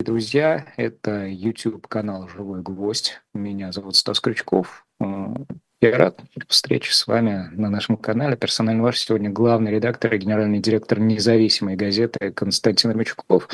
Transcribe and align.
друзья, 0.00 0.72
это 0.76 1.26
YouTube-канал 1.26 2.28
«Живой 2.28 2.62
гвоздь». 2.62 3.20
Меня 3.32 3.72
зовут 3.72 3.96
Стас 3.96 4.20
Крючков. 4.20 4.86
Я 5.00 5.98
рад 5.98 6.20
встрече 6.48 6.92
с 6.92 7.06
вами 7.06 7.50
на 7.52 7.68
нашем 7.68 7.96
канале. 7.96 8.36
Персонально 8.36 8.82
ваш 8.82 8.98
сегодня 8.98 9.30
главный 9.30 9.70
редактор 9.70 10.14
и 10.14 10.18
генеральный 10.18 10.58
директор 10.58 10.98
независимой 10.98 11.76
газеты 11.76 12.32
Константин 12.32 12.90
Ромичков. 12.90 13.48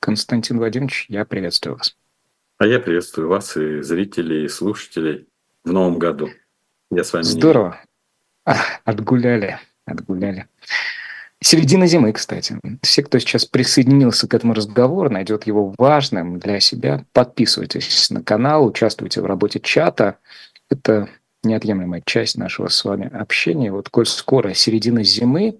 Константин 0.00 0.58
Владимирович, 0.58 1.06
я 1.08 1.24
приветствую 1.24 1.76
вас. 1.76 1.96
А 2.58 2.66
я 2.66 2.80
приветствую 2.80 3.28
вас 3.28 3.56
и 3.56 3.82
зрителей, 3.82 4.44
и 4.44 4.48
слушателей 4.48 5.28
в 5.64 5.72
новом 5.72 5.98
году. 5.98 6.30
Я 6.90 7.04
с 7.04 7.12
вами. 7.12 7.24
Здорово. 7.24 7.78
Не... 8.46 8.54
Отгуляли, 8.84 9.58
отгуляли. 9.84 10.46
Середина 11.42 11.86
зимы, 11.86 12.12
кстати. 12.12 12.58
Все, 12.82 13.02
кто 13.02 13.18
сейчас 13.18 13.46
присоединился 13.46 14.28
к 14.28 14.34
этому 14.34 14.52
разговору, 14.52 15.08
найдет 15.08 15.46
его 15.46 15.74
важным 15.78 16.38
для 16.38 16.60
себя. 16.60 17.04
Подписывайтесь 17.12 18.10
на 18.10 18.22
канал, 18.22 18.66
участвуйте 18.66 19.22
в 19.22 19.26
работе 19.26 19.58
чата. 19.58 20.18
Это 20.68 21.08
неотъемлемая 21.42 22.02
часть 22.04 22.36
нашего 22.36 22.68
с 22.68 22.84
вами 22.84 23.08
общения. 23.08 23.72
Вот 23.72 23.88
коль 23.88 24.06
скоро 24.06 24.52
середина 24.52 25.02
зимы, 25.02 25.58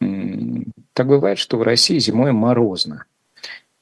так 0.00 1.06
бывает, 1.06 1.38
что 1.38 1.58
в 1.58 1.62
России 1.62 1.98
зимой 1.98 2.32
морозно. 2.32 3.04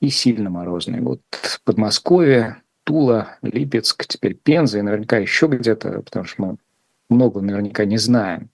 И 0.00 0.08
сильно 0.08 0.50
морозно. 0.50 0.96
И 0.96 1.00
вот 1.00 1.20
Подмосковье, 1.64 2.56
Тула, 2.84 3.36
Липецк, 3.42 4.04
теперь 4.06 4.34
Пенза 4.34 4.78
и 4.78 4.82
наверняка 4.82 5.18
еще 5.18 5.46
где-то, 5.46 6.02
потому 6.02 6.24
что 6.24 6.42
мы 6.42 6.56
много 7.08 7.40
наверняка 7.40 7.84
не 7.84 7.98
знаем. 7.98 8.48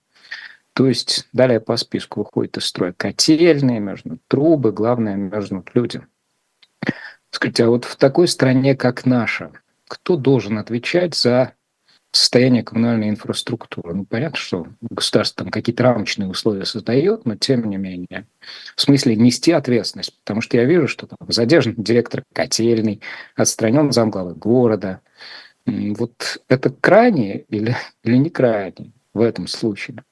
То 0.77 0.85
есть 0.85 1.27
далее 1.33 1.59
по 1.59 1.75
списку 1.75 2.19
выходит 2.19 2.57
из 2.57 2.65
строя 2.65 2.93
котельные, 2.93 3.79
между 3.79 4.19
трубы, 4.27 4.71
главное, 4.71 5.15
между 5.15 5.65
люди. 5.73 6.05
Скажите, 7.31 7.63
а 7.63 7.69
вот 7.69 7.85
в 7.85 7.95
такой 7.95 8.27
стране, 8.27 8.75
как 8.75 9.07
наша, 9.07 9.53
кто 9.87 10.17
должен 10.17 10.59
отвечать 10.59 11.15
за 11.15 11.53
состояние 12.11 12.61
коммунальной 12.61 13.09
инфраструктуры. 13.09 13.95
Ну, 13.95 14.05
понятно, 14.05 14.37
что 14.37 14.67
государство 14.81 15.45
там 15.45 15.51
какие-то 15.51 15.81
рамочные 15.81 16.29
условия 16.29 16.65
создает, 16.65 17.25
но 17.25 17.35
тем 17.35 17.67
не 17.67 17.77
менее. 17.77 18.27
В 18.75 18.81
смысле 18.81 19.15
нести 19.15 19.51
ответственность, 19.51 20.15
потому 20.19 20.41
что 20.41 20.57
я 20.57 20.65
вижу, 20.65 20.87
что 20.87 21.07
там 21.07 21.17
задержан 21.27 21.73
директор 21.73 22.23
котельный, 22.33 23.01
отстранен 23.35 23.91
замглавы 23.91 24.35
города. 24.35 25.01
Вот 25.65 26.39
это 26.47 26.69
крайне 26.69 27.39
или, 27.49 27.75
или 28.03 28.17
не 28.17 28.29
крайне 28.29 28.93
в 29.15 29.21
этом 29.21 29.47
случае? 29.47 30.03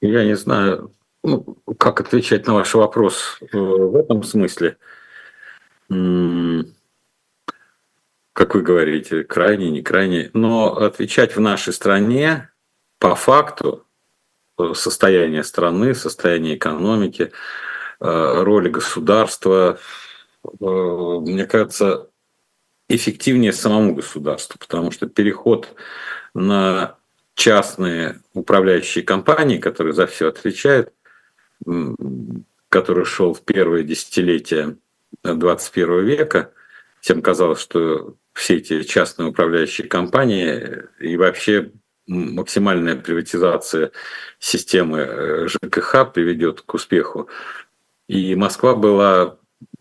Я 0.00 0.24
не 0.24 0.36
знаю, 0.36 0.92
ну, 1.22 1.58
как 1.78 2.00
отвечать 2.00 2.46
на 2.46 2.54
ваш 2.54 2.74
вопрос 2.74 3.38
э, 3.40 3.56
в 3.56 3.96
этом 3.96 4.22
смысле 4.22 4.76
как 8.36 8.54
вы 8.54 8.60
говорите, 8.60 9.24
крайне, 9.24 9.70
не 9.70 9.80
крайне. 9.80 10.30
Но 10.34 10.76
отвечать 10.76 11.36
в 11.36 11.40
нашей 11.40 11.72
стране 11.72 12.50
по 12.98 13.14
факту 13.14 13.86
э, 14.58 14.72
состояние 14.74 15.42
страны, 15.42 15.94
состояние 15.94 16.56
экономики, 16.56 17.32
э, 17.98 18.42
роли 18.42 18.68
государства, 18.68 19.78
мне 20.60 21.46
кажется, 21.46 22.10
эффективнее 22.90 23.54
самому 23.54 23.94
государству, 23.94 24.58
потому 24.58 24.90
что 24.90 25.06
переход 25.06 25.74
на 26.34 26.95
частные 27.36 28.20
управляющие 28.32 29.04
компании, 29.04 29.58
которые 29.58 29.92
за 29.92 30.06
все 30.06 30.28
отвечают, 30.28 30.92
который 32.68 33.04
шел 33.04 33.34
в 33.34 33.42
первые 33.42 33.84
десятилетия 33.84 34.76
21 35.22 36.04
века, 36.04 36.52
всем 37.00 37.22
казалось, 37.22 37.60
что 37.60 38.16
все 38.32 38.56
эти 38.56 38.82
частные 38.82 39.28
управляющие 39.28 39.86
компании 39.86 40.84
и 40.98 41.16
вообще 41.16 41.70
максимальная 42.06 42.96
приватизация 42.96 43.92
системы 44.38 44.98
э, 44.98 45.48
ЖКХ 45.48 46.12
приведет 46.12 46.62
к 46.62 46.74
успеху. 46.74 47.28
И 48.08 48.34
Москва 48.34 48.74
была 48.74 49.38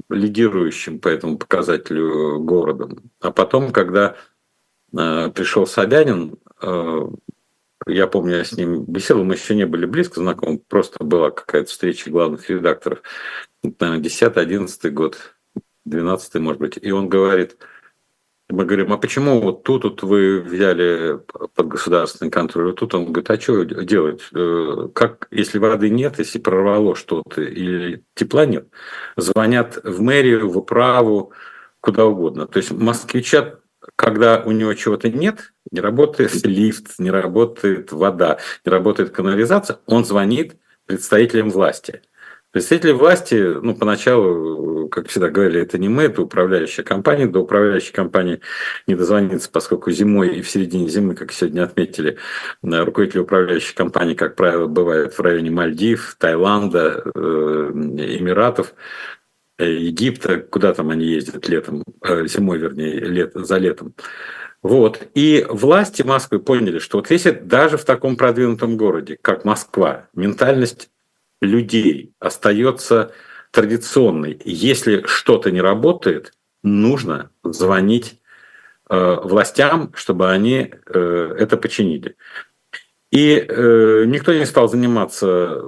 лидирующим 0.09 0.99
по 0.99 1.07
этому 1.07 1.37
показателю 1.37 2.39
городом. 2.39 3.11
А 3.21 3.31
потом, 3.31 3.71
когда 3.71 4.15
э, 4.97 5.29
пришел 5.29 5.67
Собянин, 5.67 6.37
э, 6.61 7.07
я 7.87 8.07
помню, 8.07 8.37
я 8.37 8.43
с 8.43 8.53
ним 8.53 8.83
беседовал, 8.85 9.25
мы 9.25 9.35
еще 9.35 9.55
не 9.55 9.65
были 9.65 9.85
близко 9.85 10.19
знакомы, 10.19 10.59
просто 10.59 11.03
была 11.03 11.31
какая-то 11.31 11.69
встреча 11.69 12.09
главных 12.09 12.49
редакторов, 12.49 13.01
наверное, 13.63 13.99
10-11 13.99 14.89
год, 14.89 15.17
12 15.85 16.35
может 16.35 16.59
быть, 16.59 16.79
и 16.81 16.91
он 16.91 17.09
говорит– 17.09 17.57
мы 18.49 18.65
говорим, 18.65 18.93
а 18.93 18.97
почему 18.97 19.41
вот 19.41 19.63
тут 19.63 19.85
вот 19.85 20.03
вы 20.03 20.39
взяли 20.39 21.19
под 21.55 21.67
государственный 21.67 22.29
контроль, 22.29 22.75
тут 22.75 22.93
он 22.93 23.05
говорит, 23.05 23.31
а 23.31 23.39
что 23.39 23.63
делать? 23.63 24.21
Э, 24.35 24.87
как, 24.93 25.27
если 25.31 25.57
воды 25.57 25.89
нет, 25.89 26.19
если 26.19 26.37
прорвало 26.37 26.95
что-то 26.95 27.41
или 27.41 28.03
тепла 28.13 28.45
нет, 28.45 28.67
звонят 29.17 29.79
в 29.83 30.01
мэрию, 30.01 30.49
в 30.49 30.57
управу, 30.59 31.33
куда 31.81 32.05
угодно. 32.05 32.45
То 32.45 32.57
есть 32.57 32.71
москвича, 32.71 33.55
когда 33.95 34.41
у 34.45 34.51
него 34.51 34.73
чего-то 34.73 35.09
нет, 35.09 35.53
не 35.71 35.79
работает 35.79 36.45
лифт, 36.45 36.99
не 36.99 37.11
работает 37.11 37.91
вода, 37.91 38.39
не 38.65 38.71
работает 38.71 39.11
канализация, 39.11 39.79
он 39.85 40.05
звонит 40.05 40.55
представителям 40.85 41.49
власти– 41.49 42.01
Представители 42.55 42.93
власти, 42.93 43.35
ну, 43.35 43.75
поначалу, 43.75 44.87
как 44.87 45.09
всегда 45.09 45.27
говорили, 45.27 45.63
это 45.63 45.77
не 45.77 45.89
мы, 45.89 46.03
это 46.03 46.21
управляющая 46.21 46.85
компания. 46.85 47.25
До 47.25 47.41
управляющей 47.41 47.91
компании 47.91 48.39
не 48.87 48.95
дозвониться, 48.95 49.49
поскольку 49.51 49.91
зимой 49.91 50.37
и 50.37 50.41
в 50.41 50.49
середине 50.49 50.87
зимы, 50.87 51.15
как 51.15 51.33
сегодня 51.33 51.63
отметили, 51.65 52.15
э, 52.63 52.83
руководители 52.85 53.19
управляющей 53.19 53.75
компании, 53.75 54.13
как 54.13 54.37
правило, 54.37 54.67
бывают 54.67 55.13
в 55.15 55.19
районе 55.19 55.51
Мальдив, 55.51 56.15
Таиланда, 56.17 57.03
э, 57.13 57.71
Эмиратов, 57.73 58.73
Египта, 59.57 60.37
куда 60.37 60.73
там 60.73 60.89
они 60.89 61.05
ездят 61.05 61.47
летом, 61.47 61.83
зимой, 62.25 62.57
вернее, 62.57 62.99
лет, 62.99 63.31
за 63.33 63.57
летом. 63.57 63.93
Вот. 64.61 65.07
И 65.13 65.45
власти 65.47 66.01
Москвы 66.01 66.39
поняли, 66.39 66.79
что 66.79 66.97
вот 66.97 67.11
если 67.11 67.31
даже 67.31 67.77
в 67.77 67.85
таком 67.85 68.17
продвинутом 68.17 68.77
городе, 68.77 69.17
как 69.21 69.45
Москва, 69.45 70.07
ментальность 70.13 70.89
людей 71.41 72.13
остается 72.19 73.11
традиционной. 73.51 74.41
Если 74.43 75.03
что-то 75.05 75.51
не 75.51 75.61
работает, 75.61 76.33
нужно 76.61 77.29
звонить 77.43 78.19
э, 78.89 79.17
властям, 79.23 79.93
чтобы 79.95 80.29
они 80.29 80.73
э, 80.87 81.35
это 81.39 81.55
починили. 81.55 82.15
И 83.11 83.35
э, 83.37 84.03
никто 84.07 84.33
не 84.33 84.45
стал 84.45 84.67
заниматься 84.67 85.61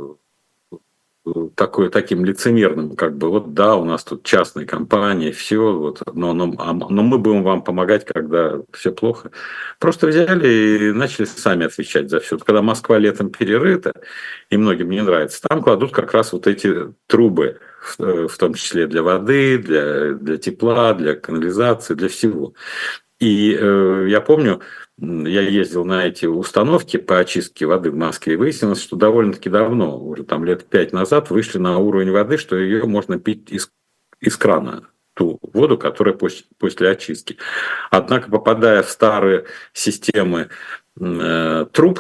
такой, 1.55 1.89
таким 1.89 2.25
лицемерным, 2.25 2.95
как 2.95 3.17
бы, 3.17 3.29
вот 3.29 3.53
да, 3.53 3.75
у 3.75 3.85
нас 3.85 4.03
тут 4.03 4.23
частные 4.23 4.65
компании, 4.65 5.31
все, 5.31 5.73
вот, 5.73 6.01
но, 6.13 6.33
но, 6.33 6.53
а, 6.57 6.73
но 6.73 7.03
мы 7.03 7.17
будем 7.17 7.43
вам 7.43 7.61
помогать, 7.61 8.05
когда 8.05 8.59
все 8.73 8.91
плохо. 8.91 9.31
Просто 9.79 10.07
взяли 10.07 10.47
и 10.47 10.91
начали 10.91 11.25
сами 11.25 11.65
отвечать 11.65 12.09
за 12.09 12.19
все. 12.19 12.37
Когда 12.37 12.61
Москва 12.61 12.97
летом 12.97 13.29
перерыта, 13.29 13.93
и 14.49 14.57
многим 14.57 14.89
не 14.89 15.01
нравится, 15.01 15.41
там 15.41 15.61
кладут 15.61 15.91
как 15.91 16.13
раз 16.13 16.33
вот 16.33 16.47
эти 16.47 16.93
трубы, 17.07 17.59
в, 17.81 18.27
в 18.27 18.37
том 18.37 18.53
числе 18.53 18.87
для 18.87 19.03
воды, 19.03 19.57
для, 19.57 20.13
для 20.13 20.37
тепла, 20.37 20.93
для 20.93 21.15
канализации, 21.15 21.93
для 21.93 22.09
всего. 22.09 22.53
И 23.19 23.57
э, 23.59 24.05
я 24.09 24.21
помню, 24.21 24.61
я 24.99 25.41
ездил 25.41 25.85
на 25.85 26.05
эти 26.05 26.25
установки 26.25 26.97
по 26.97 27.19
очистке 27.19 27.65
воды 27.65 27.91
в 27.91 27.95
Москве, 27.95 28.33
и 28.33 28.37
выяснилось, 28.37 28.81
что 28.81 28.95
довольно-таки 28.95 29.49
давно, 29.49 29.99
уже 29.99 30.23
там 30.23 30.43
лет 30.43 30.65
пять 30.65 30.91
назад, 30.91 31.29
вышли 31.29 31.59
на 31.59 31.77
уровень 31.77 32.11
воды, 32.11 32.37
что 32.37 32.55
ее 32.55 32.85
можно 32.85 33.19
пить 33.19 33.51
из, 33.51 33.71
из 34.19 34.35
крана, 34.37 34.87
ту 35.13 35.39
воду, 35.41 35.77
которая 35.77 36.15
после, 36.15 36.45
после 36.57 36.89
очистки. 36.89 37.37
Однако, 37.91 38.31
попадая 38.31 38.81
в 38.81 38.89
старые 38.89 39.45
системы 39.73 40.49
э, 40.99 41.65
труб, 41.71 41.99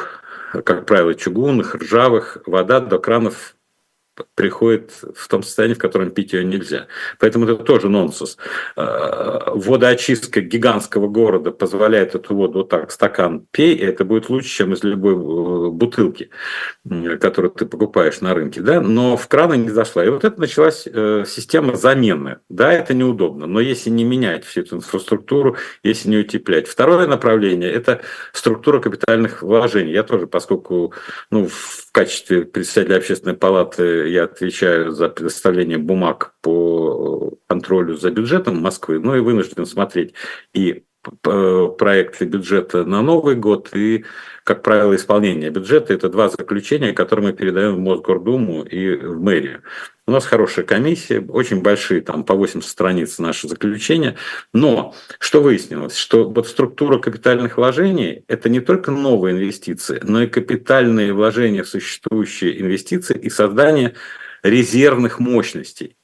как 0.51 0.85
правило, 0.85 1.13
чугунных, 1.13 1.75
ржавых, 1.75 2.39
вода 2.47 2.79
до 2.79 2.97
кранов 2.97 3.56
приходит 4.35 4.91
в 5.15 5.27
том 5.27 5.43
состоянии, 5.43 5.75
в 5.75 5.79
котором 5.79 6.11
пить 6.11 6.33
ее 6.33 6.43
нельзя. 6.43 6.87
Поэтому 7.19 7.45
это 7.45 7.55
тоже 7.63 7.89
нонсенс. 7.89 8.37
А, 8.75 9.51
водоочистка 9.53 10.41
гигантского 10.41 11.07
города 11.07 11.51
позволяет 11.51 12.15
эту 12.15 12.35
воду 12.35 12.59
вот 12.59 12.69
так, 12.69 12.91
стакан 12.91 13.45
пей, 13.51 13.75
и 13.75 13.83
это 13.83 14.05
будет 14.05 14.29
лучше, 14.29 14.49
чем 14.49 14.73
из 14.73 14.83
любой 14.83 15.13
э, 15.13 15.69
бутылки, 15.71 16.29
которую 17.19 17.51
ты 17.51 17.65
покупаешь 17.65 18.21
на 18.21 18.33
рынке. 18.33 18.61
Да? 18.61 18.81
Но 18.81 19.17
в 19.17 19.27
краны 19.27 19.57
не 19.57 19.69
зашла. 19.69 20.05
И 20.05 20.09
вот 20.09 20.23
это 20.23 20.39
началась 20.39 20.87
э, 20.87 21.25
система 21.27 21.75
замены. 21.75 22.39
Да, 22.49 22.71
это 22.71 22.93
неудобно, 22.93 23.47
но 23.47 23.59
если 23.59 23.89
не 23.89 24.03
менять 24.03 24.45
всю 24.45 24.61
эту 24.61 24.77
инфраструктуру, 24.77 25.57
если 25.83 26.09
не 26.09 26.17
утеплять. 26.17 26.67
Второе 26.67 27.07
направление– 27.07 27.71
это 27.73 28.01
структура 28.33 28.79
капитальных 28.79 29.41
вложений. 29.41 29.91
Я 29.91 30.03
тоже, 30.03 30.27
поскольку 30.27 30.93
ну, 31.31 31.47
в 31.47 31.91
качестве 31.91 32.45
председателя 32.45 32.97
общественной 32.97 33.35
палаты 33.35 34.06
я 34.07 34.23
отвечаю 34.23 34.91
за 34.91 35.09
предоставление 35.09 35.77
бумаг 35.77 36.33
по 36.41 37.33
контролю 37.47 37.95
за 37.95 38.11
бюджетом 38.11 38.61
Москвы, 38.61 38.99
но 38.99 39.15
и 39.15 39.19
вынужден 39.19 39.65
смотреть 39.65 40.13
и 40.53 40.83
проекты 41.21 42.25
бюджета 42.25 42.83
на 42.83 43.01
Новый 43.01 43.35
год 43.35 43.69
и, 43.73 44.03
как 44.43 44.61
правило, 44.61 44.95
исполнение 44.95 45.49
бюджета. 45.49 45.93
Это 45.93 46.09
два 46.09 46.29
заключения, 46.29 46.93
которые 46.93 47.27
мы 47.27 47.33
передаем 47.33 47.75
в 47.75 47.79
Мосгордуму 47.79 48.63
и 48.63 48.95
в 48.95 49.21
мэрию. 49.21 49.61
У 50.09 50.11
нас 50.11 50.25
хорошая 50.25 50.65
комиссия, 50.65 51.19
очень 51.19 51.61
большие, 51.61 51.99
там 51.99 52.23
по 52.23 52.33
80 52.33 52.69
страниц 52.69 53.19
наши 53.19 53.49
заключения. 53.49 54.15
Но 54.53 54.95
что 55.19 55.41
выяснилось? 55.41 55.97
Что 55.97 56.29
вот 56.29 56.47
структура 56.47 56.97
капитальных 56.97 57.57
вложений– 57.57 58.23
это 58.29 58.47
не 58.47 58.61
только 58.61 58.89
новые 58.91 59.35
инвестиции, 59.35 59.99
но 60.01 60.23
и 60.23 60.27
капитальные 60.27 61.11
вложения 61.11 61.63
в 61.63 61.67
существующие 61.67 62.61
инвестиции 62.61 63.19
и 63.19 63.29
создание 63.29 63.95
резервных 64.43 65.19
мощностей. 65.19 65.97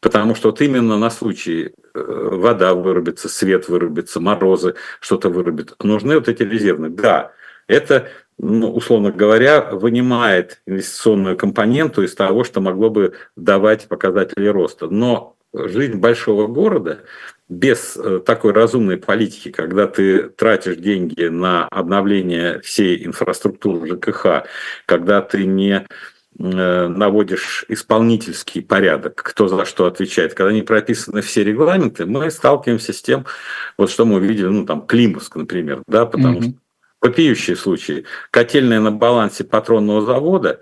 Потому 0.00 0.34
что 0.34 0.50
вот 0.50 0.60
именно 0.60 0.98
на 0.98 1.08
случай 1.08 1.72
э, 1.94 2.28
вода 2.32 2.74
вырубится, 2.74 3.28
свет 3.28 3.68
вырубится, 3.68 4.18
морозы, 4.18 4.74
что-то 5.00 5.30
вырубит, 5.30 5.72
нужны 5.84 6.16
вот 6.16 6.28
эти 6.28 6.42
резервные. 6.42 6.90
Да, 6.90 7.32
это, 7.68 8.08
ну, 8.38 8.72
условно 8.72 9.10
говоря, 9.10 9.62
вынимает 9.62 10.60
инвестиционную 10.66 11.36
компоненту 11.36 12.02
из 12.02 12.14
того, 12.14 12.44
что 12.44 12.60
могло 12.60 12.90
бы 12.90 13.14
давать 13.36 13.88
показатели 13.88 14.46
роста. 14.46 14.88
Но 14.88 15.36
жизнь 15.52 15.94
большого 15.94 16.46
города 16.46 17.00
без 17.48 17.96
э, 17.96 18.20
такой 18.24 18.52
разумной 18.52 18.98
политики, 18.98 19.50
когда 19.50 19.86
ты 19.86 20.28
тратишь 20.28 20.76
деньги 20.76 21.24
на 21.24 21.66
обновление 21.68 22.60
всей 22.60 23.06
инфраструктуры 23.06 23.88
ЖКХ, 23.88 24.46
когда 24.86 25.22
ты 25.22 25.46
не 25.46 25.86
Э, 26.38 26.88
наводишь 26.88 27.64
исполнительский 27.68 28.60
порядок, 28.60 29.14
кто 29.14 29.48
за 29.48 29.64
что 29.64 29.86
отвечает, 29.86 30.34
когда 30.34 30.52
не 30.52 30.60
прописаны 30.60 31.22
все 31.22 31.42
регламенты, 31.42 32.04
мы 32.04 32.30
сталкиваемся 32.30 32.92
с 32.92 33.00
тем, 33.00 33.24
вот 33.78 33.90
что 33.90 34.04
мы 34.04 34.16
увидели, 34.16 34.46
ну 34.46 34.66
там 34.66 34.86
Климовск, 34.86 35.36
например, 35.36 35.82
да, 35.86 36.04
потому 36.04 36.40
mm-hmm. 36.40 36.42
что 36.42 36.52
вопиющие 37.06 37.56
случаи. 37.56 38.04
Котельная 38.30 38.80
на 38.80 38.90
балансе 38.90 39.44
патронного 39.44 40.02
завода, 40.02 40.60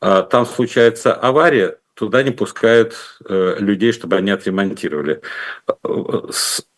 а 0.00 0.22
там 0.22 0.44
случается 0.44 1.14
авария, 1.14 1.78
туда 1.94 2.22
не 2.22 2.32
пускают 2.32 2.96
э, 3.28 3.56
людей, 3.58 3.92
чтобы 3.92 4.16
они 4.16 4.30
отремонтировали. 4.30 5.20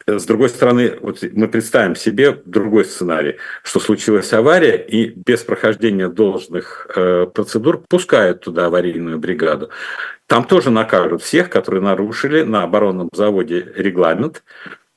С 0.08 0.24
другой 0.24 0.50
стороны, 0.50 0.98
вот 1.00 1.18
мы 1.32 1.48
представим 1.48 1.96
себе 1.96 2.40
другой 2.44 2.84
сценарий, 2.84 3.36
что 3.64 3.80
случилась 3.80 4.32
авария, 4.32 4.76
и 4.76 5.06
без 5.06 5.40
прохождения 5.40 6.08
должных 6.08 6.86
э, 6.94 7.26
процедур 7.26 7.82
пускают 7.88 8.42
туда 8.42 8.66
аварийную 8.66 9.18
бригаду. 9.18 9.70
Там 10.26 10.44
тоже 10.44 10.70
накажут 10.70 11.22
всех, 11.22 11.50
которые 11.50 11.82
нарушили 11.82 12.42
на 12.42 12.62
оборонном 12.62 13.08
заводе 13.12 13.72
регламент, 13.74 14.44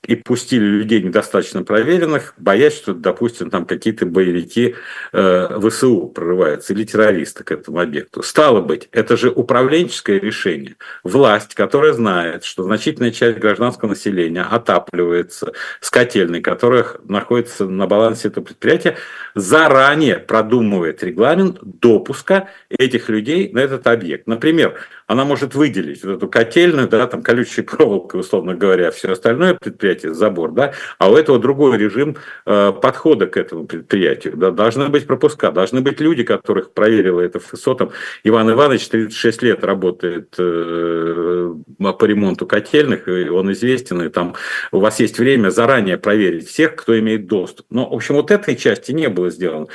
и 0.10 0.16
пустили 0.16 0.66
людей 0.66 1.04
недостаточно 1.04 1.64
проверенных, 1.64 2.34
боясь, 2.36 2.76
что, 2.76 2.96
допустим, 2.96 3.52
там 3.52 3.66
какие-то 3.66 4.08
боевики 4.08 4.74
э, 5.14 5.60
ВСУ 5.62 6.08
прорываются 6.08 6.74
или 6.74 6.84
террористы 6.84 7.44
к 7.44 7.52
этому 7.52 7.80
объекту. 7.80 8.24
Стало 8.24 8.60
быть, 8.62 8.90
это 8.92 9.16
же 9.16 9.30
управленческое 9.30 10.20
решение. 10.20 10.78
Власть, 11.04 11.54
которая 11.54 11.94
знает, 11.94 12.44
что 12.44 12.64
значительная 12.64 13.12
часть 13.12 13.38
гражданского 13.38 13.90
населения 13.90 14.42
отапливается 14.42 15.54
с 15.80 15.92
котельной, 15.92 16.42
которая 16.42 16.88
находится 17.04 17.66
на 17.66 17.86
балансе 17.86 18.30
этого 18.30 18.46
предприятия, 18.46 18.98
заранее 19.36 20.18
продумывает 20.18 21.04
регламент 21.04 21.60
допуска 21.62 22.50
этих 22.70 23.10
людей 23.10 23.52
на 23.54 23.60
этот 23.60 23.86
объект. 23.86 24.26
Например, 24.26 24.76
она 25.10 25.26
может 25.26 25.56
выделить 25.56 26.04
вот 26.04 26.18
эту 26.18 26.28
котельную, 26.28 26.88
да, 26.88 27.08
там 27.08 27.24
колючей 27.24 27.64
проволокой, 27.64 28.20
условно 28.20 28.54
говоря, 28.54 28.92
все 28.92 29.12
остальное 29.12 29.56
предприятие, 29.56 29.99
забор, 30.08 30.52
да, 30.52 30.74
а 30.98 31.10
у 31.10 31.16
этого 31.16 31.40
другой 31.40 31.78
режим 31.78 32.18
э, 32.46 32.74
подхода 32.82 33.28
к 33.28 33.38
этому 33.38 33.66
предприятию. 33.66 34.36
Да, 34.36 34.52
должны 34.52 34.90
быть 34.90 35.08
пропуска, 35.08 35.52
должны 35.52 35.82
быть 35.82 36.00
люди, 36.00 36.24
которых 36.24 36.72
проверило 36.72 37.22
это 37.22 37.40
ФСО. 37.40 37.76
Там, 37.76 37.92
Иван 38.24 38.52
Иванович 38.52 38.88
36 38.90 39.44
лет 39.44 39.64
работает 39.64 40.36
э, 40.38 41.54
по 41.78 42.06
ремонту 42.06 42.46
котельных, 42.46 43.08
и 43.08 43.30
он 43.30 43.52
известен, 43.52 44.02
и 44.02 44.10
там 44.10 44.36
у 44.72 44.80
вас 44.80 45.00
есть 45.00 45.20
время 45.20 45.50
заранее 45.50 45.98
проверить 45.98 46.48
всех, 46.48 46.76
кто 46.76 46.98
имеет 46.98 47.28
доступ. 47.28 47.66
Но, 47.70 47.90
в 47.90 47.94
общем, 47.94 48.16
вот 48.16 48.32
этой 48.32 48.56
части 48.56 48.92
не 48.92 49.10
было 49.10 49.30
сделано. 49.30 49.68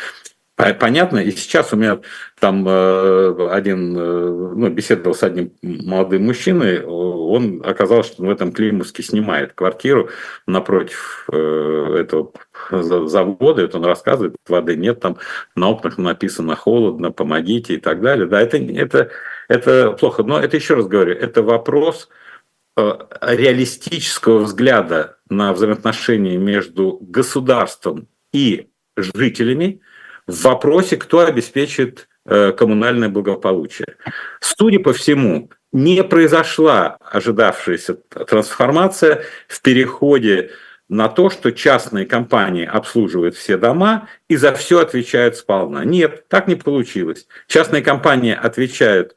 Понятно, 0.57 1.19
и 1.19 1.33
сейчас 1.33 1.73
у 1.73 1.77
меня 1.77 1.99
там 2.39 2.65
э, 2.69 3.49
один, 3.51 3.97
э, 3.99 4.53
ну, 4.55 4.69
беседовал 4.71 5.13
с 5.13 5.25
одним 5.25 5.53
молодым 5.63 6.27
мужчиной, 6.27 6.85
он 6.85 7.61
оказалось, 7.65 8.07
что 8.07 8.23
в 8.23 8.31
этом 8.31 8.53
Климовске 8.53 9.03
снимает 9.03 9.55
квартиру 9.55 10.11
напротив 10.47 11.29
э, 11.33 11.97
этого 11.99 12.31
завода, 12.71 13.63
вот 13.63 13.75
он 13.75 13.85
рассказывает, 13.85 14.37
воды 14.47 14.77
нет, 14.77 15.01
там 15.01 15.17
на 15.57 15.71
окнах 15.71 15.99
написано 15.99 16.55
холодно, 16.55 17.11
помогите 17.11 17.75
и 17.75 17.79
так 17.79 18.01
далее. 18.01 18.29
Да, 18.29 18.41
это, 18.41 18.59
это, 18.59 19.11
это 19.49 19.91
плохо, 19.99 20.23
но 20.23 20.39
это 20.39 20.57
еще 20.57 20.75
раз 20.75 20.87
говорю, 20.87 21.15
это 21.15 21.43
вопрос 21.43 22.09
реалистического 22.77 24.39
взгляда 24.39 25.17
на 25.29 25.53
взаимоотношения 25.53 26.39
между 26.39 26.99
государством 27.01 28.07
и 28.33 28.69
жителями– 28.97 29.81
в 30.27 30.43
вопросе, 30.43 30.97
кто 30.97 31.21
обеспечит 31.21 32.09
э, 32.27 32.53
коммунальное 32.53 33.09
благополучие. 33.09 33.97
Судя 34.41 34.81
по 34.81 34.93
всему, 34.93 35.51
не 35.73 36.03
произошла 36.05 36.99
ожидавшаяся 37.01 37.95
трансформация 37.95 39.25
в 39.49 39.61
переходе 39.61 40.51
на 40.89 41.09
то, 41.09 41.31
что 41.31 41.51
частные 41.51 42.07
компании 42.07 42.65
обслуживают 42.65 43.35
все 43.35 43.57
дома 43.57 44.09
и 44.29 44.37
за 44.37 44.53
все 44.55 44.81
отвечают 44.81 45.37
сполна. 45.37 45.85
Нет, 45.85 46.29
так 46.29 46.47
не 46.47 46.55
получилось. 46.55 47.27
Частные 47.47 47.83
компании 47.83 48.39
отвечают 48.41 49.17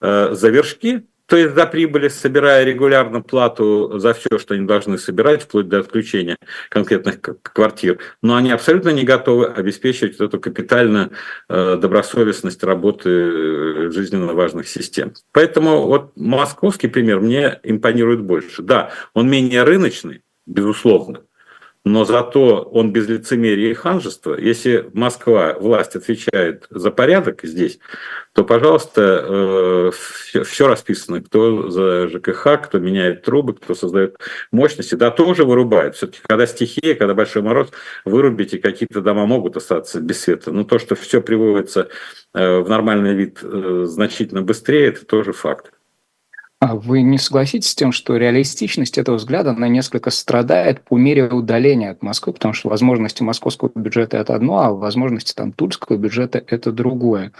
э, 0.00 0.28
за 0.32 0.48
вершки, 0.50 1.06
то 1.26 1.36
есть 1.36 1.54
за 1.54 1.66
прибыли, 1.66 2.08
собирая 2.08 2.64
регулярно 2.64 3.20
плату 3.20 3.98
за 3.98 4.14
все, 4.14 4.38
что 4.38 4.54
они 4.54 4.66
должны 4.66 4.98
собирать, 4.98 5.42
вплоть 5.42 5.68
до 5.68 5.80
отключения 5.80 6.36
конкретных 6.68 7.20
квартир, 7.42 7.98
но 8.22 8.36
они 8.36 8.50
абсолютно 8.50 8.90
не 8.90 9.04
готовы 9.04 9.46
обеспечивать 9.46 10.20
эту 10.20 10.38
капитальную 10.40 11.10
э, 11.48 11.76
добросовестность 11.76 12.62
работы 12.62 13.10
э, 13.10 13.90
жизненно 13.90 14.34
важных 14.34 14.68
систем. 14.68 15.14
Поэтому 15.32 15.86
вот 15.86 16.12
московский 16.16 16.88
пример 16.88 17.20
мне 17.20 17.58
импонирует 17.62 18.22
больше. 18.22 18.62
Да, 18.62 18.90
он 19.12 19.28
менее 19.28 19.64
рыночный, 19.64 20.22
безусловно, 20.46 21.22
но 21.86 22.04
зато 22.04 22.62
он 22.62 22.90
без 22.92 23.06
лицемерия 23.08 23.70
и 23.70 23.74
ханжества. 23.74 24.34
Если 24.34 24.90
Москва, 24.92 25.54
власть 25.54 25.94
отвечает 25.94 26.66
за 26.68 26.90
порядок 26.90 27.42
здесь, 27.44 27.78
то, 28.32 28.42
пожалуйста, 28.42 29.24
э, 29.24 29.90
все, 30.42 30.66
расписано, 30.66 31.22
кто 31.22 31.70
за 31.70 32.08
ЖКХ, 32.08 32.60
кто 32.64 32.80
меняет 32.80 33.22
трубы, 33.22 33.54
кто 33.54 33.76
создает 33.76 34.16
мощности, 34.50 34.96
да, 34.96 35.12
тоже 35.12 35.44
вырубает. 35.44 35.94
Все-таки, 35.94 36.18
когда 36.26 36.48
стихия, 36.48 36.96
когда 36.96 37.14
большой 37.14 37.42
мороз, 37.42 37.70
вырубите, 38.04 38.58
какие-то 38.58 39.00
дома 39.00 39.24
могут 39.24 39.56
остаться 39.56 40.00
без 40.00 40.20
света. 40.22 40.50
Но 40.50 40.64
то, 40.64 40.80
что 40.80 40.96
все 40.96 41.20
приводится 41.20 41.86
э, 42.34 42.58
в 42.58 42.68
нормальный 42.68 43.14
вид 43.14 43.38
э, 43.42 43.84
значительно 43.86 44.42
быстрее, 44.42 44.88
это 44.88 45.06
тоже 45.06 45.32
факт. 45.32 45.70
А 46.58 46.74
вы 46.74 47.02
не 47.02 47.18
согласитесь 47.18 47.70
с 47.70 47.74
тем, 47.74 47.92
что 47.92 48.16
реалистичность 48.16 48.96
этого 48.96 49.16
взгляда, 49.16 49.50
она 49.50 49.68
несколько 49.68 50.10
страдает 50.10 50.82
по 50.82 50.96
мере 50.96 51.28
удаления 51.28 51.90
от 51.90 52.02
Москвы, 52.02 52.32
потому 52.32 52.54
что 52.54 52.70
возможности 52.70 53.22
московского 53.22 53.70
бюджета– 53.74 54.16
это 54.18 54.34
одно, 54.34 54.60
а 54.60 54.72
возможности 54.72 55.34
там 55.34 55.52
тульского 55.52 55.96
бюджета– 55.96 56.42
это 56.46 56.72
другое. 56.72 57.32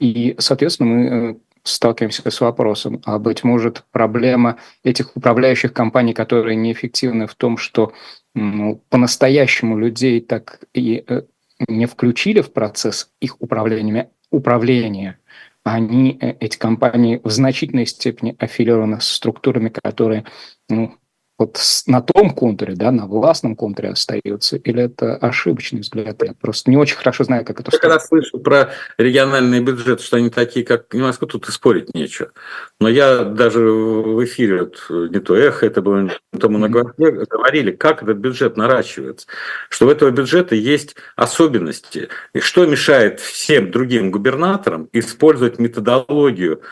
И, 0.00 0.34
соответственно, 0.38 0.90
мы 0.90 1.04
э, 1.06 1.34
сталкиваемся 1.62 2.28
с 2.28 2.40
вопросом, 2.40 3.00
а 3.04 3.20
быть 3.20 3.44
может 3.44 3.84
проблема 3.92 4.58
этих 4.82 5.16
управляющих 5.16 5.72
компаний, 5.72 6.12
которые 6.12 6.56
неэффективны 6.56 7.28
в 7.28 7.34
том, 7.36 7.58
что 7.58 7.92
ну, 8.34 8.82
по-настоящему 8.88 9.78
людей 9.78 10.20
так 10.20 10.60
и 10.74 11.04
э, 11.06 11.22
не 11.68 11.86
включили 11.86 12.40
в 12.40 12.52
процесс 12.52 13.10
их 13.20 13.40
управления, 13.40 14.10
управления 14.30 15.18
они, 15.64 16.18
э, 16.20 16.34
эти 16.40 16.58
компании, 16.58 17.20
в 17.24 17.30
значительной 17.30 17.86
степени 17.86 18.36
аффилированы 18.38 19.00
с 19.00 19.06
структурами, 19.06 19.70
которые 19.70 20.26
ну, 20.68 20.94
вот 21.36 21.60
на 21.86 22.00
том 22.00 22.30
контуре, 22.30 22.74
да, 22.74 22.92
на 22.92 23.06
властном 23.06 23.56
контуре 23.56 23.90
остаются, 23.90 24.56
или 24.56 24.84
это 24.84 25.16
ошибочный 25.16 25.80
взгляд? 25.80 26.22
Я 26.22 26.34
просто 26.34 26.70
не 26.70 26.76
очень 26.76 26.96
хорошо 26.96 27.24
знаю, 27.24 27.44
как 27.44 27.58
это 27.58 27.70
Я 27.72 27.78
когда 27.78 27.98
слышу 27.98 28.38
про 28.38 28.70
региональный 28.98 29.60
бюджет, 29.60 30.00
что 30.00 30.16
они 30.16 30.30
такие, 30.30 30.64
как 30.64 30.94
не 30.94 31.02
Москва, 31.02 31.26
тут 31.26 31.48
и 31.48 31.52
спорить 31.52 31.92
нечего. 31.92 32.30
Но 32.78 32.88
я 32.88 33.24
даже 33.24 33.60
в 33.60 34.24
эфире, 34.24 34.60
вот, 34.60 35.10
не 35.10 35.18
то 35.18 35.36
эхо, 35.36 35.66
это 35.66 35.82
было 35.82 36.02
не 36.02 36.38
то 36.38 36.48
многократно, 36.48 37.26
говорили, 37.28 37.72
как 37.72 38.04
этот 38.04 38.18
бюджет 38.18 38.56
наращивается, 38.56 39.26
что 39.70 39.86
у 39.86 39.90
этого 39.90 40.10
бюджета 40.10 40.54
есть 40.54 40.94
особенности, 41.16 42.08
и 42.32 42.38
что 42.38 42.64
мешает 42.64 43.18
всем 43.18 43.72
другим 43.72 44.12
губернаторам 44.12 44.88
использовать 44.92 45.58
методологию 45.58 46.62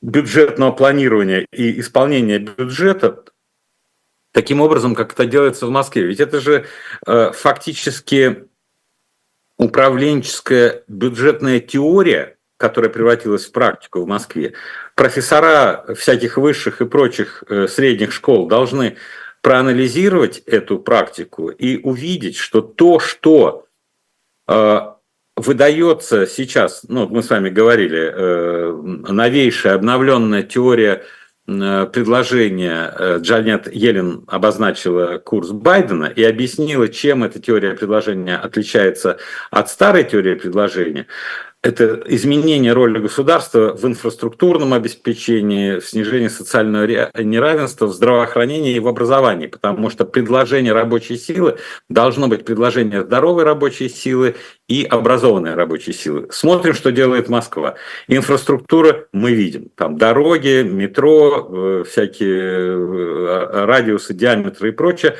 бюджетного 0.00 0.72
планирования 0.72 1.46
и 1.52 1.78
исполнения 1.78 2.40
бюджета 2.40 3.22
таким 4.32 4.60
образом, 4.60 4.94
как 4.94 5.12
это 5.12 5.26
делается 5.26 5.66
в 5.66 5.70
Москве. 5.70 6.04
Ведь 6.04 6.20
это 6.20 6.40
же 6.40 6.66
э, 7.06 7.32
фактически 7.32 8.48
управленческая 9.58 10.82
бюджетная 10.88 11.60
теория, 11.60 12.36
которая 12.56 12.90
превратилась 12.90 13.46
в 13.46 13.52
практику 13.52 14.02
в 14.02 14.06
Москве. 14.06 14.54
Профессора 14.94 15.84
всяких 15.94 16.36
высших 16.36 16.80
и 16.80 16.86
прочих 16.86 17.44
э, 17.48 17.68
средних 17.68 18.12
школ 18.12 18.46
должны 18.46 18.96
проанализировать 19.42 20.38
эту 20.46 20.78
практику 20.78 21.48
и 21.48 21.82
увидеть, 21.82 22.36
что 22.36 22.60
то, 22.62 23.00
что 23.00 23.66
э, 24.48 24.80
выдается 25.36 26.26
сейчас, 26.26 26.84
ну, 26.88 27.08
мы 27.08 27.22
с 27.22 27.30
вами 27.30 27.50
говорили, 27.50 28.12
э, 28.14 28.72
новейшая 29.08 29.74
обновленная 29.74 30.42
теория 30.42 31.04
предложение 31.46 32.92
э, 32.96 33.18
Джанет 33.20 33.72
Йеллен 33.72 34.24
обозначила 34.28 35.18
курс 35.18 35.50
Байдена 35.50 36.04
и 36.04 36.22
объяснила, 36.22 36.88
чем 36.88 37.24
эта 37.24 37.40
теория 37.40 37.74
предложения 37.74 38.36
отличается 38.36 39.18
от 39.50 39.68
старой 39.68 40.04
теории 40.04 40.34
предложения 40.34 41.08
это 41.62 42.02
изменение 42.06 42.72
роли 42.72 42.98
государства 42.98 43.72
в 43.74 43.86
инфраструктурном 43.86 44.74
обеспечении, 44.74 45.78
в 45.78 45.88
снижении 45.88 46.26
социального 46.26 46.84
неравенства, 47.22 47.86
в 47.86 47.92
здравоохранении 47.92 48.74
и 48.74 48.80
в 48.80 48.88
образовании, 48.88 49.46
потому 49.46 49.88
что 49.88 50.04
предложение 50.04 50.72
рабочей 50.72 51.16
силы 51.16 51.58
должно 51.88 52.26
быть 52.26 52.44
предложение 52.44 53.02
здоровой 53.02 53.44
рабочей 53.44 53.88
силы 53.88 54.34
и 54.66 54.84
образованной 54.84 55.54
рабочей 55.54 55.92
силы. 55.92 56.26
Смотрим, 56.32 56.74
что 56.74 56.90
делает 56.90 57.28
Москва. 57.28 57.76
Инфраструктура 58.08 59.06
мы 59.12 59.32
видим. 59.32 59.68
Там 59.76 59.98
дороги, 59.98 60.62
метро, 60.62 61.48
э, 61.48 61.84
всякие 61.88 62.40
э, 62.40 63.64
радиусы, 63.66 64.14
диаметры 64.14 64.70
и 64.70 64.72
прочее 64.72 65.14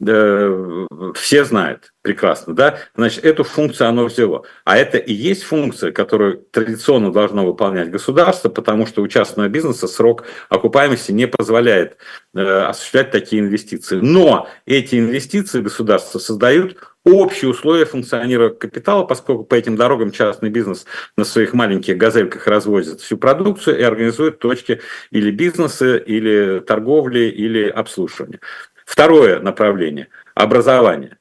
все 0.00 1.44
знают 1.44 1.92
прекрасно, 2.02 2.54
да, 2.54 2.78
значит, 2.94 3.24
эту 3.24 3.42
функцию 3.42 3.88
оно 3.88 4.04
взяло. 4.04 4.44
А 4.64 4.78
это 4.78 4.96
и 4.96 5.12
есть 5.12 5.42
функция, 5.42 5.90
которую 5.90 6.38
традиционно 6.38 7.12
должно 7.12 7.44
выполнять 7.44 7.90
государство, 7.90 8.48
потому 8.48 8.86
что 8.86 9.02
у 9.02 9.08
частного 9.08 9.48
бизнеса 9.48 9.88
срок 9.88 10.24
окупаемости 10.48 11.10
не 11.10 11.26
позволяет 11.26 11.96
э, 12.34 12.40
осуществлять 12.40 13.10
такие 13.10 13.42
инвестиции. 13.42 13.98
Но 14.00 14.48
эти 14.66 15.00
инвестиции 15.00 15.60
государство 15.60 16.20
создают 16.20 16.76
общие 17.04 17.50
условия 17.50 17.84
функционирования 17.84 18.54
капитала, 18.54 19.04
поскольку 19.04 19.44
по 19.44 19.54
этим 19.54 19.76
дорогам 19.76 20.12
частный 20.12 20.50
бизнес 20.50 20.86
на 21.16 21.24
своих 21.24 21.54
маленьких 21.54 21.96
газельках 21.96 22.46
развозит 22.46 23.00
всю 23.00 23.16
продукцию 23.16 23.78
и 23.78 23.82
организует 23.82 24.38
точки 24.38 24.80
или 25.10 25.30
бизнеса, 25.30 25.96
или 25.96 26.60
торговли, 26.60 27.24
или 27.30 27.68
обслуживания. 27.68 28.40
Второе 28.88 29.38
направление– 29.38 30.08
образование. 30.34 31.18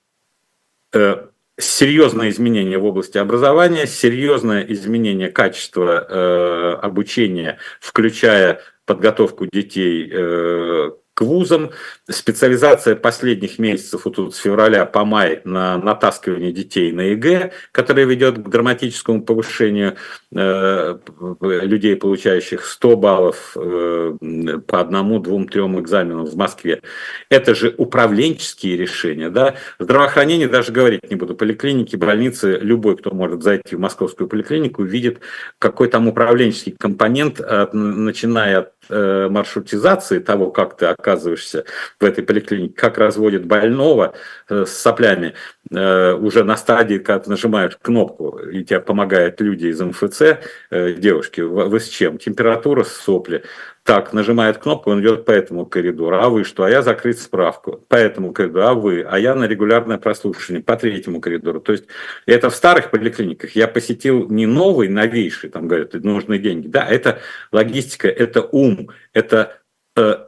Э, 0.94 1.28
серьезное 1.60 2.30
изменение 2.30 2.78
в 2.78 2.86
области 2.86 3.18
образования, 3.18 3.88
серьезное 3.88 4.62
изменение 4.62 5.30
качества 5.30 6.08
э, 6.08 6.80
обучения, 6.82 7.58
включая 7.82 8.62
подготовку 8.86 9.48
детей 9.52 10.10
э, 10.10 10.92
к 11.18 11.22
вузам. 11.22 11.72
Специализация 12.08 12.96
последних 12.96 13.58
месяцев, 13.58 14.06
вот 14.06 14.16
тут 14.16 14.36
с 14.36 14.38
февраля 14.38 14.86
по 14.86 15.04
май, 15.04 15.42
на 15.46 15.80
натаскивание 15.80 16.52
детей 16.52 16.92
на 16.92 17.02
ЕГЭ, 17.02 17.54
которая 17.72 18.06
ведет 18.06 18.38
к 18.38 18.48
драматическому 18.48 19.24
повышению 19.24 19.96
э, 20.32 20.98
людей, 21.42 21.96
получающих 21.96 22.64
100 22.64 22.98
баллов 22.98 23.58
э, 23.58 24.60
по 24.68 24.80
одному, 24.80 25.18
двум, 25.20 25.48
трем 25.48 25.80
экзаменам 25.80 26.26
в 26.26 26.36
Москве. 26.36 26.84
Это 27.32 27.56
же 27.56 27.74
управленческие 27.76 28.78
решения. 28.78 29.32
Да? 29.32 29.56
Здравоохранение 29.80 30.48
даже 30.48 30.72
говорить 30.72 31.10
не 31.10 31.16
буду. 31.16 31.34
Поликлиники, 31.34 31.96
больницы, 31.96 32.60
любой, 32.62 32.96
кто 32.96 33.10
может 33.10 33.42
зайти 33.42 33.76
в 33.76 33.80
московскую 33.80 34.28
поликлинику, 34.28 34.84
видит, 34.84 35.22
какой 35.58 35.88
там 35.90 36.08
управленческий 36.08 36.76
компонент, 36.78 37.42
начиная 37.74 38.60
от 38.60 38.77
Э, 38.90 39.28
маршрутизации 39.30 40.20
того, 40.20 40.50
как 40.50 40.78
ты 40.78 40.86
оказываешься 40.86 41.66
в 42.00 42.06
этой 42.06 42.24
поликлинике, 42.24 42.74
как 42.74 42.98
разводят 42.98 43.46
больного 43.46 44.14
э, 44.48 44.66
с 44.66 44.78
соплями, 44.78 45.34
э, 45.70 46.14
уже 46.14 46.46
на 46.46 46.56
стадии, 46.56 46.98
когда 46.98 47.32
нажимаешь 47.32 47.78
кнопку, 47.82 48.38
и 48.38 48.64
тебе 48.64 48.80
помогают 48.80 49.42
люди 49.42 49.68
из 49.68 49.82
МФЦ, 49.82 50.40
девушки, 50.72 51.42
вы 51.42 51.80
с 51.82 51.90
чем? 51.90 52.18
Температура, 52.18 52.86
сопли, 52.86 53.44
так, 53.88 54.12
нажимает 54.12 54.58
кнопку, 54.58 54.92
он 54.92 55.00
идет 55.00 55.24
по 55.24 55.32
этому 55.32 55.66
коридору. 55.66 56.18
А 56.18 56.28
вы 56.28 56.44
что? 56.44 56.66
А 56.66 56.70
я 56.70 56.82
закрыть 56.82 57.22
справку. 57.22 57.86
По 57.88 57.96
этому 57.96 58.34
коридору. 58.34 58.66
А 58.66 58.74
вы? 58.74 59.02
А 59.02 59.18
я 59.18 59.34
на 59.34 59.46
регулярное 59.46 59.98
прослушивание 59.98 60.62
по 60.62 60.76
третьему 60.76 61.22
коридору. 61.22 61.62
То 61.62 61.72
есть 61.72 61.86
это 62.26 62.50
в 62.50 62.56
старых 62.56 62.92
поликлиниках. 62.92 63.56
Я 63.56 63.70
посетил 63.70 64.30
не 64.30 64.46
новый, 64.46 64.90
новейший, 64.90 65.50
там 65.50 65.70
говорят, 65.70 65.94
нужны 65.94 66.38
деньги. 66.38 66.68
Да, 66.68 66.86
это 66.86 67.20
логистика, 67.54 68.10
это 68.10 68.42
ум, 68.42 68.90
это 69.14 69.62
э, 69.96 70.26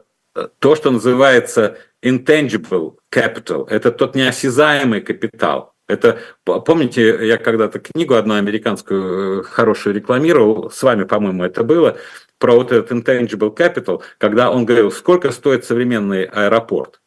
то, 0.58 0.74
что 0.74 0.90
называется 0.90 1.76
intangible 2.02 2.96
capital. 3.14 3.68
Это 3.68 3.92
тот 3.92 4.14
неосязаемый 4.14 5.02
капитал. 5.02 5.74
Это, 5.86 6.18
помните, 6.44 7.26
я 7.26 7.36
когда-то 7.36 7.78
книгу 7.78 8.14
одну 8.14 8.34
американскую 8.36 9.40
э, 9.40 9.42
хорошую 9.42 9.94
рекламировал, 9.94 10.70
с 10.70 10.82
вами, 10.82 11.04
по-моему, 11.04 11.44
это 11.44 11.62
было, 11.62 11.98
про 12.40 12.54
вот 12.54 12.72
этот 12.72 12.90
intangible 12.90 13.54
capital, 13.54 14.02
когда 14.18 14.50
он 14.50 14.64
говорил, 14.64 14.90
сколько 14.90 15.30
стоит 15.30 15.64
современный 15.64 16.24
аэропорт. 16.24 17.00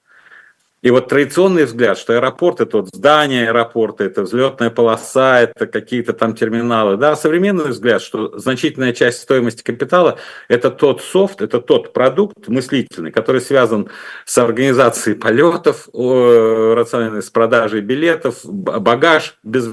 И 0.84 0.92
вот 0.92 1.08
традиционный 1.08 1.64
взгляд, 1.64 1.98
что 1.98 2.14
аэропорт 2.14 2.60
это 2.60 2.80
вот 2.80 2.90
здание 2.94 3.48
аэропорта, 3.48 4.04
это 4.04 4.24
взлетная 4.24 4.70
полоса, 4.70 5.40
это 5.40 5.66
какие-то 5.66 6.12
там 6.12 6.36
терминалы. 6.36 6.98
Да, 6.98 7.16
современный 7.16 7.70
взгляд, 7.70 8.02
что 8.02 8.38
значительная 8.38 8.92
часть 8.92 9.22
стоимости 9.22 9.64
капитала 9.64 10.20
это 10.50 10.70
тот 10.70 11.02
софт, 11.02 11.42
это 11.42 11.62
тот 11.62 11.94
продукт 11.94 12.50
мыслительный, 12.50 13.14
который 13.14 13.40
связан 13.40 13.90
с 14.26 14.38
организацией 14.38 15.16
полетов, 15.16 15.88
рациональной 15.94 17.24
с 17.24 17.30
продажей 17.30 17.80
билетов, 17.80 18.42
багаж. 18.44 19.38
Без... 19.42 19.70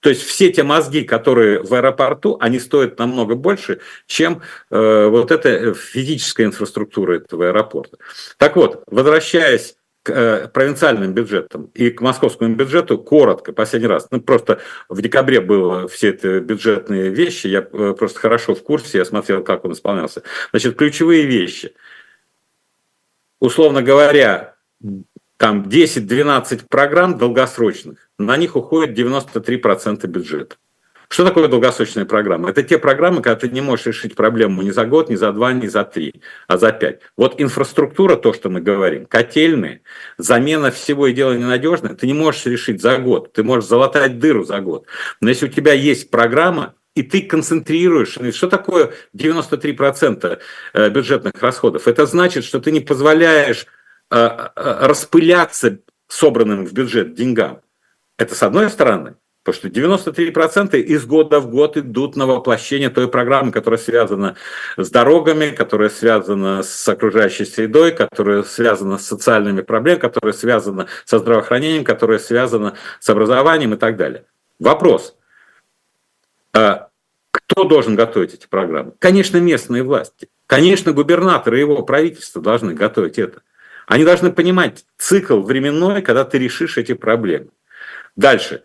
То 0.00 0.08
есть 0.08 0.22
все 0.22 0.50
те 0.50 0.62
мозги, 0.62 1.02
которые 1.02 1.62
в 1.62 1.74
аэропорту, 1.74 2.38
они 2.40 2.60
стоят 2.60 2.98
намного 2.98 3.34
больше, 3.34 3.80
чем 4.06 4.40
э, 4.70 5.06
вот 5.08 5.30
эта 5.32 5.74
физическая 5.74 6.46
инфраструктура 6.46 7.16
этого 7.16 7.48
аэропорта. 7.48 7.98
Так 8.38 8.56
вот, 8.56 8.82
возвращаясь 8.86 9.75
к 10.06 10.10
э, 10.10 10.48
провинциальным 10.48 11.12
бюджетам 11.12 11.68
и 11.74 11.90
к 11.90 12.00
московскому 12.00 12.54
бюджету 12.54 12.96
коротко, 12.96 13.52
последний 13.52 13.88
раз. 13.88 14.06
Ну, 14.12 14.20
просто 14.20 14.60
в 14.88 15.02
декабре 15.02 15.40
было 15.40 15.88
все 15.88 16.10
эти 16.10 16.38
бюджетные 16.38 17.10
вещи, 17.10 17.48
я 17.48 17.58
э, 17.58 17.94
просто 17.98 18.20
хорошо 18.20 18.54
в 18.54 18.62
курсе, 18.62 18.98
я 18.98 19.04
смотрел, 19.04 19.42
как 19.42 19.64
он 19.64 19.72
исполнялся. 19.72 20.22
Значит, 20.52 20.76
ключевые 20.76 21.26
вещи. 21.26 21.74
Условно 23.40 23.82
говоря, 23.82 24.54
там 25.38 25.62
10-12 25.62 26.66
программ 26.70 27.18
долгосрочных, 27.18 28.08
на 28.16 28.36
них 28.36 28.54
уходит 28.54 28.96
93% 28.96 30.06
бюджета. 30.06 30.54
Что 31.08 31.24
такое 31.24 31.48
долгосрочная 31.48 32.04
программа? 32.04 32.50
Это 32.50 32.62
те 32.62 32.78
программы, 32.78 33.22
когда 33.22 33.36
ты 33.36 33.48
не 33.48 33.60
можешь 33.60 33.86
решить 33.86 34.14
проблему 34.14 34.62
не 34.62 34.72
за 34.72 34.84
год, 34.86 35.08
не 35.08 35.16
за 35.16 35.32
два, 35.32 35.52
не 35.52 35.68
за 35.68 35.84
три, 35.84 36.22
а 36.48 36.58
за 36.58 36.72
пять. 36.72 37.00
Вот 37.16 37.40
инфраструктура, 37.40 38.16
то, 38.16 38.32
что 38.32 38.50
мы 38.50 38.60
говорим, 38.60 39.06
котельные, 39.06 39.82
замена 40.18 40.70
всего 40.70 41.06
и 41.06 41.12
дело 41.12 41.32
ненадежное, 41.32 41.94
ты 41.94 42.06
не 42.06 42.14
можешь 42.14 42.46
решить 42.46 42.82
за 42.82 42.98
год, 42.98 43.32
ты 43.32 43.44
можешь 43.44 43.68
залатать 43.68 44.18
дыру 44.18 44.44
за 44.44 44.60
год. 44.60 44.86
Но 45.20 45.28
если 45.28 45.46
у 45.46 45.50
тебя 45.50 45.72
есть 45.72 46.10
программа, 46.10 46.74
и 46.96 47.02
ты 47.02 47.22
концентрируешь. 47.22 48.16
Что 48.34 48.48
такое 48.48 48.92
93% 49.14 50.40
э, 50.72 50.88
бюджетных 50.88 51.34
расходов? 51.40 51.86
Это 51.86 52.06
значит, 52.06 52.42
что 52.42 52.58
ты 52.58 52.72
не 52.72 52.80
позволяешь 52.80 53.66
э, 54.10 54.16
э, 54.16 54.50
распыляться 54.86 55.78
собранным 56.08 56.64
в 56.64 56.72
бюджет 56.72 57.14
деньгам. 57.14 57.60
Это 58.18 58.34
с 58.34 58.42
одной 58.42 58.70
стороны. 58.70 59.16
Потому 59.46 59.60
что 59.60 59.68
93% 59.68 60.76
из 60.76 61.06
года 61.06 61.38
в 61.38 61.48
год 61.48 61.76
идут 61.76 62.16
на 62.16 62.26
воплощение 62.26 62.90
той 62.90 63.06
программы, 63.06 63.52
которая 63.52 63.78
связана 63.78 64.34
с 64.76 64.90
дорогами, 64.90 65.50
которая 65.50 65.88
связана 65.88 66.64
с 66.64 66.88
окружающей 66.88 67.44
средой, 67.44 67.92
которая 67.92 68.42
связана 68.42 68.98
с 68.98 69.06
социальными 69.06 69.60
проблемами, 69.60 70.00
которая 70.00 70.32
связана 70.32 70.88
со 71.04 71.20
здравоохранением, 71.20 71.84
которая 71.84 72.18
связана 72.18 72.74
с 72.98 73.08
образованием 73.08 73.74
и 73.74 73.76
так 73.76 73.96
далее. 73.96 74.24
Вопрос. 74.58 75.16
А 76.52 76.88
кто 77.30 77.62
должен 77.62 77.94
готовить 77.94 78.34
эти 78.34 78.48
программы? 78.48 78.94
Конечно, 78.98 79.36
местные 79.36 79.84
власти. 79.84 80.28
Конечно, 80.48 80.90
губернаторы 80.90 81.58
и 81.58 81.60
его 81.60 81.84
правительство 81.84 82.42
должны 82.42 82.74
готовить 82.74 83.16
это. 83.16 83.42
Они 83.86 84.04
должны 84.04 84.32
понимать 84.32 84.84
цикл 84.98 85.40
временной, 85.40 86.02
когда 86.02 86.24
ты 86.24 86.36
решишь 86.36 86.78
эти 86.78 86.94
проблемы. 86.94 87.50
Дальше 88.16 88.64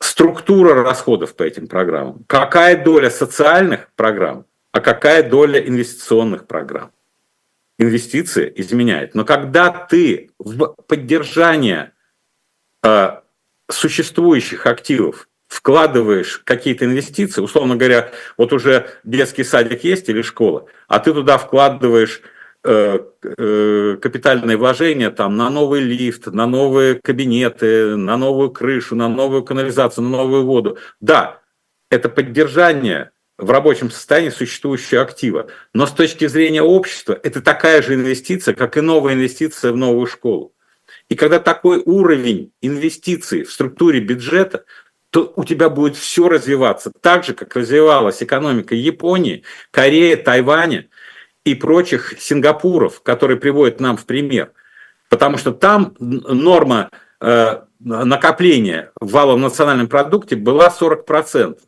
структура 0.00 0.82
расходов 0.82 1.34
по 1.34 1.42
этим 1.42 1.66
программам, 1.66 2.24
какая 2.26 2.82
доля 2.82 3.10
социальных 3.10 3.88
программ, 3.94 4.46
а 4.72 4.80
какая 4.80 5.28
доля 5.28 5.60
инвестиционных 5.60 6.46
программ. 6.46 6.92
Инвестиции 7.78 8.52
изменяют. 8.56 9.14
Но 9.14 9.24
когда 9.24 9.70
ты 9.70 10.30
в 10.38 10.74
поддержание 10.86 11.92
э, 12.84 13.20
существующих 13.68 14.66
активов 14.66 15.28
вкладываешь 15.48 16.38
какие-то 16.44 16.84
инвестиции, 16.84 17.40
условно 17.40 17.76
говоря, 17.76 18.10
вот 18.36 18.52
уже 18.52 18.90
детский 19.04 19.44
садик 19.44 19.84
есть 19.84 20.08
или 20.08 20.22
школа, 20.22 20.66
а 20.88 20.98
ты 20.98 21.12
туда 21.12 21.38
вкладываешь 21.38 22.22
капитальные 22.64 24.56
вложения 24.56 25.10
там, 25.10 25.36
на 25.36 25.50
новый 25.50 25.82
лифт, 25.82 26.28
на 26.28 26.46
новые 26.46 26.94
кабинеты, 26.94 27.94
на 27.94 28.16
новую 28.16 28.50
крышу, 28.50 28.96
на 28.96 29.08
новую 29.08 29.42
канализацию, 29.42 30.04
на 30.04 30.10
новую 30.10 30.46
воду. 30.46 30.78
Да, 30.98 31.42
это 31.90 32.08
поддержание 32.08 33.10
в 33.36 33.50
рабочем 33.50 33.90
состоянии 33.90 34.30
существующего 34.30 35.02
актива. 35.02 35.48
Но 35.74 35.86
с 35.86 35.92
точки 35.92 36.26
зрения 36.26 36.62
общества 36.62 37.20
это 37.22 37.42
такая 37.42 37.82
же 37.82 37.94
инвестиция, 37.94 38.54
как 38.54 38.78
и 38.78 38.80
новая 38.80 39.12
инвестиция 39.12 39.72
в 39.72 39.76
новую 39.76 40.06
школу. 40.06 40.54
И 41.10 41.16
когда 41.16 41.40
такой 41.40 41.82
уровень 41.84 42.52
инвестиций 42.62 43.42
в 43.44 43.52
структуре 43.52 44.00
бюджета, 44.00 44.64
то 45.10 45.32
у 45.36 45.44
тебя 45.44 45.68
будет 45.68 45.96
все 45.96 46.28
развиваться 46.28 46.90
так 47.00 47.24
же, 47.24 47.34
как 47.34 47.54
развивалась 47.56 48.22
экономика 48.22 48.74
Японии, 48.74 49.42
Кореи, 49.70 50.14
Тайваня 50.14 50.88
и 51.44 51.54
прочих 51.54 52.14
Сингапуров, 52.18 53.02
которые 53.02 53.38
приводят 53.38 53.80
нам 53.80 53.96
в 53.96 54.06
пример. 54.06 54.52
Потому 55.08 55.36
что 55.36 55.52
там 55.52 55.94
норма 55.98 56.90
э, 57.20 57.60
накопления 57.78 58.90
в 59.00 59.10
валовом 59.12 59.42
национальном 59.42 59.86
продукте 59.86 60.36
была 60.36 60.68
40%. 60.68 61.58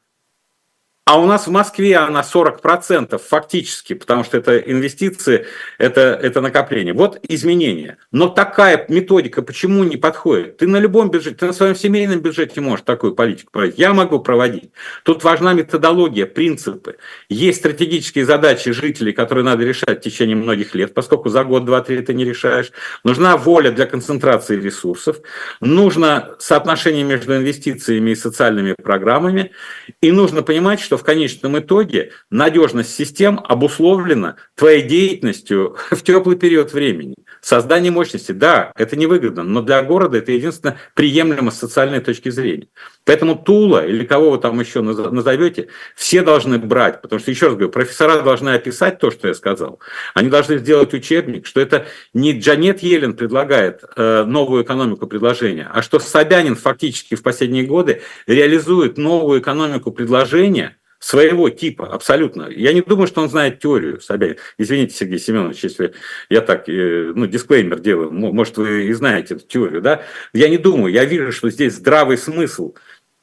А 1.08 1.20
у 1.20 1.26
нас 1.26 1.46
в 1.46 1.52
Москве 1.52 1.98
она 1.98 2.22
40% 2.22 3.16
фактически, 3.24 3.92
потому 3.92 4.24
что 4.24 4.38
это 4.38 4.58
инвестиции, 4.58 5.46
это, 5.78 6.00
это 6.00 6.40
накопление. 6.40 6.94
Вот 6.94 7.20
изменения. 7.22 7.98
Но 8.10 8.26
такая 8.26 8.86
методика 8.88 9.42
почему 9.42 9.84
не 9.84 9.96
подходит? 9.96 10.56
Ты 10.56 10.66
на 10.66 10.78
любом 10.80 11.12
бюджете, 11.12 11.36
ты 11.36 11.46
на 11.46 11.52
своем 11.52 11.76
семейном 11.76 12.18
бюджете 12.18 12.60
можешь 12.60 12.84
такую 12.84 13.14
политику 13.14 13.52
проводить. 13.52 13.78
Я 13.78 13.94
могу 13.94 14.18
проводить. 14.18 14.72
Тут 15.04 15.22
важна 15.22 15.52
методология, 15.52 16.26
принципы. 16.26 16.96
Есть 17.28 17.60
стратегические 17.60 18.26
задачи 18.26 18.72
жителей, 18.72 19.12
которые 19.12 19.44
надо 19.44 19.62
решать 19.62 20.00
в 20.00 20.02
течение 20.02 20.34
многих 20.34 20.74
лет, 20.74 20.92
поскольку 20.92 21.28
за 21.28 21.44
год, 21.44 21.64
два, 21.64 21.82
три 21.82 22.02
ты 22.02 22.14
не 22.14 22.24
решаешь. 22.24 22.72
Нужна 23.04 23.36
воля 23.36 23.70
для 23.70 23.86
концентрации 23.86 24.60
ресурсов. 24.60 25.18
Нужно 25.60 26.34
соотношение 26.40 27.04
между 27.04 27.36
инвестициями 27.36 28.10
и 28.10 28.16
социальными 28.16 28.74
программами. 28.82 29.52
И 30.00 30.10
нужно 30.10 30.42
понимать, 30.42 30.80
что 30.80 30.95
в 30.96 31.04
конечном 31.04 31.58
итоге 31.58 32.12
надежность 32.30 32.94
систем 32.94 33.40
обусловлена 33.42 34.36
твоей 34.54 34.82
деятельностью 34.82 35.76
в 35.90 36.02
теплый 36.02 36.36
период 36.36 36.72
времени. 36.72 37.14
Создание 37.40 37.92
мощности, 37.92 38.32
да, 38.32 38.72
это 38.76 38.96
невыгодно, 38.96 39.42
но 39.42 39.62
для 39.62 39.82
города 39.82 40.18
это 40.18 40.32
единственно 40.32 40.78
приемлемо 40.94 41.50
с 41.50 41.58
социальной 41.58 42.00
точки 42.00 42.28
зрения. 42.30 42.68
Поэтому 43.04 43.36
Тула 43.36 43.86
или 43.86 44.04
кого 44.04 44.32
вы 44.32 44.38
там 44.38 44.58
еще 44.58 44.80
назовете, 44.80 45.68
все 45.94 46.22
должны 46.22 46.58
брать, 46.58 47.02
потому 47.02 47.20
что, 47.20 47.30
еще 47.30 47.46
раз 47.46 47.54
говорю, 47.54 47.70
профессора 47.70 48.20
должны 48.22 48.50
описать 48.50 48.98
то, 48.98 49.12
что 49.12 49.28
я 49.28 49.34
сказал. 49.34 49.78
Они 50.14 50.28
должны 50.28 50.58
сделать 50.58 50.92
учебник, 50.92 51.46
что 51.46 51.60
это 51.60 51.86
не 52.14 52.38
Джанет 52.38 52.80
Елен 52.80 53.14
предлагает 53.14 53.84
э, 53.94 54.24
новую 54.24 54.64
экономику 54.64 55.06
предложения, 55.06 55.70
а 55.72 55.82
что 55.82 56.00
Собянин 56.00 56.56
фактически 56.56 57.14
в 57.14 57.22
последние 57.22 57.64
годы 57.64 58.02
реализует 58.26 58.98
новую 58.98 59.40
экономику 59.40 59.92
предложения– 59.92 60.76
своего 61.06 61.50
типа, 61.50 61.86
абсолютно. 61.86 62.48
Я 62.50 62.72
не 62.72 62.80
думаю, 62.80 63.06
что 63.06 63.22
он 63.22 63.28
знает 63.28 63.60
теорию 63.60 64.00
Собянин. 64.00 64.38
Извините, 64.58 64.96
Сергей 64.96 65.20
Семенович, 65.20 65.62
если 65.62 65.94
я 66.28 66.40
так, 66.40 66.68
э, 66.68 67.12
ну, 67.14 67.28
дисклеймер 67.28 67.78
делаю, 67.78 68.10
может, 68.10 68.56
вы 68.56 68.86
и 68.86 68.92
знаете 68.92 69.36
эту 69.36 69.46
теорию, 69.46 69.82
да? 69.82 70.02
Я 70.32 70.48
не 70.48 70.58
думаю, 70.58 70.92
я 70.92 71.04
вижу, 71.04 71.30
что 71.30 71.48
здесь 71.48 71.74
здравый 71.74 72.18
смысл 72.18 72.74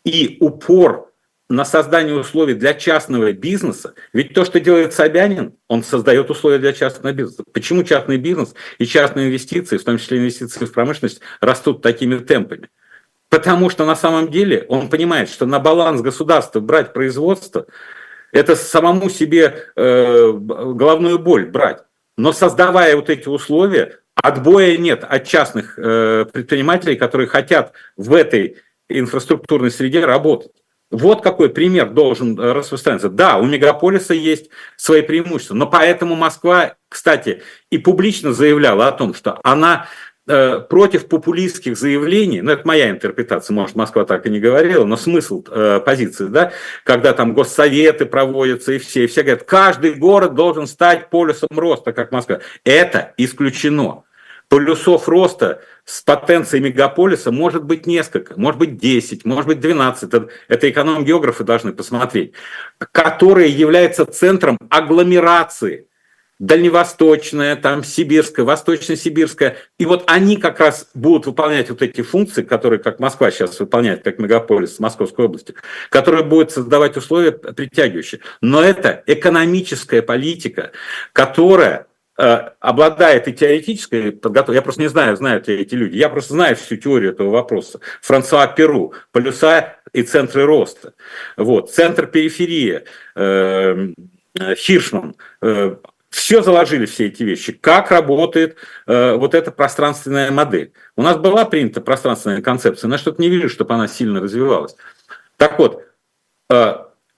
и 0.06 0.38
упор 0.39 1.12
на 1.50 1.65
создание 1.65 2.15
условий 2.15 2.54
для 2.54 2.74
частного 2.74 3.34
бизнеса. 3.34 3.96
Ведь 4.13 4.34
то, 4.34 4.46
что 4.46 4.62
делает 4.62 4.93
Собянин, 4.93 5.54
он 5.67 5.84
создает 5.84 6.30
условия 6.30 6.60
для 6.60 6.72
частного 6.72 7.12
бизнеса. 7.12 7.43
Почему 7.52 7.84
частный 7.84 8.15
бизнес 8.15 8.56
и 8.78 8.86
частные 8.86 9.28
инвестиции, 9.28 9.76
в 9.76 9.84
том 9.84 9.98
числе 9.98 10.19
инвестиции 10.19 10.63
в 10.63 10.72
промышленность, 10.72 11.19
растут 11.41 11.82
такими 11.82 12.17
темпами? 12.19 12.69
Потому 13.34 13.72
что 13.72 13.84
на 13.84 13.96
самом 13.96 14.30
деле 14.30 14.63
он 14.67 14.89
понимает, 14.89 15.28
что 15.28 15.48
на 15.48 15.58
баланс 15.58 16.02
государства 16.02 16.60
брать 16.60 16.93
производство, 16.93 17.65
это 18.32 18.56
самому 18.56 19.10
себе 19.10 19.56
э, 19.76 20.32
головную 20.34 21.17
боль 21.17 21.48
брать. 21.48 21.80
Но 22.15 22.32
создавая 22.32 22.96
вот 22.96 23.10
эти 23.10 23.28
условия, 23.28 23.98
отбоя 24.13 24.78
нет 24.78 25.04
от 25.04 25.26
частных 25.26 25.80
э, 25.80 26.26
предпринимателей, 26.32 26.96
которые 26.96 27.26
хотят 27.26 27.74
в 27.98 28.13
этой 28.13 28.58
инфраструктурной 28.88 29.72
среде 29.72 30.06
работать. 30.06 30.52
Вот 30.91 31.24
какой 31.24 31.50
пример 31.50 31.89
должен 31.89 32.39
э, 32.39 32.52
распространяться. 32.52 33.10
Да, 33.10 33.38
у 33.38 33.46
мегаполиса 33.46 34.13
есть 34.13 34.52
свои 34.78 35.02
преимущества, 35.02 35.56
но 35.56 35.65
поэтому 35.65 36.13
Москва, 36.13 36.76
кстати, 36.88 37.41
и 37.72 37.80
публично 37.80 38.32
заявляла 38.32 38.89
о 38.89 38.91
том, 38.91 39.15
что 39.15 39.39
она 39.43 39.88
против 40.26 41.08
популистских 41.08 41.78
заявлений, 41.78 42.42
ну 42.42 42.52
это 42.52 42.66
моя 42.66 42.90
интерпретация, 42.90 43.54
может 43.54 43.76
Москва 43.76 44.06
так 44.06 44.26
и 44.26 44.30
не 44.30 44.40
говорила, 44.40 44.86
но 44.86 44.96
смысл 44.96 45.44
э, 45.50 45.82
позиции, 45.86 46.28
да, 46.28 46.54
когда 46.86 47.12
там 47.12 47.34
госсоветы 47.34 48.06
проводятся 48.06 48.74
и 48.74 48.78
все, 48.78 49.04
и 49.04 49.08
все 49.08 49.24
говорят, 49.24 49.44
каждый 49.44 49.96
город 49.96 50.34
должен 50.34 50.66
стать 50.66 51.10
полюсом 51.10 51.50
роста, 51.52 51.92
как 51.92 52.12
Москва. 52.14 52.40
Это 52.64 53.14
исключено. 53.18 54.04
Полюсов 54.48 55.10
роста 55.10 55.62
с 55.84 56.02
потенцией 56.02 56.64
мегаполиса 56.64 57.32
может 57.32 57.64
быть 57.66 57.86
несколько, 57.86 58.40
может 58.40 58.60
быть 58.60 58.78
10, 58.78 59.26
может 59.26 59.48
быть 59.48 59.60
12, 59.60 60.04
это, 60.04 60.30
это 60.48 60.70
эконом-географы 60.70 61.44
должны 61.44 61.74
посмотреть, 61.74 62.34
которые 62.92 63.50
являются 63.50 64.06
центром 64.06 64.58
агломерации– 64.70 65.88
дальневосточная, 66.44 67.56
там 67.56 67.86
сибирская, 67.86 68.46
восточно-сибирская. 68.46 69.56
И 69.80 69.86
вот 69.86 70.04
они 70.08 70.36
как 70.36 70.60
раз 70.60 70.90
будут 70.94 71.26
выполнять 71.26 71.70
вот 71.70 71.82
эти 71.82 72.02
функции, 72.02 72.44
которые, 72.44 72.80
как 72.80 73.00
Москва 73.00 73.32
сейчас 73.32 73.58
выполняет, 73.62 74.04
как 74.04 74.20
мегаполис 74.20 74.78
Московской 74.80 75.26
области, 75.26 75.56
которые 75.90 76.26
будут 76.26 76.52
создавать 76.52 76.98
условия 76.98 77.32
притягивающие. 77.32 78.20
Но 78.42 78.62
это 78.62 79.04
экономическая 79.08 80.02
политика, 80.02 80.74
которая 81.14 81.88
э, 82.18 82.24
обладает 82.60 83.30
и 83.30 83.34
теоретической 83.34 84.12
подготовкой. 84.12 84.56
Я 84.56 84.62
просто 84.62 84.82
не 84.82 84.90
знаю, 84.90 85.16
знают 85.16 85.48
ли 85.48 85.56
эти 85.56 85.76
люди. 85.76 85.96
Я 85.96 86.10
просто 86.10 86.34
знаю 86.34 86.58
всю 86.58 86.76
теорию 86.76 87.14
этого 87.14 87.30
вопроса. 87.30 87.80
Франсуа 88.02 88.48
Перу, 88.48 88.94
полюса 89.14 89.78
и 89.94 90.04
центры 90.04 90.46
роста. 90.46 90.94
Вот. 91.38 91.72
Центр 91.72 92.06
периферии, 92.06 92.84
э, 93.16 93.94
Хиршман, 94.58 95.16
э, 95.42 95.76
все 96.13 96.43
заложили, 96.43 96.86
все 96.86 97.08
эти 97.08 97.23
вещи. 97.23 97.54
Как 97.54 97.89
работает 97.89 98.56
э, 98.86 99.15
вот 99.15 99.34
эта 99.34 99.52
пространственная 99.52 100.30
модель. 100.30 100.71
У 100.95 101.02
нас 101.02 101.17
была 101.17 101.43
принята 101.43 101.82
пространственная 101.82 102.43
концепция, 102.43 102.88
но 102.88 102.99
что-то 102.99 103.19
не 103.19 103.30
вижу, 103.30 103.49
чтобы 103.49 103.73
она 103.73 103.88
сильно 103.88 104.21
развивалась. 104.21 104.76
Так 105.38 105.58
вот, 105.58 105.84
э, 106.52 106.76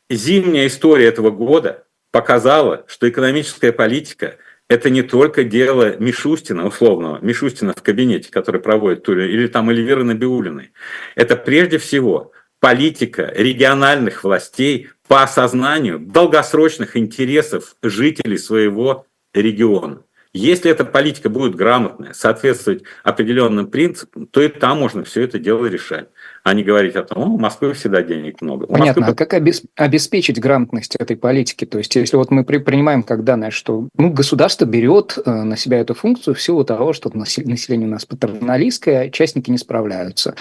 зимняя 0.09 0.67
история 0.67 1.07
этого 1.07 1.29
года 1.29 1.83
показала, 2.11 2.85
что 2.87 3.09
экономическая 3.09 3.73
политика– 3.73 4.37
это 4.69 4.89
не 4.89 5.01
только 5.01 5.43
дело 5.43 5.97
Мишустина, 5.97 6.65
условного, 6.65 7.19
Мишустина 7.21 7.73
в 7.73 7.83
кабинете, 7.83 8.31
который 8.31 8.61
проводит 8.61 9.03
Туля, 9.03 9.25
или 9.25 9.47
там 9.47 9.69
Эльвиры 9.71 10.05
Набиулиной. 10.05 10.71
Это 11.15 11.35
прежде 11.35 11.79
всего 11.79 12.31
политика 12.61 13.29
региональных 13.35 14.23
властей 14.23 14.89
по 15.07 15.23
осознанию 15.23 15.99
долгосрочных 15.99 16.97
интересов 16.97 17.75
жителей 17.81 18.37
своего 18.37 19.05
региона. 19.33 20.01
Если 20.33 20.69
эта 20.69 20.83
политика 20.83 21.29
будет 21.29 21.55
грамотная, 21.55 22.11
соответствовать 22.11 22.83
определенным 23.03 23.67
принципам, 23.67 24.27
то 24.27 24.41
и 24.41 24.49
там 24.49 24.79
можно 24.79 25.05
все 25.05 25.21
это 25.21 25.39
дело 25.39 25.65
решать, 25.65 26.09
а 26.45 26.53
не 26.53 26.61
говорить 26.61 26.95
о 26.95 27.01
том, 27.01 27.33
у 27.33 27.39
Москвы 27.39 27.73
всегда 27.73 28.03
денег 28.03 28.39
много. 28.39 28.67
Понятно. 28.67 29.01
Москвы... 29.01 29.13
А 29.13 29.25
как 29.25 29.33
обеспечить 29.75 30.39
грамотность 30.39 30.95
этой 30.95 31.17
политики? 31.17 31.65
То 31.65 31.79
есть, 31.79 31.95
если 31.95 32.17
вот 32.17 32.29
мы 32.29 32.43
принимаем 32.43 33.01
как 33.01 33.23
данное, 33.23 33.49
что 33.49 33.89
ну, 33.97 34.11
государство 34.11 34.65
берет 34.65 35.17
э, 35.25 35.31
на 35.31 35.57
себя 35.57 35.79
эту 35.79 35.95
функцию 35.95 36.35
в 36.35 36.41
силу 36.41 36.63
того, 36.63 36.93
что 36.93 37.09
население 37.15 37.87
у 37.87 37.91
нас 37.91 38.05
патерналистское, 38.05 39.09
частники 39.09 39.49
не 39.49 39.57
справляются. 39.57 40.35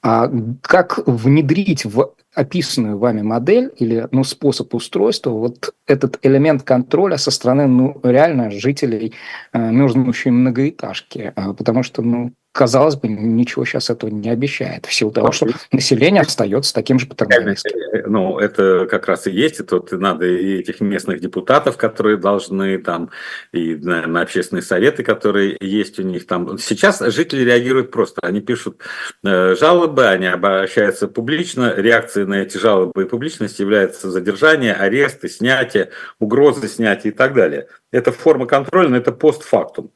А 0.00 0.30
как 0.62 1.00
внедрить 1.06 1.84
в 1.84 2.12
описанную 2.36 2.96
вами 2.96 3.22
модель 3.22 3.72
или 3.78 4.06
ну, 4.12 4.22
способ 4.22 4.72
устройства, 4.76 5.30
вот 5.30 5.74
этот 5.88 6.20
элемент 6.22 6.62
контроля 6.62 7.16
со 7.16 7.32
стороны 7.32 7.66
ну, 7.66 8.00
реально 8.04 8.52
жителей 8.52 9.12
э, 9.52 9.72
мерзнущей 9.72 10.30
многоэтажки. 10.30 11.32
А, 11.34 11.52
потому 11.52 11.82
что 11.82 12.02
ну, 12.02 12.32
казалось 12.58 12.96
бы, 12.96 13.06
ничего 13.06 13.64
сейчас 13.64 13.88
этого 13.88 14.10
не 14.10 14.28
обещает, 14.30 14.84
в 14.86 14.92
силу 14.92 15.12
того, 15.12 15.30
что 15.30 15.46
население 15.70 16.22
остается 16.22 16.74
таким 16.74 16.98
же 16.98 17.06
патерналистским. 17.06 17.78
Э, 17.92 18.02
ну, 18.08 18.40
это 18.40 18.88
как 18.90 19.06
раз 19.06 19.28
и 19.28 19.30
есть, 19.30 19.60
и 19.60 19.62
тут 19.62 19.92
надо 19.92 20.26
и 20.26 20.58
этих 20.58 20.80
местных 20.80 21.20
депутатов, 21.20 21.76
которые 21.76 22.16
должны 22.16 22.78
там, 22.78 23.10
и 23.52 23.76
на, 23.76 24.08
на 24.08 24.22
общественные 24.22 24.62
советы, 24.62 25.04
которые 25.04 25.56
есть 25.60 26.00
у 26.00 26.02
них 26.02 26.26
там. 26.26 26.58
Сейчас 26.58 26.98
жители 26.98 27.44
реагируют 27.44 27.92
просто, 27.92 28.22
они 28.22 28.40
пишут 28.40 28.80
э, 29.22 29.54
жалобы, 29.54 30.08
они 30.08 30.26
обращаются 30.26 31.06
публично, 31.06 31.74
реакцией 31.76 32.26
на 32.26 32.42
эти 32.42 32.58
жалобы 32.58 33.04
и 33.04 33.06
публичность 33.06 33.60
является 33.60 34.10
задержание, 34.10 34.74
аресты, 34.74 35.28
снятие, 35.28 35.90
угрозы 36.18 36.66
снятия 36.66 37.12
и 37.12 37.14
так 37.14 37.34
далее. 37.34 37.68
Это 37.92 38.10
форма 38.10 38.46
контроля, 38.46 38.88
но 38.88 38.96
это 38.96 39.12
постфактум. 39.12 39.92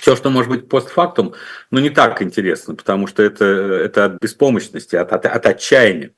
Все, 0.00 0.16
что 0.16 0.30
может 0.30 0.50
быть 0.50 0.68
постфактум, 0.68 1.34
ну 1.70 1.80
не 1.80 1.90
так 1.90 2.22
интересно, 2.22 2.74
потому 2.74 3.06
что 3.06 3.22
это, 3.22 3.44
это 3.44 4.04
от 4.06 4.20
беспомощности, 4.20 4.96
от, 4.96 5.12
от, 5.12 5.26
от 5.26 5.46
отчаяния. 5.46 6.12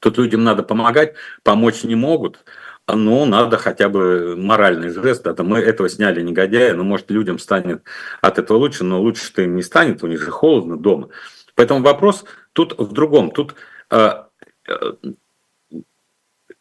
Тут 0.00 0.18
людям 0.18 0.44
надо 0.44 0.62
помогать, 0.62 1.14
помочь 1.42 1.84
не 1.84 1.94
могут, 1.94 2.44
но 2.86 3.24
надо 3.24 3.58
хотя 3.58 3.88
бы 3.88 4.36
моральный 4.36 4.90
жест. 4.90 5.26
Это 5.26 5.42
мы 5.44 5.58
этого 5.60 5.88
сняли 5.88 6.20
негодяя, 6.20 6.74
но 6.74 6.84
может 6.84 7.10
людям 7.10 7.38
станет 7.38 7.82
от 8.20 8.38
этого 8.38 8.58
лучше, 8.58 8.84
но 8.84 9.00
лучше-то 9.00 9.42
им 9.42 9.56
не 9.56 9.62
станет, 9.62 10.02
у 10.02 10.06
них 10.06 10.20
же 10.20 10.30
холодно 10.30 10.76
дома. 10.76 11.08
Поэтому 11.54 11.82
вопрос 11.82 12.24
тут 12.52 12.78
в 12.78 12.92
другом. 12.92 13.30
Тут, 13.30 13.54
э, 13.90 14.24
э, 14.68 14.92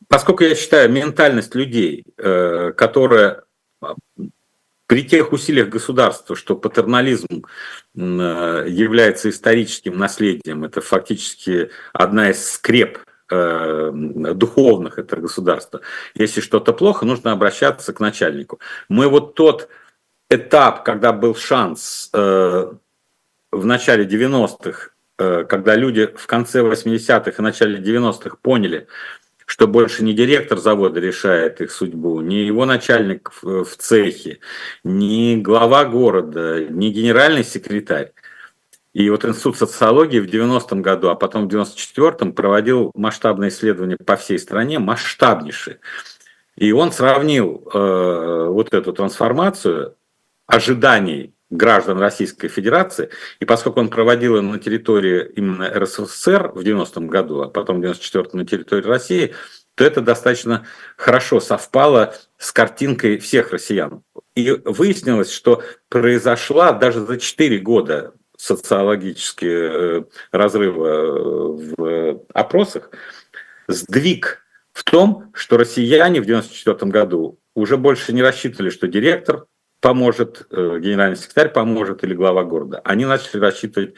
поскольку 0.07 0.43
я 0.43 0.55
считаю 0.55 0.91
ментальность 0.91 1.55
людей, 1.55 2.05
э, 2.17 2.71
которая 2.73 3.43
при 4.93 5.03
тех 5.03 5.33
усилиях 5.33 5.69
государства, 5.69 6.35
что 6.35 6.55
патернализм 6.55 7.47
э, 7.95 8.65
является 8.69 9.31
историческим 9.31 9.97
наследием, 9.97 10.65
это 10.65 10.81
фактически 10.81 11.71
одна 11.93 12.29
из 12.29 12.47
скреп 12.47 12.99
э, 13.31 13.89
духовных 13.91 14.99
этого 14.99 15.21
государства. 15.21 15.81
Если 16.13 16.41
что-то 16.41 16.73
плохо, 16.73 17.07
нужно 17.07 17.31
обращаться 17.31 17.91
к 17.91 17.99
начальнику. 17.99 18.59
Мы 18.87 19.07
вот 19.07 19.33
тот 19.33 19.67
этап, 20.29 20.85
когда 20.85 21.11
был 21.11 21.33
шанс 21.33 22.11
э, 22.13 22.71
в 23.51 23.65
начале 23.65 24.05
90-х, 24.05 24.91
когда 25.47 25.75
люди 25.75 26.07
в 26.15 26.27
конце 26.27 26.61
80-х 26.61 27.31
и 27.31 27.41
начале 27.41 27.79
90-х 27.79 28.37
поняли, 28.43 28.87
что 29.45 29.67
больше 29.67 30.03
не 30.03 30.13
директор 30.13 30.57
завода 30.57 30.99
решает 30.99 31.61
их 31.61 31.71
судьбу, 31.71 32.21
не 32.21 32.45
его 32.45 32.65
начальник 32.65 33.31
в 33.41 33.65
цехе, 33.77 34.39
не 34.83 35.37
глава 35.37 35.85
города, 35.85 36.63
не 36.65 36.91
генеральный 36.91 37.43
секретарь. 37.43 38.11
И 38.93 39.09
вот 39.09 39.25
Институт 39.25 39.57
социологии 39.57 40.19
в 40.19 40.27
90-м 40.27 40.83
году, 40.83 41.09
а 41.09 41.15
потом 41.15 41.47
в 41.47 41.51
94-м 41.51 42.33
проводил 42.33 42.91
масштабное 42.93 43.49
исследование 43.49 43.97
по 43.97 44.15
всей 44.15 44.37
стране, 44.37 44.77
масштабнейшее. 44.77 45.79
И 46.55 46.71
он 46.71 46.91
сравнил 46.91 47.67
э, 47.73 48.47
вот 48.49 48.73
эту 48.73 48.93
трансформацию 48.93 49.95
ожиданий 50.45 51.33
граждан 51.53 51.99
Российской 51.99 52.47
Федерации, 52.47 53.09
и 53.39 53.45
поскольку 53.45 53.79
он 53.79 53.89
проводил 53.89 54.41
на 54.41 54.59
территории 54.59 55.31
именно 55.35 55.69
РСФСР 55.69 56.51
в 56.53 56.59
90-м 56.59 57.07
году, 57.07 57.41
а 57.41 57.49
потом 57.49 57.79
в 57.79 57.85
94-м 57.85 58.39
на 58.39 58.45
территории 58.45 58.85
России, 58.85 59.35
то 59.75 59.83
это 59.83 60.01
достаточно 60.01 60.65
хорошо 60.97 61.39
совпало 61.39 62.15
с 62.37 62.51
картинкой 62.51 63.17
всех 63.17 63.51
россиян. 63.51 64.03
И 64.35 64.51
выяснилось, 64.65 65.31
что 65.31 65.63
произошла 65.89 66.71
даже 66.71 67.05
за 67.05 67.19
4 67.19 67.59
года 67.59 68.13
социологические 68.37 69.99
э, 69.99 70.03
разрывы 70.31 70.87
э, 70.87 71.73
в 71.77 72.21
опросах, 72.33 72.89
сдвиг 73.67 74.43
в 74.73 74.83
том, 74.83 75.31
что 75.33 75.57
россияне 75.57 76.19
в 76.19 76.25
1994 76.25 76.91
году 76.91 77.39
уже 77.55 77.77
больше 77.77 78.11
не 78.11 78.21
рассчитывали, 78.21 78.69
что 78.69 78.87
директор 78.87 79.45
поможет, 79.83 80.47
э, 80.49 80.79
генеральный 80.79 81.17
секретарь 81.17 81.49
поможет 81.49 82.05
или 82.05 82.15
глава 82.15 82.45
города. 82.45 82.79
Они 82.85 83.05
начали 83.05 83.41
рассчитывать 83.41 83.95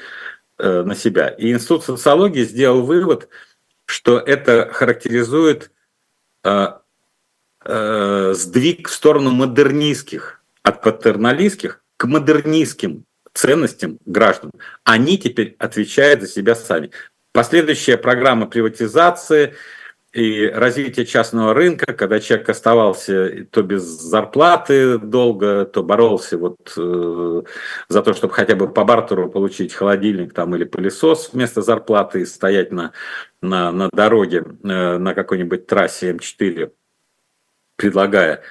э, 0.58 0.82
на 0.82 0.95
себя. 0.95 1.28
И 1.30 1.52
Институт 1.52 1.84
социологии 1.84 2.43
сделал 2.43 2.82
вывод, 2.82 3.30
что 3.86 4.17
это 4.17 4.71
характеризует 4.74 5.71
э, 6.43 6.69
сдвиг 8.34 8.88
в 8.89 8.93
сторону 8.93 9.30
модернистских, 9.30 10.41
от 10.63 10.82
патерналистских 10.82 11.84
к 11.98 12.06
модернистским 12.06 13.06
ценностям 13.34 14.00
граждан. 14.08 14.52
Они 14.84 15.19
теперь 15.19 15.56
отвечают 15.60 16.21
за 16.21 16.28
себя 16.28 16.56
сами. 16.56 16.89
Последующая 17.32 17.98
программа 17.98 18.48
приватизации– 18.48 19.54
и 20.15 20.47
развитие 20.47 21.06
частного 21.06 21.54
рынка, 21.54 21.91
когда 21.91 22.21
человек 22.21 22.47
оставался 22.47 23.45
то 23.51 23.63
без 23.63 23.84
зарплаты 23.84 24.97
долго, 24.97 25.65
то 25.65 25.84
боролся 25.84 26.38
вот 26.38 26.73
э, 26.78 27.41
за 27.89 28.01
то, 28.01 28.13
чтобы 28.13 28.34
хотя 28.34 28.56
бы 28.56 28.71
по 28.71 28.86
бартеру 28.86 29.30
получить 29.30 29.73
холодильник 29.73 30.34
там 30.34 30.56
или 30.56 30.63
пылесос 30.63 31.32
вместо 31.34 31.62
зарплаты 31.62 32.21
и 32.21 32.25
стоять 32.25 32.71
на, 32.71 32.93
на, 33.41 33.73
на 33.73 33.89
дороге 33.91 34.45
э, 34.63 34.97
на 34.97 35.13
какой-нибудь 35.13 35.67
трассе 35.67 36.13
М4, 36.13 36.71
предлагая 37.75 38.41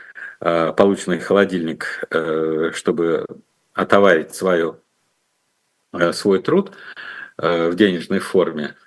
э, 0.41 0.73
полученный 0.77 1.21
холодильник, 1.21 2.05
э, 2.11 2.73
чтобы 2.75 3.25
отоварить 3.73 4.35
свое, 4.35 4.77
э, 5.95 6.13
свой 6.13 6.43
труд 6.43 6.73
э, 7.39 7.71
в 7.71 7.75
денежной 7.75 8.19
форме– 8.19 8.75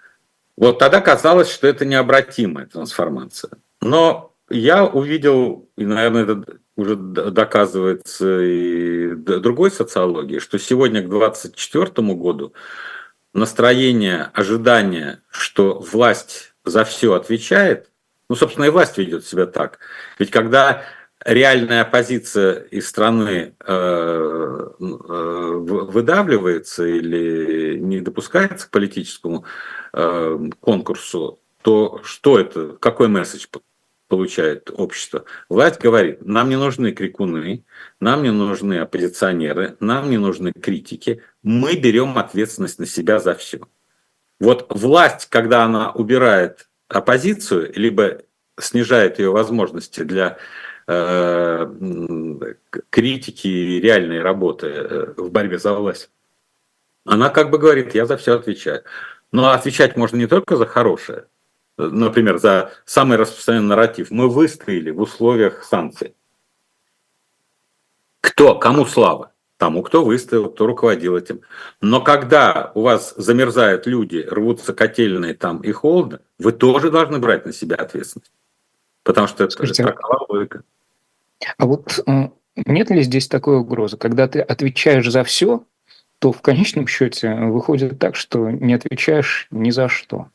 вот 0.57 0.79
тогда 0.79 1.01
казалось, 1.01 1.51
что 1.51 1.67
это 1.67 1.85
необратимая 1.85 2.65
трансформация. 2.65 3.51
Но 3.81 4.33
я 4.49 4.85
увидел, 4.85 5.69
и, 5.77 5.85
наверное, 5.85 6.23
это 6.23 6.43
уже 6.75 6.95
доказывается 6.95 8.41
и 8.41 9.13
другой 9.15 9.71
социологии, 9.71 10.39
что 10.39 10.57
сегодня 10.57 11.01
к 11.01 11.09
2024 11.09 12.13
году 12.13 12.53
настроение, 13.33 14.31
ожидание, 14.33 15.21
что 15.29 15.79
власть 15.79 16.53
за 16.65 16.85
все 16.85 17.13
отвечает, 17.13 17.91
ну, 18.29 18.35
собственно, 18.35 18.65
и 18.65 18.69
власть 18.69 18.97
ведет 18.97 19.25
себя 19.25 19.45
так. 19.45 19.79
Ведь 20.17 20.31
когда 20.31 20.83
реальная 21.23 21.81
оппозиция 21.81 22.63
из 22.71 22.87
страны 22.87 23.53
э, 23.65 23.69
э, 23.69 24.73
выдавливается 24.79 26.85
или 26.85 27.77
не 27.79 28.01
допускается 28.01 28.67
к 28.67 28.71
политическому 28.71 29.45
э, 29.93 30.39
конкурсу, 30.59 31.39
то 31.61 32.01
что 32.03 32.39
это, 32.39 32.77
какой 32.79 33.07
месседж 33.07 33.47
получает 34.07 34.71
общество? 34.73 35.25
Власть 35.49 35.79
говорит, 35.79 36.25
нам 36.25 36.49
не 36.49 36.57
нужны 36.57 36.91
крикуны, 36.91 37.63
нам 37.99 38.23
не 38.23 38.31
нужны 38.31 38.79
оппозиционеры, 38.79 39.75
нам 39.79 40.09
не 40.09 40.17
нужны 40.17 40.51
критики, 40.53 41.21
мы 41.43 41.75
берем 41.75 42.17
ответственность 42.17 42.79
на 42.79 42.85
себя 42.85 43.19
за 43.19 43.35
все. 43.35 43.59
Вот 44.39 44.67
власть, 44.69 45.27
когда 45.29 45.63
она 45.63 45.91
убирает 45.91 46.69
оппозицию, 46.87 47.73
либо 47.75 48.21
снижает 48.59 49.19
ее 49.19 49.31
возможности 49.31 50.03
для 50.03 50.37
Э, 50.89 51.67
критики 52.89 53.47
и 53.47 53.81
реальной 53.81 54.21
работы 54.21 54.67
э, 54.67 55.13
в 55.17 55.31
борьбе 55.31 55.59
за 55.59 55.73
власть, 55.73 56.09
она 57.03 57.29
как 57.29 57.49
бы 57.49 57.57
говорит, 57.57 57.93
я 57.93 58.05
за 58.05 58.15
все 58.15 58.35
отвечаю. 58.35 58.83
Но 59.31 59.51
отвечать 59.51 59.97
можно 59.97 60.17
не 60.17 60.27
только 60.27 60.55
за 60.55 60.65
хорошее, 60.65 61.25
например, 61.77 62.37
за 62.37 62.71
самый 62.85 63.17
распространенный 63.17 63.69
нарратив. 63.69 64.11
Мы 64.11 64.29
выстояли 64.29 64.89
в 64.91 65.01
условиях 65.01 65.63
санкций. 65.63 66.15
Кто? 68.21 68.55
Кому 68.55 68.85
слава? 68.85 69.31
Тому, 69.57 69.81
кто 69.81 70.05
выстоял, 70.05 70.49
кто 70.49 70.67
руководил 70.67 71.17
этим. 71.17 71.41
Но 71.81 71.99
когда 72.01 72.71
у 72.75 72.81
вас 72.81 73.15
замерзают 73.17 73.87
люди, 73.87 74.25
рвутся 74.29 74.73
котельные 74.73 75.33
там 75.33 75.61
и 75.61 75.71
холодно, 75.71 76.21
вы 76.37 76.51
тоже 76.51 76.91
должны 76.91 77.17
брать 77.17 77.45
на 77.45 77.53
себя 77.53 77.75
ответственность. 77.77 78.31
Потому 79.03 79.27
что 79.27 79.45
это 79.45 79.73
такова 79.73 80.25
логика. 80.29 80.63
А 81.57 81.65
вот 81.65 82.05
нет 82.55 82.89
ли 82.89 83.01
здесь 83.01 83.27
такой 83.27 83.57
угрозы, 83.57 83.97
когда 83.97 84.27
ты 84.27 84.41
отвечаешь 84.41 85.09
за 85.09 85.23
все, 85.23 85.63
то 86.19 86.31
в 86.31 86.41
конечном 86.41 86.87
счете 86.87 87.33
выходит 87.35 87.99
так, 87.99 88.15
что 88.15 88.49
не 88.49 88.73
отвечаешь 88.73 89.47
ни 89.51 89.69
за 89.69 89.87
что. 89.87 90.29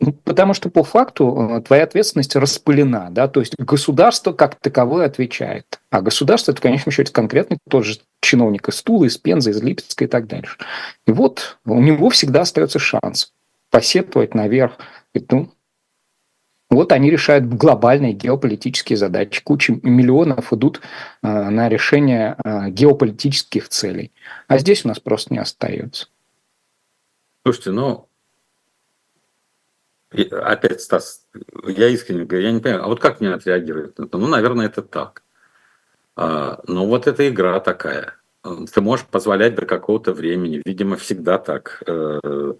Ну, 0.00 0.12
потому 0.12 0.54
что 0.54 0.70
по 0.70 0.82
факту 0.82 1.50
э, 1.50 1.60
твоя 1.62 1.84
ответственность 1.84 2.34
распылена, 2.34 3.08
да, 3.10 3.28
то 3.28 3.40
есть 3.40 3.54
государство 3.56 4.32
как 4.32 4.56
таковое 4.56 5.06
отвечает, 5.06 5.80
а 5.90 6.02
государство 6.02 6.50
это, 6.50 6.60
в 6.60 6.62
конечном 6.62 6.92
счете, 6.92 7.12
конкретный 7.12 7.58
тот 7.68 7.84
же 7.84 7.98
чиновник 8.20 8.68
из 8.68 8.82
Тулы, 8.82 9.06
из 9.06 9.18
Пензы, 9.18 9.50
из 9.50 9.62
Липецка 9.62 10.04
и 10.04 10.08
так 10.08 10.26
дальше. 10.26 10.58
И 11.06 11.12
вот 11.12 11.58
у 11.64 11.80
него 11.80 12.10
всегда 12.10 12.40
остается 12.40 12.78
шанс 12.78 13.32
посетовать 13.70 14.34
наверх, 14.34 14.78
и, 15.14 15.24
ну, 15.30 15.50
Вот 16.70 16.92
они 16.92 17.10
решают 17.10 17.46
глобальные 17.46 18.12
геополитические 18.12 18.98
задачи. 18.98 19.42
Куча 19.42 19.78
миллионов 19.82 20.52
идут 20.52 20.80
э, 21.22 21.28
на 21.28 21.68
решение 21.68 22.36
э, 22.44 22.68
геополитических 22.68 23.68
целей. 23.70 24.12
А 24.48 24.58
здесь 24.58 24.84
у 24.84 24.88
нас 24.88 25.00
просто 25.00 25.32
не 25.32 25.40
остается. 25.40 26.08
Слушайте, 27.42 27.70
ну, 27.70 28.08
опять, 30.10 30.82
Стас, 30.82 31.26
я 31.66 31.88
искренне 31.88 32.24
говорю, 32.24 32.46
я 32.46 32.52
не 32.52 32.60
понимаю, 32.60 32.84
а 32.84 32.88
вот 32.88 33.00
как 33.00 33.20
мне 33.20 33.32
отреагировать 33.32 33.98
на 33.98 34.04
это? 34.04 34.18
Ну, 34.18 34.26
наверное, 34.26 34.66
это 34.66 34.82
так. 34.82 35.22
А, 36.16 36.60
ну, 36.66 36.86
вот 36.86 37.06
эта 37.06 37.28
игра 37.28 37.60
такая. 37.60 38.14
Ты 38.42 38.80
можешь 38.82 39.06
позволять 39.06 39.54
до 39.54 39.64
какого-то 39.64 40.12
времени. 40.12 40.62
Видимо, 40.64 40.96
всегда 40.96 41.38
так. 41.38 41.82
Э, 41.86 42.52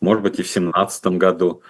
может 0.00 0.22
быть, 0.22 0.38
и 0.38 0.42
в 0.42 0.48
семнадцатом 0.48 1.18
году 1.18 1.62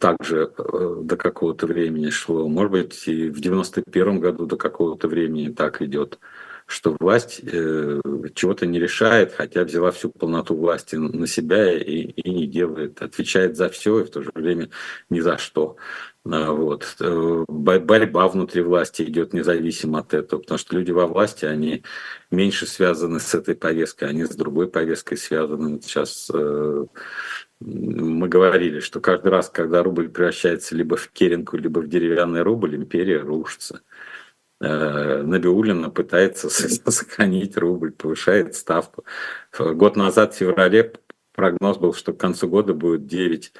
также 0.00 0.52
э, 0.56 0.96
до 1.02 1.16
какого-то 1.16 1.66
времени 1.66 2.10
шло. 2.10 2.48
Может 2.48 2.72
быть, 2.72 3.08
и 3.08 3.28
в 3.28 3.40
девяносто 3.40 3.82
первом 3.82 4.20
году 4.20 4.46
до 4.46 4.56
какого-то 4.56 5.08
времени 5.08 5.52
так 5.52 5.82
идет 5.82 6.18
что 6.66 6.96
власть 6.98 7.40
э, 7.44 8.00
чего-то 8.34 8.66
не 8.66 8.80
решает, 8.80 9.32
хотя 9.32 9.62
взяла 9.62 9.92
всю 9.92 10.10
полноту 10.10 10.56
власти 10.56 10.96
на 10.96 11.26
себя 11.28 11.72
и, 11.72 12.00
и 12.00 12.30
не 12.30 12.46
делает, 12.48 13.02
отвечает 13.02 13.56
за 13.56 13.68
все 13.68 14.00
и 14.00 14.04
в 14.04 14.10
то 14.10 14.20
же 14.20 14.32
время 14.34 14.70
ни 15.08 15.20
за 15.20 15.38
что. 15.38 15.76
Вот. 16.24 16.96
Э, 16.98 17.44
борьба 17.46 18.26
внутри 18.26 18.62
власти 18.62 19.02
идет 19.02 19.32
независимо 19.32 20.00
от 20.00 20.12
этого, 20.12 20.40
потому 20.40 20.58
что 20.58 20.74
люди 20.74 20.90
во 20.90 21.06
власти, 21.06 21.44
они 21.44 21.84
меньше 22.32 22.66
связаны 22.66 23.20
с 23.20 23.32
этой 23.32 23.54
повесткой, 23.54 24.08
они 24.08 24.24
с 24.24 24.34
другой 24.34 24.68
повесткой 24.68 25.18
связаны. 25.18 25.80
Сейчас 25.80 26.28
э, 26.34 26.86
мы 27.60 28.28
говорили, 28.28 28.80
что 28.80 29.00
каждый 29.00 29.28
раз, 29.28 29.48
когда 29.48 29.82
рубль 29.82 30.08
превращается 30.08 30.74
либо 30.74 30.96
в 30.96 31.08
керенку, 31.08 31.56
либо 31.56 31.80
в 31.80 31.88
деревянный 31.88 32.42
рубль, 32.42 32.76
империя 32.76 33.20
рушится. 33.20 33.82
Э, 34.60 35.22
Набиулина 35.22 35.90
пытается 35.90 36.48
сохранить 36.90 37.56
рубль, 37.56 37.92
повышает 37.92 38.54
ставку. 38.54 39.04
Год 39.58 39.96
назад, 39.96 40.34
в 40.34 40.38
феврале, 40.38 40.92
прогноз 41.34 41.78
был, 41.78 41.94
что 41.94 42.12
к 42.12 42.20
концу 42.20 42.48
года 42.48 42.74
будет 42.74 43.06
9, 43.06 43.52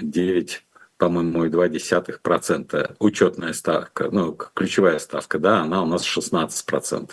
9 0.00 0.64
по-моему, 0.98 1.46
2,2%. 1.46 2.96
Учетная 2.98 3.52
ставка, 3.52 4.10
ну, 4.10 4.34
ключевая 4.34 4.98
ставка, 4.98 5.38
да, 5.38 5.60
она 5.60 5.82
у 5.82 5.86
нас 5.86 6.04
16%. 6.04 7.12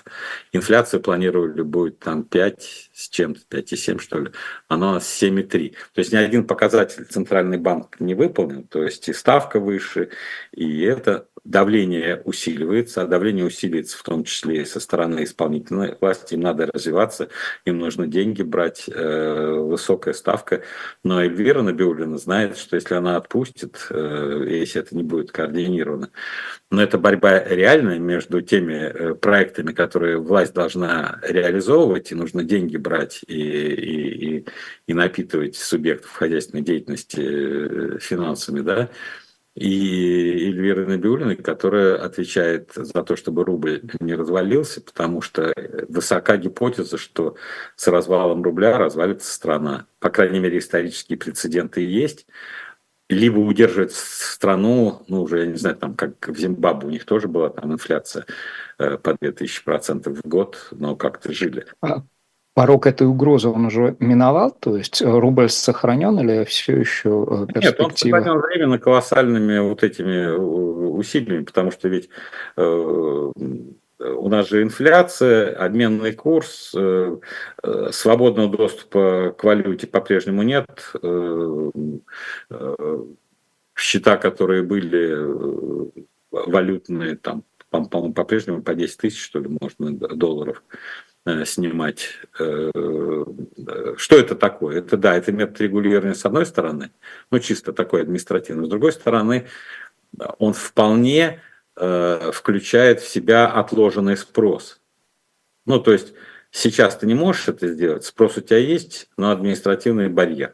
Инфляцию 0.52 1.02
планировали 1.02 1.62
будет 1.62 2.00
там 2.00 2.24
5 2.24 2.90
с 2.96 3.10
чем-то, 3.10 3.42
5,7 3.50 4.00
что 4.00 4.20
ли, 4.20 4.32
нас 4.70 5.22
7,3. 5.22 5.74
То 5.94 6.00
есть 6.00 6.14
ни 6.14 6.18
один 6.18 6.48
показатель 6.48 7.04
Центральный 7.06 7.58
банк 7.58 8.00
не 8.00 8.16
выполнен, 8.16 8.64
то 8.64 8.84
есть 8.84 9.10
и 9.10 9.14
ставка 9.14 9.60
выше, 9.60 10.10
и 10.54 10.82
это 10.82 11.28
давление 11.46 12.22
усиливается, 12.26 13.04
а 13.04 13.06
давление 13.06 13.46
усиливается 13.46 13.98
в 13.98 14.04
том 14.04 14.24
числе 14.24 14.64
и 14.64 14.66
со 14.66 14.80
стороны 14.80 15.24
исполнительной 15.24 15.96
власти, 16.02 16.34
им 16.34 16.42
надо 16.42 16.66
развиваться, 16.66 17.30
им 17.66 17.78
нужно 17.78 18.08
деньги 18.08 18.42
брать, 18.42 18.86
э, 18.88 19.52
высокая 19.60 20.14
ставка. 20.16 20.64
Но 21.04 21.22
Эльвира 21.22 21.62
Набиулина 21.62 22.18
знает, 22.18 22.58
что 22.58 22.76
если 22.76 22.96
она 22.96 23.18
отпустит, 23.18 23.88
э, 23.92 24.46
если 24.50 24.82
это 24.82 24.96
не 24.96 25.04
будет 25.04 25.32
координировано, 25.32 26.10
но 26.72 26.82
это 26.82 26.98
борьба 26.98 27.44
реальная 27.44 28.00
между 28.00 28.42
теми 28.42 28.74
э, 28.74 29.14
проектами, 29.14 29.72
которые 29.72 30.18
власть 30.18 30.54
должна 30.54 31.20
реализовывать, 31.22 32.12
и 32.12 32.16
нужно 32.16 32.44
деньги 32.44 32.78
брать 32.86 33.22
и, 33.28 33.34
и, 33.34 34.38
и, 34.38 34.46
и 34.88 34.94
напитывать 34.94 35.56
субъектов 35.56 36.12
хозяйственной 36.12 36.64
деятельности 36.64 37.98
финансами, 38.00 38.62
да, 38.62 38.90
и 39.56 40.50
Эльвиры 40.50 40.86
Набиулиной, 40.86 41.38
которая 41.38 41.96
отвечает 41.96 42.74
за 42.76 43.04
то, 43.04 43.16
чтобы 43.16 43.46
рубль 43.46 43.84
не 44.02 44.14
развалился, 44.14 44.82
потому 44.82 45.22
что 45.22 45.54
высока 45.88 46.36
гипотеза, 46.36 46.98
что 46.98 47.38
с 47.78 47.88
развалом 47.88 48.44
рубля 48.44 48.78
развалится 48.78 49.32
страна. 49.32 49.88
По 50.00 50.10
крайней 50.10 50.40
мере, 50.40 50.58
исторические 50.58 51.18
прецеденты 51.18 51.82
есть. 51.82 52.28
Либо 53.08 53.40
удерживать 53.40 53.94
страну, 53.94 55.04
ну, 55.08 55.22
уже, 55.22 55.42
я 55.42 55.46
не 55.46 55.58
знаю, 55.58 55.78
там, 55.78 55.96
как 55.96 56.28
в 56.28 56.38
Зимбабве, 56.38 56.88
у 56.88 56.92
них 56.92 57.06
тоже 57.06 57.28
была 57.30 57.50
там 57.50 57.72
инфляция 57.72 58.26
э, 58.78 58.98
по 58.98 59.12
2000% 59.12 60.10
в 60.10 60.28
год, 60.28 60.68
но 60.72 60.96
как-то 60.98 61.32
жили. 61.32 61.66
А 62.56 62.62
порог 62.62 62.88
этой 62.88 63.06
угрозы 63.06 63.50
он 63.50 63.66
уже 63.66 63.98
миновал? 64.00 64.52
То 64.52 64.78
есть 64.78 65.02
э, 65.02 65.06
рубль 65.06 65.50
сохранен 65.50 66.18
или 66.20 66.46
все 66.46 66.78
еще 66.78 67.48
перспектива? 67.54 67.62
Нет, 67.62 67.80
он 67.82 67.96
сохранен 67.96 68.40
временно 68.40 68.80
колоссальными 68.80 69.60
вот 69.60 69.84
этими 69.84 70.26
э, 70.26 70.38
усилиями, 70.38 71.44
потому 71.44 71.72
что 71.72 71.90
ведь 71.90 72.10
э, 72.56 73.32
у 74.00 74.30
нас 74.30 74.50
же 74.50 74.64
инфляция, 74.64 75.54
обменный 75.54 76.14
курс, 76.14 76.72
э, 76.76 77.18
э, 77.64 77.90
свободного 77.92 78.50
доступа 78.50 79.36
к 79.38 79.44
валюте 79.44 79.88
по-прежнему 79.88 80.44
нет. 80.44 80.92
Э, 81.04 81.72
э, 82.52 82.98
счета, 83.76 84.16
которые 84.16 84.64
были 84.64 85.10
э, 85.12 86.02
валютные, 86.32 87.18
там, 87.18 87.44
по-моему, 87.70 88.14
по-прежнему 88.14 88.62
по 88.62 88.74
10 88.76 88.98
тысяч, 88.98 89.22
что 89.22 89.40
ли, 89.40 89.50
можно 89.60 89.92
долларов. 89.92 90.64
Э, 91.28 91.44
снимать. 91.44 92.20
Э, 92.38 92.70
что 93.98 94.16
это 94.16 94.36
такое? 94.36 94.78
Это 94.78 94.96
да, 94.96 95.18
это 95.18 95.32
метод 95.32 95.60
регулирования 95.60 96.14
с 96.14 96.24
одной 96.24 96.46
стороны, 96.46 96.92
ну 97.32 97.40
чисто 97.40 97.74
такой 97.74 98.04
административный. 98.04 98.66
С 98.66 98.70
другой 98.70 98.92
стороны, 98.92 99.48
он 100.38 100.54
вполне 100.54 101.42
э, 101.78 102.32
включает 102.32 103.02
в 103.02 103.08
себя 103.10 103.48
отложенный 103.48 104.18
спрос. 104.18 104.80
Ну 105.66 105.80
то 105.80 105.94
есть 105.94 106.14
сейчас 106.52 106.96
ты 106.98 107.08
не 107.08 107.16
можешь 107.16 107.48
это 107.48 107.70
сделать, 107.70 108.06
спрос 108.06 108.38
у 108.38 108.42
тебя 108.42 108.60
есть, 108.60 109.10
но 109.18 109.32
административный 109.32 110.10
барьер. 110.10 110.54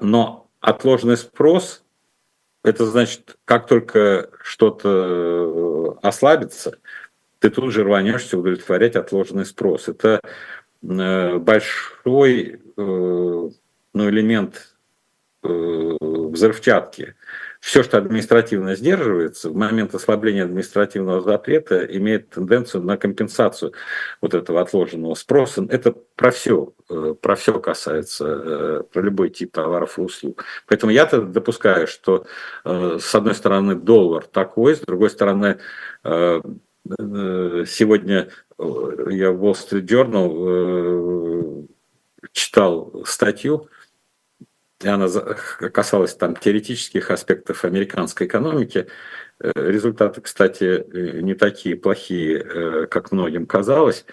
Но 0.00 0.48
отложенный 0.60 1.16
спрос 1.16 1.82
это 2.62 2.86
значит, 2.86 3.38
как 3.44 3.66
только 3.66 4.30
что-то 4.44 5.98
ослабится, 6.02 6.78
ты 7.40 7.50
тут 7.50 7.72
же 7.72 7.84
рванешься 7.84 8.38
удовлетворять 8.38 8.96
отложенный 8.96 9.46
спрос. 9.46 9.88
Это 9.88 10.20
э, 10.82 11.38
большой 11.38 12.42
э, 12.52 12.60
ну, 12.76 13.50
элемент 13.94 14.76
э, 15.42 15.96
взрывчатки. 16.00 17.14
Все, 17.58 17.82
что 17.82 17.98
административно 17.98 18.74
сдерживается, 18.74 19.50
в 19.50 19.56
момент 19.56 19.94
ослабления 19.94 20.44
административного 20.44 21.20
запрета 21.20 21.84
имеет 21.84 22.30
тенденцию 22.30 22.82
на 22.84 22.96
компенсацию 22.96 23.72
вот 24.22 24.32
этого 24.32 24.62
отложенного 24.62 25.14
спроса. 25.14 25.66
Это 25.68 25.92
про 26.16 26.30
все, 26.30 26.72
про 27.20 27.34
все 27.36 27.58
касается, 27.60 28.86
про 28.90 29.02
любой 29.02 29.28
тип 29.28 29.52
товаров 29.52 29.98
и 29.98 30.02
услуг. 30.02 30.44
Поэтому 30.68 30.90
я-то 30.90 31.20
допускаю, 31.20 31.86
что 31.86 32.24
с 32.64 33.14
одной 33.14 33.34
стороны 33.34 33.74
доллар 33.74 34.24
такой, 34.24 34.76
с 34.76 34.80
другой 34.80 35.10
стороны 35.10 35.58
сегодня 37.66 38.28
э, 38.58 39.06
я 39.10 39.30
в 39.32 39.44
Wall 39.44 39.54
Street 39.54 39.86
Journal 39.86 41.66
э, 41.66 42.28
читал 42.32 43.04
статью, 43.04 43.68
и 44.82 44.88
она 44.88 45.08
касалась 45.72 46.14
там 46.14 46.36
теоретических 46.36 47.10
аспектов 47.10 47.64
американской 47.64 48.26
экономики. 48.26 48.86
Результаты, 49.38 50.20
кстати, 50.20 50.84
не 51.22 51.34
такие 51.34 51.76
плохие, 51.76 52.86
как 52.86 53.12
многим 53.12 53.46
казалось, 53.46 54.06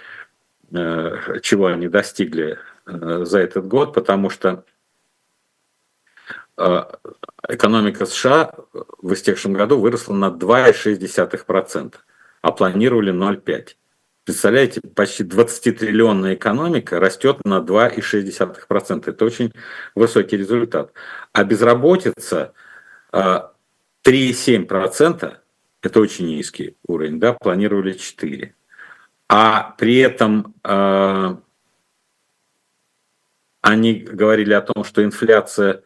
чего 0.69 1.67
они 1.67 1.87
достигли 1.87 2.59
за 2.85 3.39
этот 3.39 3.67
год, 3.67 3.93
потому 3.93 4.29
что 4.29 4.65
экономика 7.47 8.05
США 8.05 8.53
в 9.01 9.13
истекшем 9.13 9.53
году 9.53 9.79
выросла 9.79 10.13
на 10.13 10.29
2,6% 10.29 11.95
а 12.47 12.51
планировали 12.53 13.11
0,5. 13.11 13.75
Представляете, 14.23 14.79
почти 14.95 15.23
20-триллионная 15.23 16.35
экономика 16.35 16.97
растет 16.97 17.43
на 17.43 17.59
2,6%. 17.59 19.09
Это 19.09 19.25
очень 19.25 19.51
высокий 19.95 20.37
результат. 20.37 20.93
А 21.33 21.43
безработица 21.43 22.53
3,7% 23.11 25.25
а, 25.25 25.41
это 25.81 25.99
очень 25.99 26.27
низкий 26.27 26.77
уровень, 26.87 27.19
да, 27.19 27.33
планировали 27.33 27.91
4. 27.91 28.55
А 29.27 29.75
при 29.77 29.97
этом 29.97 30.55
э, 30.63 31.35
они 33.61 33.93
говорили 33.93 34.53
о 34.53 34.61
том, 34.61 34.85
что 34.85 35.03
инфляция 35.03 35.83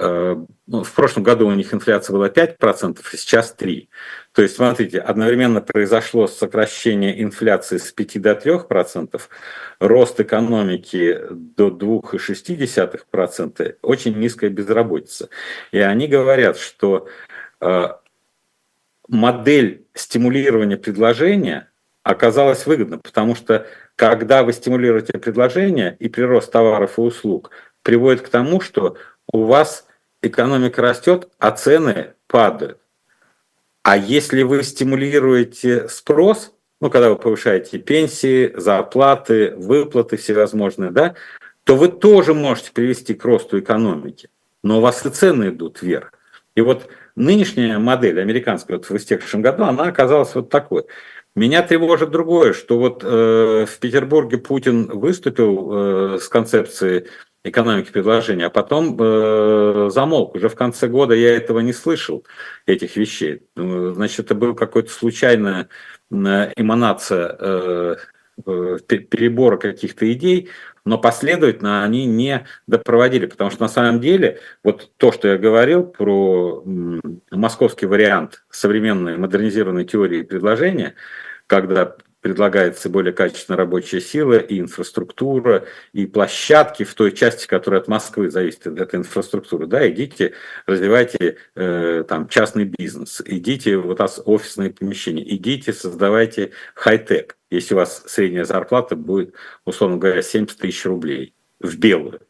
в 0.00 0.92
прошлом 0.94 1.24
году 1.24 1.46
у 1.46 1.52
них 1.52 1.74
инфляция 1.74 2.14
была 2.14 2.28
5%, 2.28 2.56
а 2.62 2.74
сейчас 3.16 3.54
3%. 3.58 3.88
То 4.32 4.42
есть, 4.42 4.56
смотрите, 4.56 4.98
одновременно 4.98 5.60
произошло 5.60 6.26
сокращение 6.26 7.22
инфляции 7.22 7.76
с 7.76 7.92
5 7.92 8.22
до 8.22 8.32
3%, 8.32 9.20
рост 9.80 10.18
экономики 10.20 11.20
до 11.30 11.68
2,6%, 11.68 13.76
очень 13.82 14.18
низкая 14.18 14.50
безработица. 14.50 15.28
И 15.70 15.78
они 15.78 16.08
говорят, 16.08 16.56
что 16.56 17.06
э, 17.60 17.88
модель 19.08 19.84
стимулирования 19.92 20.78
предложения 20.78 21.68
оказалась 22.02 22.66
выгодна, 22.66 22.98
потому 22.98 23.34
что 23.34 23.66
когда 23.96 24.44
вы 24.44 24.54
стимулируете 24.54 25.18
предложение 25.18 25.94
и 25.98 26.08
прирост 26.08 26.50
товаров 26.50 26.96
и 26.96 27.02
услуг 27.02 27.50
приводит 27.82 28.22
к 28.22 28.30
тому, 28.30 28.60
что 28.60 28.96
у 29.32 29.44
вас 29.44 29.86
экономика 30.22 30.82
растет, 30.82 31.28
а 31.38 31.50
цены 31.50 32.14
падают. 32.26 32.78
А 33.82 33.96
если 33.96 34.42
вы 34.42 34.62
стимулируете 34.62 35.88
спрос, 35.88 36.52
ну, 36.80 36.90
когда 36.90 37.10
вы 37.10 37.16
повышаете 37.16 37.78
пенсии, 37.78 38.52
зарплаты, 38.56 39.54
выплаты 39.56 40.16
всевозможные, 40.16 40.90
да, 40.90 41.14
то 41.64 41.76
вы 41.76 41.88
тоже 41.88 42.34
можете 42.34 42.72
привести 42.72 43.14
к 43.14 43.24
росту 43.24 43.58
экономики. 43.58 44.28
Но 44.62 44.78
у 44.78 44.80
вас 44.80 45.04
и 45.04 45.10
цены 45.10 45.48
идут 45.48 45.82
вверх. 45.82 46.12
И 46.54 46.60
вот 46.60 46.88
нынешняя 47.16 47.78
модель 47.78 48.20
американская 48.20 48.76
вот 48.76 48.88
в 48.88 48.96
истекшем 48.96 49.42
году, 49.42 49.64
она 49.64 49.84
оказалась 49.84 50.34
вот 50.34 50.50
такой. 50.50 50.84
Меня 51.36 51.62
тревожит 51.62 52.10
другое, 52.10 52.52
что 52.52 52.78
вот 52.78 53.02
э, 53.04 53.66
в 53.66 53.78
Петербурге 53.78 54.38
Путин 54.38 54.86
выступил 54.86 55.70
э, 55.72 56.18
с 56.18 56.28
концепцией 56.28 57.06
экономики 57.42 57.90
предложения, 57.90 58.46
а 58.46 58.50
потом 58.50 58.96
э, 59.00 59.88
замолк. 59.90 60.34
Уже 60.34 60.48
в 60.48 60.54
конце 60.54 60.88
года 60.88 61.14
я 61.14 61.36
этого 61.36 61.60
не 61.60 61.72
слышал, 61.72 62.24
этих 62.66 62.96
вещей. 62.96 63.42
Ну, 63.56 63.94
значит, 63.94 64.20
это 64.20 64.34
была 64.34 64.54
какая-то 64.54 64.90
случайная 64.90 65.68
эманация 66.10 67.36
э, 67.38 67.96
э, 68.46 68.78
перебора 68.86 69.56
каких-то 69.56 70.10
идей, 70.12 70.50
но 70.84 70.98
последовательно 70.98 71.84
они 71.84 72.04
не 72.06 72.46
допроводили, 72.66 73.26
потому 73.26 73.50
что 73.50 73.62
на 73.62 73.68
самом 73.68 74.00
деле 74.00 74.40
вот 74.64 74.90
то, 74.96 75.12
что 75.12 75.28
я 75.28 75.38
говорил 75.38 75.84
про 75.84 76.62
московский 77.30 77.86
вариант 77.86 78.44
современной 78.50 79.16
модернизированной 79.16 79.84
теории 79.84 80.22
предложения, 80.22 80.94
когда 81.46 81.96
предлагается 82.20 82.88
более 82.88 83.12
качественная 83.12 83.58
рабочая 83.58 84.00
сила 84.00 84.38
и 84.38 84.60
инфраструктура, 84.60 85.64
и 85.92 86.06
площадки 86.06 86.84
в 86.84 86.94
той 86.94 87.12
части, 87.12 87.46
которая 87.46 87.80
от 87.80 87.88
Москвы 87.88 88.30
зависит 88.30 88.66
от 88.66 88.78
этой 88.78 88.96
инфраструктуры. 88.96 89.66
Да, 89.66 89.88
идите, 89.88 90.34
развивайте 90.66 91.36
э, 91.54 92.04
там 92.08 92.28
частный 92.28 92.64
бизнес, 92.64 93.22
идите 93.24 93.76
вот 93.76 94.00
офисные 94.24 94.70
помещения, 94.70 95.22
идите, 95.34 95.72
создавайте 95.72 96.52
хай-тек, 96.74 97.36
если 97.50 97.74
у 97.74 97.78
вас 97.78 98.04
средняя 98.06 98.44
зарплата 98.44 98.96
будет, 98.96 99.34
условно 99.64 99.96
говоря, 99.96 100.22
70 100.22 100.58
тысяч 100.58 100.84
рублей 100.84 101.34
в 101.60 101.76
белую 101.76 102.20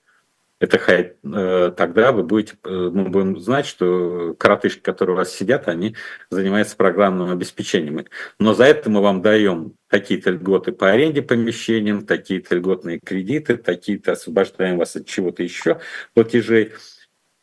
это 0.60 0.78
хай, 0.78 1.14
э, 1.22 1.72
тогда 1.74 2.12
вы 2.12 2.22
будете, 2.22 2.58
э, 2.64 2.68
мы 2.68 3.08
будем 3.08 3.40
знать, 3.40 3.64
что 3.64 4.34
коротышки, 4.38 4.80
которые 4.80 5.14
у 5.14 5.16
вас 5.16 5.32
сидят, 5.32 5.68
они 5.68 5.96
занимаются 6.28 6.76
программным 6.76 7.30
обеспечением. 7.30 8.04
Но 8.38 8.52
за 8.52 8.64
это 8.64 8.90
мы 8.90 9.00
вам 9.00 9.22
даем 9.22 9.72
какие-то 9.86 10.30
льготы 10.30 10.72
по 10.72 10.90
аренде 10.90 11.22
помещениям, 11.22 12.04
такие-то 12.04 12.54
льготные 12.54 13.00
кредиты, 13.00 13.56
такие-то 13.56 14.12
освобождаем 14.12 14.76
вас 14.76 14.94
от 14.96 15.06
чего-то 15.06 15.42
еще 15.42 15.80
платежей. 16.12 16.72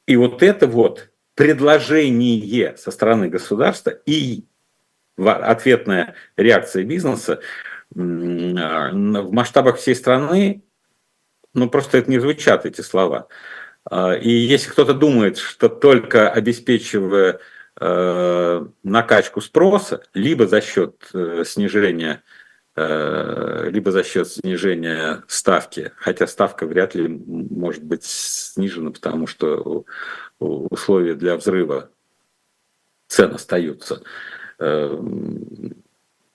И 0.06 0.16
вот 0.16 0.44
это 0.44 0.68
вот 0.68 1.10
предложение 1.34 2.78
со 2.78 2.92
стороны 2.92 3.30
государства 3.30 3.90
и 4.06 4.46
ответная 5.18 6.14
реакция 6.38 6.84
бизнеса 6.84 7.40
в 7.90 9.32
масштабах 9.32 9.78
всей 9.78 9.96
страны 9.96 10.67
ну 11.58 11.70
просто 11.70 11.98
это 11.98 12.10
не 12.10 12.20
звучат 12.20 12.66
эти 12.66 12.82
слова. 12.82 13.28
А, 13.86 14.14
и 14.14 14.30
если 14.30 14.70
кто-то 14.70 14.94
думает, 14.94 15.38
что 15.38 15.70
только 15.70 16.30
обеспечивая 16.30 17.40
э, 17.80 18.66
накачку 18.84 19.42
спроса, 19.42 20.04
либо 20.14 20.48
за 20.48 20.62
счет 20.62 21.10
э, 21.14 21.44
снижения 21.46 22.24
э, 22.76 23.70
либо 23.72 23.92
за 23.92 24.04
счет 24.04 24.28
снижения 24.28 25.24
ставки, 25.28 25.92
хотя 25.98 26.28
ставка 26.28 26.68
вряд 26.68 26.94
ли 26.94 27.08
может 27.08 27.84
быть 27.84 28.04
снижена, 28.04 28.92
потому 28.92 29.26
что 29.26 29.86
условия 30.40 31.16
для 31.16 31.36
взрыва 31.38 31.90
цен 33.08 33.34
остаются 33.34 34.04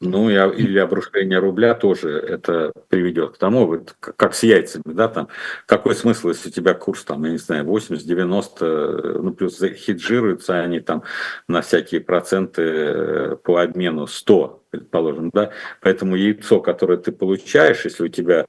ну 0.03 0.29
и, 0.29 0.35
или 0.35 0.79
обрушение 0.79 1.39
рубля 1.39 1.75
тоже 1.75 2.11
это 2.11 2.73
приведет 2.89 3.35
к 3.35 3.39
тому, 3.39 3.67
вот, 3.67 3.95
как 4.01 4.35
с 4.35 4.43
яйцами, 4.43 4.83
да, 4.87 5.09
там, 5.09 5.29
какой 5.67 5.95
смысл, 5.95 6.31
если 6.31 6.49
у 6.49 6.53
тебя 6.53 6.75
курс, 6.75 7.05
там, 7.05 7.25
я 7.25 7.31
не 7.31 7.39
знаю, 7.39 7.65
80, 7.65 8.05
90, 8.05 9.19
ну 9.23 9.33
плюс 9.33 9.61
хеджируются 9.61 10.61
они 10.61 10.81
там 10.81 11.05
на 11.47 11.63
всякие 11.63 12.01
проценты 12.01 12.63
э, 12.63 13.37
по 13.37 13.63
обмену 13.63 14.09
100, 14.09 14.65
предположим, 14.71 15.31
да, 15.31 15.53
поэтому 15.81 16.17
яйцо, 16.17 16.61
которое 16.61 16.99
ты 16.99 17.13
получаешь, 17.13 17.85
если 17.85 18.05
у 18.05 18.09
тебя 18.09 18.45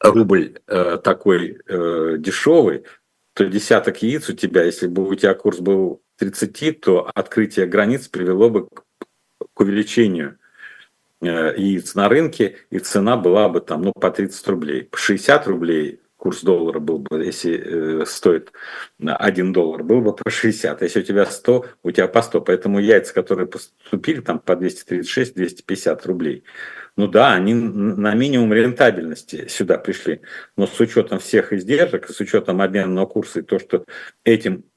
рубль 0.00 0.58
э, 0.66 0.98
такой 1.04 1.58
э, 1.66 2.16
дешевый, 2.18 2.84
то 3.34 3.44
десяток 3.44 4.02
яиц 4.02 4.28
у 4.30 4.34
тебя, 4.34 4.64
если 4.64 4.86
бы 4.86 5.06
у 5.06 5.14
тебя 5.14 5.34
курс 5.34 5.58
был 5.58 6.02
30, 6.30 6.80
то 6.80 7.10
открытие 7.14 7.66
границ 7.66 8.06
привело 8.08 8.48
бы 8.48 8.68
к 8.68 9.60
увеличению 9.60 10.38
э, 11.20 11.54
яиц 11.56 11.94
на 11.94 12.08
рынке, 12.08 12.58
и 12.70 12.78
цена 12.78 13.16
была 13.16 13.48
бы 13.48 13.60
там, 13.60 13.82
ну, 13.82 13.92
по 13.92 14.10
30 14.10 14.46
рублей. 14.48 14.84
По 14.84 14.98
60 14.98 15.46
рублей 15.48 16.00
курс 16.16 16.42
доллара 16.42 16.78
был 16.78 16.98
бы, 16.98 17.24
если 17.24 18.02
э, 18.02 18.06
стоит 18.06 18.52
1 19.00 19.52
доллар, 19.52 19.82
был 19.82 20.00
бы 20.00 20.14
по 20.14 20.30
60. 20.30 20.80
А 20.80 20.84
если 20.84 21.00
у 21.00 21.02
тебя 21.02 21.26
100, 21.26 21.66
у 21.82 21.90
тебя 21.90 22.06
по 22.06 22.22
100. 22.22 22.40
Поэтому 22.42 22.78
яйца, 22.78 23.12
которые 23.12 23.48
поступили 23.48 24.20
там 24.20 24.38
по 24.38 24.52
236-250 24.52 26.06
рублей, 26.06 26.44
ну 26.96 27.08
да, 27.08 27.32
они 27.32 27.54
на 27.54 28.14
минимум 28.14 28.52
рентабельности 28.52 29.48
сюда 29.48 29.78
пришли. 29.78 30.20
Но 30.56 30.68
с 30.68 30.78
учетом 30.78 31.18
всех 31.18 31.52
издержек, 31.52 32.08
с 32.08 32.20
учетом 32.20 32.60
обменного 32.60 33.06
курса 33.06 33.40
и 33.40 33.42
то, 33.42 33.58
что 33.58 33.84
этим 34.24 34.62
Э, 34.62 34.71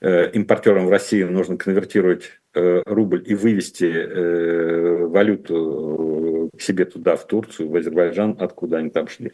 импортерам 0.00 0.86
в 0.86 0.90
России 0.90 1.22
нужно 1.22 1.56
конвертировать 1.56 2.30
э, 2.54 2.82
рубль 2.86 3.22
и 3.26 3.34
вывести 3.34 3.84
э, 3.84 5.06
валюту 5.06 6.50
к 6.56 6.60
себе 6.60 6.84
туда, 6.84 7.16
в 7.16 7.26
Турцию, 7.26 7.68
в 7.68 7.76
Азербайджан, 7.76 8.36
откуда 8.38 8.78
они 8.78 8.90
там 8.90 9.08
шли. 9.08 9.32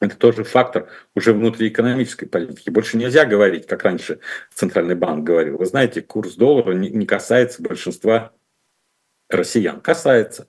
Это 0.00 0.16
тоже 0.16 0.44
фактор 0.44 0.88
уже 1.14 1.32
внутриэкономической 1.32 2.28
политики. 2.28 2.70
Больше 2.70 2.96
нельзя 2.96 3.24
говорить, 3.24 3.66
как 3.66 3.84
раньше 3.84 4.20
Центральный 4.52 4.94
банк 4.94 5.24
говорил. 5.24 5.56
Вы 5.56 5.66
знаете, 5.66 6.02
курс 6.02 6.34
доллара 6.34 6.72
не 6.74 7.06
касается 7.06 7.62
большинства 7.62 8.32
россиян. 9.30 9.80
Касается. 9.80 10.48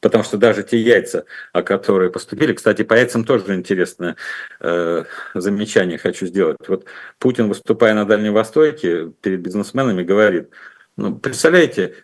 Потому 0.00 0.22
что 0.22 0.36
даже 0.36 0.62
те 0.62 0.78
яйца, 0.78 1.24
которые 1.52 2.10
поступили, 2.10 2.52
кстати, 2.52 2.82
по 2.82 2.94
яйцам 2.94 3.24
тоже 3.24 3.54
интересное 3.54 4.16
э, 4.60 5.04
замечание 5.34 5.98
хочу 5.98 6.26
сделать. 6.26 6.58
Вот 6.68 6.84
Путин, 7.18 7.48
выступая 7.48 7.94
на 7.94 8.04
Дальнем 8.04 8.32
Востоке, 8.32 9.10
перед 9.20 9.40
бизнесменами 9.40 10.04
говорит, 10.04 10.50
ну, 10.96 11.16
представляете, 11.16 11.94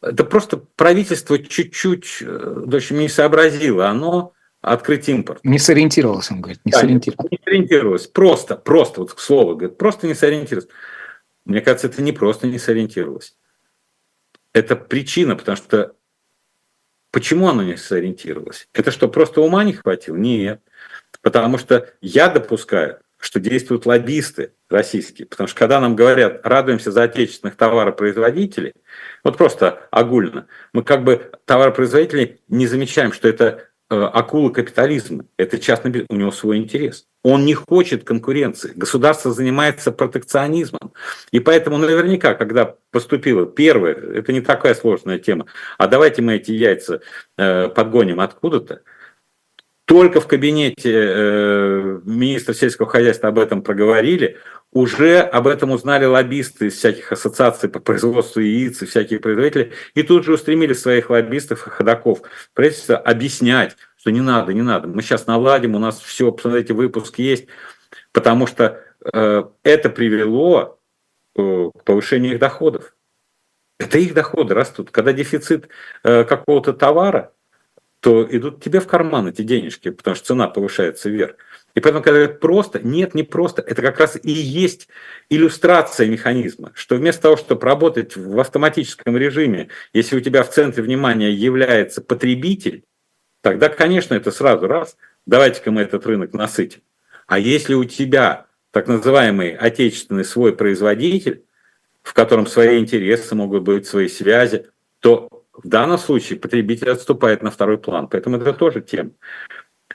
это 0.00 0.24
просто 0.24 0.56
правительство 0.76 1.38
чуть-чуть 1.38 2.18
э, 2.22 2.64
очень 2.72 2.96
не 2.96 3.08
сообразило, 3.08 3.88
оно 3.88 4.32
открыть 4.60 5.08
импорт. 5.08 5.44
Не 5.44 5.58
сориентировалось, 5.58 6.30
он 6.30 6.40
говорит, 6.40 6.60
не 6.64 6.72
да, 6.72 6.80
сориентировалось. 6.80 7.30
Не 7.30 7.38
сориентировалось, 7.44 8.06
просто, 8.06 8.56
просто, 8.56 9.00
вот 9.00 9.14
к 9.14 9.18
слову, 9.20 9.56
говорит, 9.56 9.78
просто 9.78 10.06
не 10.06 10.14
сориентировалось. 10.14 10.70
Мне 11.44 11.60
кажется, 11.60 11.86
это 11.86 12.02
не 12.02 12.12
просто 12.12 12.46
не 12.46 12.58
сориентировалось. 12.58 13.36
Это 14.52 14.74
причина, 14.76 15.36
потому 15.36 15.56
что 15.56 15.94
Почему 17.14 17.46
оно 17.46 17.62
не 17.62 17.76
сориентировалось? 17.76 18.66
Это 18.72 18.90
что, 18.90 19.06
просто 19.06 19.40
ума 19.40 19.62
не 19.62 19.72
хватило? 19.72 20.16
Нет. 20.16 20.60
Потому 21.22 21.58
что 21.58 21.88
я 22.00 22.26
допускаю, 22.26 22.98
что 23.18 23.38
действуют 23.38 23.86
лоббисты 23.86 24.50
российские. 24.68 25.28
Потому 25.28 25.46
что 25.46 25.56
когда 25.56 25.80
нам 25.80 25.94
говорят, 25.94 26.40
радуемся 26.44 26.90
за 26.90 27.04
отечественных 27.04 27.54
товаропроизводителей, 27.54 28.72
вот 29.22 29.38
просто 29.38 29.86
огульно, 29.92 30.48
мы 30.72 30.82
как 30.82 31.04
бы 31.04 31.30
товаропроизводителей 31.44 32.40
не 32.48 32.66
замечаем, 32.66 33.12
что 33.12 33.28
это 33.28 33.68
э, 33.90 33.94
акула 33.94 34.50
капитализма, 34.50 35.24
это 35.36 35.60
частный 35.60 35.92
бизнес, 35.92 36.08
у 36.10 36.16
него 36.16 36.32
свой 36.32 36.56
интерес. 36.56 37.06
Он 37.24 37.46
не 37.46 37.54
хочет 37.54 38.04
конкуренции. 38.04 38.72
Государство 38.76 39.32
занимается 39.32 39.90
протекционизмом. 39.90 40.92
И 41.32 41.40
поэтому 41.40 41.78
наверняка, 41.78 42.34
когда 42.34 42.76
поступило 42.90 43.46
первое, 43.46 43.94
это 43.94 44.32
не 44.32 44.42
такая 44.42 44.74
сложная 44.74 45.18
тема, 45.18 45.46
а 45.78 45.88
давайте 45.88 46.20
мы 46.20 46.36
эти 46.36 46.52
яйца 46.52 47.00
э, 47.38 47.68
подгоним 47.68 48.20
откуда-то, 48.20 48.82
только 49.86 50.20
в 50.20 50.26
кабинете 50.26 50.92
э, 50.92 52.00
министра 52.04 52.54
сельского 52.54 52.88
хозяйства 52.88 53.30
об 53.30 53.38
этом 53.38 53.62
проговорили, 53.62 54.38
уже 54.72 55.20
об 55.20 55.46
этом 55.46 55.70
узнали 55.70 56.04
лоббисты 56.04 56.66
из 56.66 56.74
всяких 56.74 57.12
ассоциаций 57.12 57.68
по 57.68 57.80
производству 57.80 58.40
яиц 58.40 58.82
и 58.82 58.86
всякие 58.86 59.20
производители, 59.20 59.72
и 59.94 60.02
тут 60.02 60.24
же 60.24 60.34
устремили 60.34 60.72
своих 60.72 61.10
лоббистов 61.10 61.66
и 61.66 61.70
ходаков 61.70 62.22
правительство 62.54 62.96
объяснять, 62.96 63.76
что 64.04 64.10
не 64.10 64.20
надо, 64.20 64.52
не 64.52 64.60
надо, 64.60 64.86
мы 64.86 65.00
сейчас 65.00 65.26
наладим, 65.26 65.74
у 65.74 65.78
нас 65.78 65.98
все, 65.98 66.30
посмотрите, 66.30 66.74
выпуск 66.74 67.18
есть, 67.18 67.46
потому 68.12 68.46
что 68.46 68.82
э, 69.14 69.44
это 69.62 69.88
привело 69.88 70.78
э, 71.34 71.70
к 71.74 71.84
повышению 71.84 72.34
их 72.34 72.38
доходов. 72.38 72.94
Это 73.78 73.96
их 73.96 74.12
доходы 74.12 74.52
растут. 74.52 74.90
Когда 74.90 75.14
дефицит 75.14 75.70
э, 76.02 76.24
какого-то 76.24 76.74
товара, 76.74 77.32
то 78.00 78.28
идут 78.30 78.62
тебе 78.62 78.80
в 78.80 78.86
карман 78.86 79.28
эти 79.28 79.40
денежки, 79.40 79.88
потому 79.88 80.16
что 80.16 80.26
цена 80.26 80.48
повышается 80.48 81.08
вверх. 81.08 81.36
И 81.74 81.80
поэтому, 81.80 82.04
когда 82.04 82.18
говорят 82.18 82.40
просто, 82.40 82.80
нет, 82.80 83.14
не 83.14 83.22
просто, 83.22 83.62
это 83.62 83.80
как 83.80 83.98
раз 83.98 84.18
и 84.22 84.30
есть 84.30 84.86
иллюстрация 85.30 86.08
механизма, 86.08 86.72
что 86.74 86.96
вместо 86.96 87.22
того, 87.22 87.38
чтобы 87.38 87.64
работать 87.64 88.16
в 88.16 88.38
автоматическом 88.38 89.16
режиме, 89.16 89.70
если 89.94 90.18
у 90.18 90.20
тебя 90.20 90.42
в 90.42 90.50
центре 90.50 90.82
внимания 90.82 91.32
является 91.32 92.02
потребитель, 92.02 92.84
тогда, 93.44 93.68
конечно, 93.68 94.14
это 94.14 94.30
сразу 94.30 94.66
раз, 94.66 94.96
давайте-ка 95.26 95.70
мы 95.70 95.82
этот 95.82 96.06
рынок 96.06 96.32
насытим. 96.32 96.80
А 97.26 97.38
если 97.38 97.74
у 97.74 97.84
тебя 97.84 98.46
так 98.70 98.88
называемый 98.88 99.54
отечественный 99.54 100.24
свой 100.24 100.56
производитель, 100.56 101.44
в 102.02 102.14
котором 102.14 102.46
свои 102.46 102.78
интересы 102.78 103.34
могут 103.34 103.62
быть, 103.62 103.86
свои 103.86 104.08
связи, 104.08 104.66
то 105.00 105.28
в 105.52 105.68
данном 105.68 105.98
случае 105.98 106.38
потребитель 106.38 106.90
отступает 106.90 107.42
на 107.42 107.50
второй 107.50 107.76
план. 107.76 108.08
Поэтому 108.08 108.38
это 108.38 108.54
тоже 108.54 108.80
тема. 108.80 109.10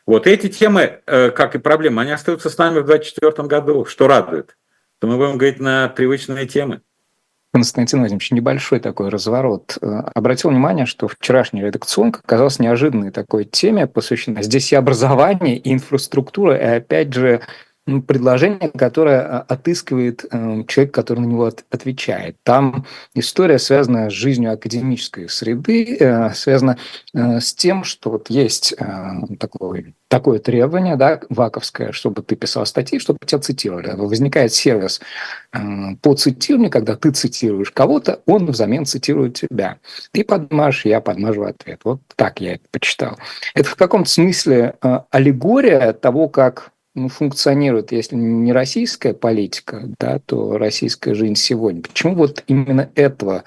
Вот 0.06 0.28
эти 0.28 0.47
темы, 0.47 1.02
э, 1.08 1.32
как 1.32 1.56
и 1.56 1.60
проблемы, 1.60 2.04
они 2.04 2.12
остаются 2.12 2.52
с 2.52 2.58
нами 2.58 2.80
в 2.80 2.86
2024 2.86 3.47
году, 3.47 3.86
что 3.86 4.08
радует. 4.08 4.58
То 5.00 5.08
мы 5.08 5.18
будем 5.18 5.39
говорить 5.39 5.60
на 5.60 5.89
привычные 5.89 6.45
темы. 6.45 6.82
Константин 7.52 8.00
Владимирович, 8.00 8.32
небольшой 8.32 8.80
такой 8.80 9.10
разворот. 9.10 9.78
Э, 9.82 10.04
обратил 10.14 10.52
внимание, 10.52 10.86
что 10.86 11.08
вчерашняя 11.08 11.66
редакционка 11.66 12.22
оказалась 12.24 12.60
неожиданной 12.60 13.12
такой 13.12 13.45
теме, 13.45 13.88
посвящена 13.88 14.43
здесь 14.43 14.72
и 14.72 14.76
образование, 14.76 15.58
и 15.58 15.74
инфраструктура, 15.74 16.56
и 16.56 16.78
опять 16.78 17.14
же 17.14 17.41
предложение, 18.08 18.70
которое 18.70 19.22
а, 19.22 19.46
отыскивает 19.48 20.26
э, 20.30 20.64
человек, 20.68 20.94
который 20.94 21.20
на 21.22 21.26
него 21.26 21.52
отвечает. 21.70 22.38
Там 22.44 22.86
история 23.14 23.60
связана 23.60 24.10
с 24.10 24.14
жизнью 24.14 24.54
академической 24.54 25.28
среды, 25.28 25.98
э, 26.00 26.32
связана 26.34 26.78
э, 27.14 27.40
с 27.40 27.54
тем, 27.54 27.84
что 27.84 28.12
вот 28.12 28.30
есть 28.30 28.76
такое, 29.40 29.94
такое 30.08 30.40
требование, 30.40 30.96
да, 30.96 31.20
ваковское, 31.30 31.92
чтобы 31.92 32.22
ты 32.22 32.36
писал 32.36 32.66
статьи, 32.66 33.00
чтобы 33.00 33.20
тебя 33.26 33.40
цитировали. 33.40 33.94
Возникает 33.96 34.54
сервис 34.54 35.02
по 36.02 36.14
цитированию, 36.14 36.72
когда 36.72 36.96
ты 36.96 37.12
цитируешь 37.12 37.72
кого-то, 37.72 38.22
он 38.26 38.46
взамен 38.46 38.86
цитирует 38.86 39.36
тебя. 39.36 39.78
Ты 40.12 40.24
подмажешь, 40.24 40.86
я 40.86 41.02
подмажу 41.02 41.44
ответ. 41.44 41.82
Вот 41.84 42.02
так 42.16 42.42
я 42.42 42.56
это 42.56 42.64
почитал. 42.72 43.18
Это 43.54 43.70
в 43.70 43.76
каком-то 43.76 44.10
смысле 44.10 44.76
аллегория 45.12 45.94
того, 45.94 46.30
как 46.30 46.72
ну, 46.96 47.08
функционирует, 47.08 47.92
если 47.92 48.16
не 48.16 48.52
российская 48.52 49.14
политика, 49.14 49.84
да, 50.00 50.20
то 50.20 50.58
российская 50.58 51.14
жизнь 51.14 51.36
сегодня. 51.36 51.82
Почему 51.82 52.16
вот 52.16 52.44
именно 52.48 52.90
этого 52.96 53.44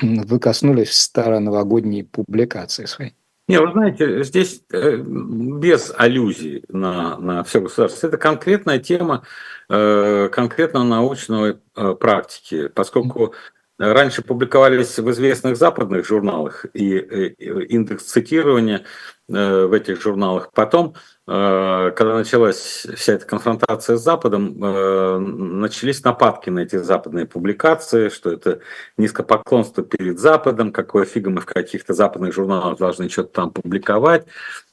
вы 0.00 0.38
коснулись 0.38 0.88
в 0.88 0.94
староновогодней 0.94 2.04
публикации 2.04 2.86
своей? 2.86 3.14
Не, 3.50 3.60
вы 3.60 3.72
знаете, 3.72 4.22
здесь 4.22 4.62
э, 4.72 4.96
без 4.96 5.92
аллюзий 5.96 6.62
на, 6.68 7.18
на 7.18 7.42
все 7.42 7.60
государство. 7.60 8.06
Это 8.06 8.16
конкретная 8.16 8.78
тема 8.78 9.24
э, 9.68 10.28
конкретно 10.30 10.84
научной 10.84 11.56
э, 11.74 11.94
практики, 11.98 12.68
поскольку 12.68 13.34
раньше 13.76 14.22
публиковались 14.22 14.98
в 15.00 15.10
известных 15.10 15.56
западных 15.56 16.06
журналах 16.06 16.64
и 16.74 16.96
индекс 16.98 18.04
цитирования 18.04 18.84
в 19.30 19.72
этих 19.72 20.02
журналах. 20.02 20.50
Потом 20.52 20.94
Э, 21.32 21.92
когда 21.94 22.14
началась 22.14 22.88
вся 22.96 23.12
эта 23.12 23.24
конфронтация 23.24 23.96
с 23.96 24.02
Западом, 24.02 24.64
э, 24.64 25.18
начались 25.18 26.02
нападки 26.02 26.50
на 26.50 26.58
эти 26.58 26.74
западные 26.74 27.24
публикации, 27.24 28.08
что 28.08 28.32
это 28.32 28.58
низкопоклонство 28.96 29.84
перед 29.84 30.18
Западом, 30.18 30.72
какое 30.72 31.04
фига 31.04 31.30
мы 31.30 31.40
в 31.40 31.46
каких-то 31.46 31.94
западных 31.94 32.34
журналах 32.34 32.78
должны 32.78 33.08
что-то 33.08 33.32
там 33.32 33.50
публиковать. 33.52 34.26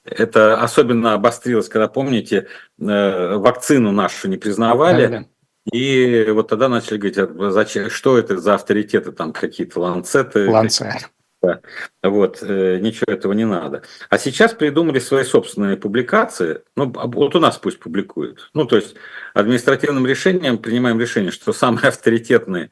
Это 0.04 0.60
особенно 0.60 1.14
обострилось, 1.14 1.70
когда, 1.70 1.88
помните, 1.88 2.48
э, 2.80 3.36
вакцину 3.36 3.92
нашу 3.92 4.28
не 4.28 4.38
признавали. 4.38 5.06
Да, 5.06 5.20
да. 5.20 5.26
И 5.72 6.28
вот 6.32 6.48
тогда 6.48 6.70
начали 6.70 6.98
говорить, 6.98 7.20
а 7.20 7.52
зачем, 7.52 7.92
что 7.92 8.18
это 8.18 8.40
за 8.40 8.56
авторитеты, 8.56 9.12
там 9.12 9.32
какие-то 9.32 9.80
ланцеты. 9.80 10.50
Ланцет. 10.50 11.12
Да. 11.48 11.62
Вот, 12.04 12.40
э, 12.42 12.80
ничего 12.82 13.14
этого 13.14 13.32
не 13.32 13.46
надо. 13.46 13.84
А 14.10 14.18
сейчас 14.18 14.54
придумали 14.54 15.00
свои 15.00 15.24
собственные 15.24 15.78
публикации. 15.78 16.62
Ну, 16.76 16.92
вот 16.94 17.36
у 17.36 17.40
нас 17.40 17.58
пусть 17.58 17.80
публикуют. 17.80 18.50
Ну, 18.54 18.66
то 18.66 18.76
есть 18.76 18.96
административным 19.34 20.06
решением 20.06 20.58
принимаем 20.58 21.00
решение, 21.00 21.32
что 21.32 21.54
самые 21.54 21.88
авторитетные, 21.88 22.72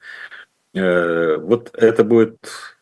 э, 0.73 1.37
вот 1.37 1.69
это 1.73 2.03
будет 2.03 2.37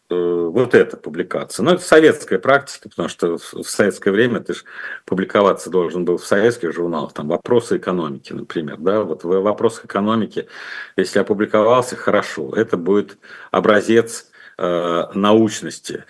э, 0.09 0.15
вот 0.15 0.73
эта 0.73 0.97
публикация. 0.97 1.63
Но 1.63 1.73
это 1.73 1.83
советская 1.83 2.39
практика, 2.39 2.89
потому 2.89 3.07
что 3.07 3.37
в 3.37 3.63
советское 3.63 4.09
время 4.09 4.39
ты 4.39 4.55
же 4.55 4.61
публиковаться 5.05 5.69
должен 5.69 6.05
был 6.05 6.17
в 6.17 6.25
советских 6.25 6.73
журналах, 6.73 7.13
там 7.13 7.27
«Вопросы 7.27 7.77
экономики», 7.77 8.33
например. 8.33 8.77
Да? 8.77 9.03
Вот 9.03 9.23
в 9.23 9.41
«Вопросах 9.41 9.85
экономики», 9.85 10.47
если 10.97 11.19
опубликовался, 11.19 11.95
хорошо, 11.95 12.55
это 12.55 12.77
будет 12.77 13.19
образец 13.51 14.31
Э, 14.55 15.05
научности. 15.15 16.05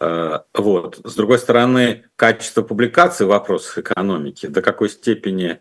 Э, 0.00 0.40
вот. 0.52 1.00
С 1.04 1.14
другой 1.14 1.38
стороны, 1.38 2.04
качество 2.16 2.62
публикации 2.62 3.24
в 3.24 3.28
вопросах 3.28 3.78
экономики, 3.78 4.46
до 4.46 4.62
какой 4.62 4.88
степени 4.88 5.60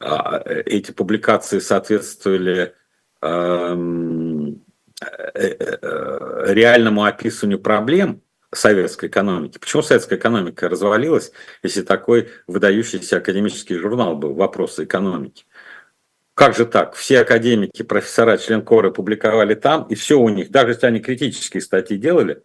а, 0.00 0.42
эти 0.44 0.90
публикации 0.90 1.60
соответствовали 1.60 2.74
эм, 3.22 4.60
э, 5.00 6.52
реальному 6.52 7.04
описанию 7.04 7.60
проблем 7.60 8.22
советской 8.52 9.08
экономики. 9.08 9.58
Почему 9.58 9.82
советская 9.82 10.18
экономика 10.18 10.68
развалилась, 10.68 11.32
если 11.62 11.82
такой 11.82 12.28
выдающийся 12.46 13.18
академический 13.18 13.76
журнал 13.76 14.16
был 14.16 14.34
«Вопросы 14.34 14.84
экономики»? 14.84 15.44
Как 16.38 16.54
же 16.54 16.66
так? 16.66 16.94
Все 16.94 17.22
академики, 17.22 17.82
профессора, 17.82 18.38
член 18.38 18.62
коры 18.62 18.92
публиковали 18.92 19.56
там, 19.56 19.82
и 19.90 19.96
все 19.96 20.20
у 20.20 20.28
них, 20.28 20.52
даже 20.52 20.70
если 20.70 20.86
они 20.86 21.00
критические 21.00 21.60
статьи 21.60 21.98
делали, 21.98 22.42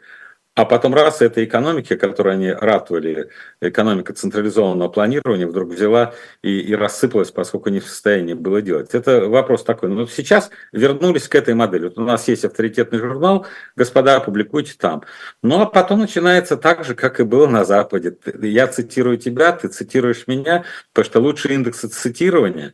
а 0.56 0.66
потом 0.66 0.96
раз 0.96 1.22
эта 1.22 1.44
экономика, 1.44 1.96
которую 1.96 2.34
они 2.34 2.52
ратовали, 2.52 3.30
экономика 3.62 4.14
централизованного 4.14 4.90
планирования, 4.90 5.48
вдруг 5.48 5.70
взяла 5.70 6.14
и, 6.42 6.60
и 6.60 6.76
рассыпалась, 6.76 7.30
поскольку 7.32 7.70
не 7.70 7.80
в 7.80 7.88
состоянии 7.88 8.34
было 8.34 8.62
делать. 8.64 8.94
Это 8.94 9.28
вопрос 9.30 9.64
такой. 9.64 9.90
Но 9.90 10.08
сейчас 10.08 10.50
вернулись 10.72 11.28
к 11.28 11.36
этой 11.36 11.54
модели. 11.56 11.86
Вот 11.86 11.98
у 11.98 12.02
нас 12.02 12.28
есть 12.28 12.46
авторитетный 12.46 13.00
журнал, 13.00 13.48
господа, 13.76 14.20
публикуйте 14.20 14.74
там. 14.78 15.04
Ну 15.42 15.60
а 15.60 15.66
потом 15.66 16.00
начинается 16.00 16.56
так 16.56 16.84
же, 16.84 16.94
как 16.94 17.20
и 17.20 17.24
было 17.24 17.48
на 17.48 17.64
Западе. 17.64 18.16
Я 18.42 18.68
цитирую 18.68 19.18
тебя, 19.18 19.54
ты 19.54 19.70
цитируешь 19.70 20.28
меня, 20.28 20.66
потому 20.94 21.06
что 21.06 21.20
лучшие 21.20 21.56
индексы 21.56 21.88
цитирования 21.88 22.74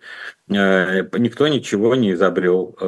никто 0.50 1.48
ничего 1.48 1.96
не 1.96 2.14
изобрел 2.14 2.76
э, 2.80 2.86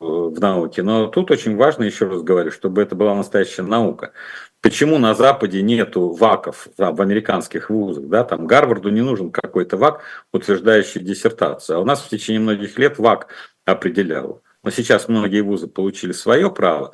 в 0.00 0.40
науке. 0.40 0.82
Но 0.82 1.08
тут 1.08 1.30
очень 1.30 1.56
важно, 1.56 1.84
еще 1.84 2.06
раз 2.06 2.22
говорю, 2.22 2.50
чтобы 2.50 2.80
это 2.82 2.94
была 2.94 3.14
настоящая 3.14 3.62
наука. 3.62 4.12
Почему 4.60 4.98
на 4.98 5.14
Западе 5.14 5.60
нету 5.62 6.10
ВАКов 6.10 6.68
в 6.76 7.02
американских 7.02 7.70
вузах? 7.70 8.06
Да? 8.06 8.22
Там 8.22 8.46
Гарварду 8.46 8.90
не 8.90 9.00
нужен 9.00 9.32
какой-то 9.32 9.76
ВАК, 9.76 10.02
утверждающий 10.32 11.00
диссертацию. 11.00 11.78
А 11.78 11.80
у 11.80 11.84
нас 11.84 12.00
в 12.00 12.08
течение 12.08 12.40
многих 12.40 12.78
лет 12.78 12.98
ВАК 12.98 13.26
определял. 13.64 14.42
Но 14.62 14.70
сейчас 14.70 15.08
многие 15.08 15.40
вузы 15.40 15.66
получили 15.66 16.12
свое 16.12 16.50
право. 16.50 16.92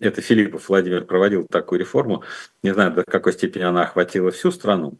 Это 0.00 0.22
Филиппов 0.22 0.68
Владимир 0.68 1.04
проводил 1.04 1.46
такую 1.46 1.80
реформу. 1.80 2.24
Не 2.62 2.72
знаю, 2.72 2.92
до 2.92 3.04
какой 3.04 3.34
степени 3.34 3.64
она 3.64 3.82
охватила 3.82 4.30
всю 4.30 4.50
страну. 4.50 4.98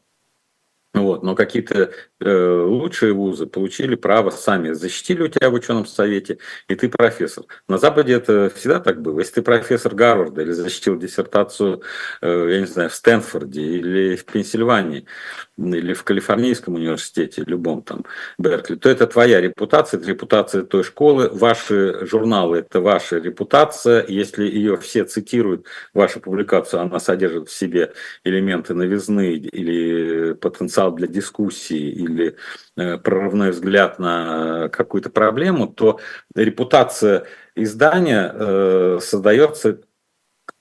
Вот, 0.95 1.23
но 1.23 1.35
какие-то 1.35 1.91
э, 2.21 2.65
лучшие 2.67 3.15
вузы 3.15 3.47
получили 3.47 3.95
право 3.95 4.29
сами, 4.29 4.73
защитили 4.73 5.23
у 5.23 5.29
тебя 5.29 5.49
в 5.49 5.55
ученом 5.55 5.87
совете, 5.87 6.37
и 6.69 6.75
ты 6.75 6.91
профессор. 6.91 7.45
На 7.67 7.79
Западе 7.79 8.13
это 8.13 8.53
всегда 8.55 8.79
так 8.79 9.01
было. 9.01 9.21
Если 9.21 9.37
ты 9.37 9.43
профессор 9.43 9.95
Гарварда 9.95 10.43
или 10.43 10.53
защитил 10.53 10.99
диссертацию, 10.99 11.83
э, 12.21 12.49
я 12.51 12.61
не 12.61 12.67
знаю, 12.67 12.91
в 12.91 12.95
Стэнфорде 12.95 13.63
или 13.63 14.17
в 14.17 14.27
Пенсильвании, 14.27 15.07
или 15.63 15.93
в 15.95 16.03
Калифорнийском 16.05 16.75
университете, 16.75 17.45
любом 17.47 17.83
там, 17.83 18.05
Беркли, 18.39 18.75
то 18.77 18.89
это 18.89 19.07
твоя 19.07 19.41
репутация, 19.41 19.99
это 19.99 20.09
репутация 20.09 20.63
той 20.63 20.83
школы, 20.85 21.29
ваши 21.29 22.07
журналы– 22.07 22.59
это 22.59 22.81
ваша 22.81 23.19
репутация. 23.19 24.05
Если 24.09 24.45
ее 24.45 24.77
все 24.77 25.05
цитируют, 25.05 25.67
вашу 25.95 26.21
публикацию, 26.21 26.81
она 26.81 26.99
содержит 26.99 27.49
в 27.49 27.53
себе 27.53 27.93
элементы 28.25 28.75
новизны 28.75 29.35
или 29.35 30.33
потенциал 30.35 30.93
для 30.93 31.07
дискуссии 31.07 31.91
или 31.91 32.37
прорывной 32.75 33.51
взгляд 33.51 33.99
на 33.99 34.69
какую-то 34.71 35.11
проблему, 35.11 35.69
то 35.69 36.01
репутация 36.35 37.25
издания 37.55 38.99
создается 39.01 39.81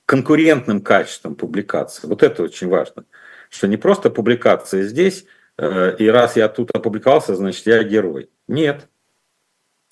конкурентным 0.05 0.81
качеством 0.81 1.35
публикации. 1.35 2.05
Вот 2.05 2.21
это 2.21 2.43
очень 2.43 2.67
важно. 2.67 3.05
Что 3.51 3.67
не 3.67 3.77
просто 3.77 4.09
публикация 4.09 4.83
здесь, 4.83 5.25
и 5.59 6.07
раз 6.07 6.37
я 6.37 6.47
тут 6.47 6.71
опубликовался, 6.71 7.35
значит 7.35 7.67
я 7.67 7.83
герой. 7.83 8.29
Нет, 8.47 8.87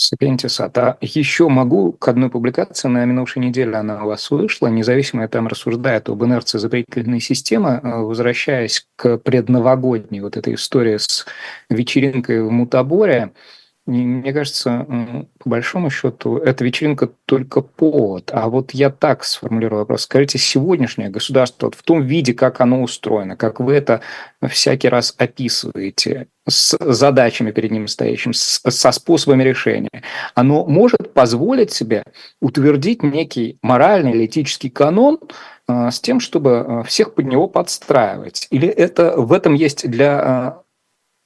Сапиентисат. 0.02 0.78
А 0.78 0.98
еще 1.02 1.50
могу 1.50 1.92
к 1.92 2.08
одной 2.08 2.30
публикации 2.30 2.88
на 2.88 3.04
минувшей 3.04 3.42
неделе 3.42 3.76
она 3.76 4.06
у 4.06 4.08
вас 4.08 4.32
вышла, 4.32 4.68
независимо 4.68 5.28
там 5.28 5.48
рассуждает 5.48 6.08
об 6.08 6.24
инерции 6.24 6.58
запретительной 6.58 7.20
системы, 7.20 7.82
э, 7.84 7.98
возвращаясь 7.98 8.88
к 8.96 9.18
предновогодней 9.18 10.22
вот 10.22 10.38
этой 10.38 10.54
истории 10.54 10.96
с 10.96 11.26
вечеринкой 11.70 12.42
в 12.44 12.50
Мутаборе, 12.50 13.34
мне 13.98 14.34
кажется, 14.34 14.86
по 15.40 15.50
большому 15.50 15.90
счету, 15.90 16.38
эта 16.38 16.64
вечеринка 16.64 17.10
только 17.26 17.62
повод. 17.62 18.32
А 18.34 18.50
вот 18.50 18.72
я 18.72 18.90
так 18.90 19.24
сформулирую 19.24 19.80
вопрос. 19.80 20.04
Скажите, 20.04 20.38
сегодняшнее 20.38 21.10
государство 21.10 21.68
вот 21.68 21.76
в 21.76 21.84
том 21.84 22.04
виде, 22.04 22.34
как 22.34 22.62
оно 22.62 22.82
устроено, 22.82 23.36
как 23.36 23.60
вы 23.60 23.74
это 23.74 24.02
всякий 24.48 24.90
раз 24.90 25.16
описываете, 25.18 26.28
с 26.48 26.78
задачами 26.80 27.52
перед 27.52 27.72
ним 27.72 27.88
стоящими, 27.88 28.34
со 28.34 28.92
способами 28.92 29.44
решения, 29.44 30.04
оно 30.36 30.66
может 30.66 31.14
позволить 31.14 31.72
себе 31.72 32.04
утвердить 32.42 33.04
некий 33.04 33.58
моральный 33.62 34.12
или 34.12 34.26
этический 34.26 34.70
канон 34.70 35.20
а, 35.68 35.92
с 35.92 36.00
тем, 36.00 36.20
чтобы 36.20 36.58
а, 36.58 36.84
всех 36.84 37.14
под 37.14 37.26
него 37.26 37.48
подстраивать? 37.48 38.48
Или 38.50 38.68
это 38.68 39.14
в 39.18 39.34
этом 39.34 39.54
есть 39.54 39.90
для 39.90 40.20
а, 40.20 40.62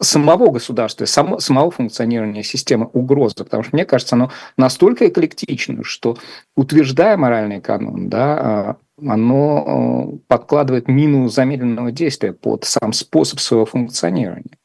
самого 0.01 0.51
государства, 0.51 1.05
само, 1.05 1.39
самого 1.39 1.71
функционирования 1.71 2.43
системы 2.43 2.89
угрозы, 2.93 3.35
потому 3.37 3.63
что, 3.63 3.75
мне 3.75 3.85
кажется, 3.85 4.15
оно 4.15 4.31
настолько 4.57 5.07
эклектично, 5.07 5.83
что, 5.83 6.17
утверждая 6.55 7.17
моральный 7.17 7.61
канон, 7.61 8.09
да, 8.09 8.37
а, 8.37 8.77
оно 9.05 10.15
э, 10.15 10.17
подкладывает 10.27 10.87
мину 10.87 11.27
замедленного 11.27 11.91
действия 11.91 12.33
под 12.33 12.63
сам 12.65 12.93
способ 12.93 13.39
своего 13.39 13.65
функционирования. 13.65 14.57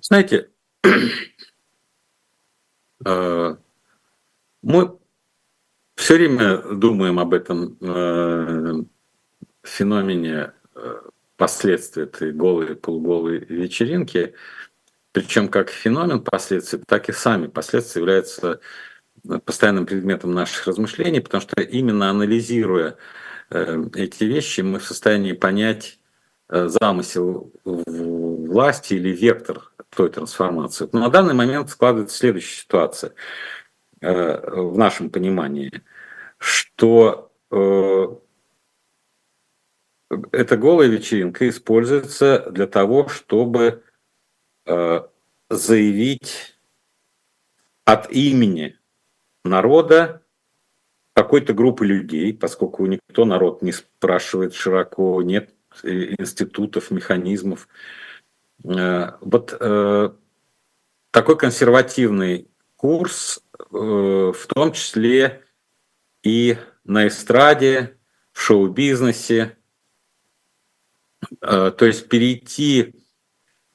Знаете, 0.00 0.48
э, 3.04 3.56
мы 4.62 4.98
все 5.96 6.14
время 6.14 6.58
думаем 6.74 7.18
об 7.18 7.34
этом 7.34 7.76
э, 7.80 8.74
феномене 9.62 10.52
последствия 11.38 12.02
этой 12.02 12.32
голой, 12.32 12.76
полуголой 12.76 13.38
вечеринки, 13.38 14.34
причем 15.12 15.48
как 15.48 15.70
феномен 15.70 16.20
последствий, 16.20 16.80
так 16.86 17.08
и 17.08 17.12
сами 17.12 17.46
последствия 17.46 18.00
являются 18.00 18.60
э, 19.26 19.38
постоянным 19.38 19.86
предметом 19.86 20.34
наших 20.34 20.66
размышлений, 20.66 21.20
потому 21.20 21.40
что 21.40 21.62
именно 21.62 22.10
анализируя 22.10 22.96
э, 23.50 23.84
эти 23.94 24.24
вещи, 24.24 24.60
мы 24.62 24.80
в 24.80 24.84
состоянии 24.84 25.32
понять 25.32 26.00
э, 26.48 26.68
замысел 26.68 27.52
власти 27.64 28.94
или 28.94 29.10
вектор 29.10 29.72
той 29.90 30.10
трансформации. 30.10 30.88
Но 30.92 31.00
на 31.00 31.08
данный 31.08 31.34
момент 31.34 31.70
складывается 31.70 32.18
следующая 32.18 32.60
ситуация 32.62 33.12
в 34.00 34.78
нашем 34.78 35.10
понимании, 35.10 35.82
что 36.38 37.32
эта 40.32 40.56
голая 40.56 40.88
вечеринка 40.88 41.48
используется 41.48 42.50
для 42.50 42.66
того, 42.66 43.08
чтобы 43.08 43.82
э, 44.66 45.02
заявить 45.50 46.56
от 47.84 48.10
имени 48.10 48.78
народа 49.44 50.22
какой-то 51.14 51.52
группы 51.52 51.84
людей, 51.86 52.32
поскольку 52.32 52.86
никто 52.86 53.24
народ 53.24 53.62
не 53.62 53.72
спрашивает 53.72 54.54
широко, 54.54 55.20
нет 55.22 55.54
институтов, 55.82 56.90
механизмов. 56.90 57.68
Э, 58.64 59.12
вот 59.20 59.56
э, 59.58 60.10
такой 61.10 61.36
консервативный 61.36 62.48
курс, 62.76 63.42
в 63.70 64.46
том 64.54 64.72
числе 64.72 65.42
и 66.22 66.56
на 66.84 67.08
эстраде, 67.08 67.98
в 68.32 68.40
шоу-бизнесе, 68.40 69.57
то 71.40 71.76
есть 71.80 72.08
перейти 72.08 72.94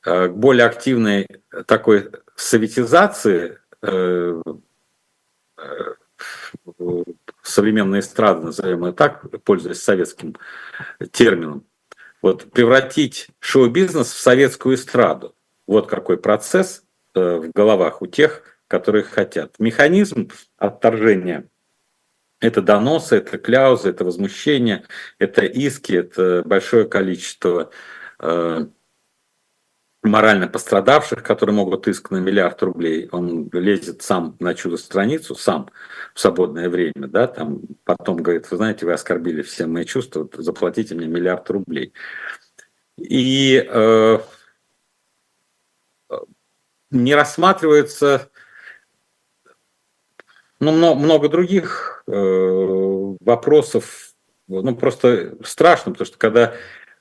э, 0.06 0.28
к 0.28 0.34
более 0.34 0.66
активной 0.66 1.28
такой 1.66 2.10
советизации 2.36 3.60
э, 3.82 4.42
современной 7.42 8.00
эстрады, 8.00 8.46
назовем 8.46 8.86
ее 8.86 8.94
так, 8.94 9.26
пользуясь 9.44 9.82
советским 9.82 10.36
термином, 11.12 11.66
вот 12.22 12.52
превратить 12.52 13.28
шоу-бизнес 13.40 14.12
в 14.12 14.20
советскую 14.20 14.76
эстраду. 14.76 15.36
Вот 15.68 15.88
какой 15.88 16.18
процесс 16.18 16.84
в 17.14 17.50
головах 17.54 18.02
у 18.02 18.08
тех, 18.08 18.44
которые 18.68 19.04
хотят. 19.04 19.56
Механизм 19.60 20.30
отторжения 20.58 21.48
это 22.44 22.62
доносы, 22.62 23.16
это 23.16 23.38
кляузы, 23.38 23.90
это 23.90 24.04
возмущение, 24.04 24.84
это 25.18 25.46
иски, 25.46 25.94
это 25.94 26.44
большое 26.46 26.86
количество 26.86 27.72
э, 28.20 28.66
морально 30.04 30.50
пострадавших, 30.50 31.24
которые 31.24 31.56
могут 31.56 31.88
иск 31.88 32.12
на 32.12 32.18
миллиард 32.18 32.62
рублей. 32.62 33.08
Он 33.14 33.50
лезет 33.54 34.02
сам 34.02 34.36
на 34.42 34.56
чудо-страницу, 34.56 35.36
сам 35.36 35.70
в 36.14 36.20
свободное 36.20 36.70
время, 36.70 37.08
да, 37.08 37.28
там 37.28 37.62
потом 37.86 38.18
говорит, 38.18 38.52
вы 38.52 38.58
знаете, 38.58 38.86
вы 38.86 38.92
оскорбили 38.92 39.42
все 39.42 39.66
мои 39.66 39.86
чувства, 39.86 40.28
заплатите 40.34 40.96
мне 40.96 41.08
миллиард 41.08 41.50
рублей. 41.50 41.94
И 42.98 43.66
э, 43.66 44.20
не 46.92 47.16
рассматривается 47.16 48.30
ну, 50.64 50.72
много, 50.72 51.00
много 51.00 51.30
других 51.30 52.04
э, 52.08 53.16
вопросов. 53.22 54.10
Ну, 54.48 54.76
просто 54.76 55.36
страшно, 55.44 55.94
потому 55.94 56.06
что 56.06 56.18
когда 56.18 56.54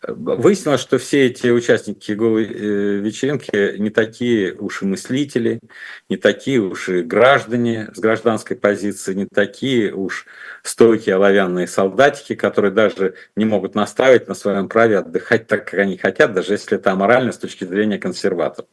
выяснилось, 0.07 0.81
что 0.81 0.99
все 0.99 1.27
эти 1.27 1.49
участники 1.49 2.13
голой 2.13 2.45
э, 2.45 2.97
вечеринки 2.99 3.77
не 3.79 3.91
такие 3.91 4.53
уж 4.55 4.83
и 4.83 4.87
мыслители, 4.87 5.61
не 6.09 6.17
такие 6.17 6.61
уж 6.61 6.89
и 6.89 7.03
граждане 7.03 7.91
с 7.95 8.01
гражданской 8.01 8.57
позиции, 8.57 9.15
не 9.15 9.27
такие 9.27 9.95
уж 9.95 10.27
стойкие 10.63 11.17
оловянные 11.17 11.69
солдатики, 11.69 12.35
которые 12.35 12.73
даже 12.73 13.15
не 13.37 13.45
могут 13.45 13.75
наставить 13.75 14.27
на 14.27 14.35
своем 14.35 14.69
праве 14.69 14.99
отдыхать 14.99 15.47
так, 15.47 15.67
как 15.71 15.81
они 15.81 15.97
хотят, 15.97 16.33
даже 16.33 16.55
если 16.55 16.79
это 16.79 16.91
аморально 16.91 17.33
с 17.33 17.39
точки 17.39 17.65
зрения 17.65 17.99
консерваторов 17.99 18.69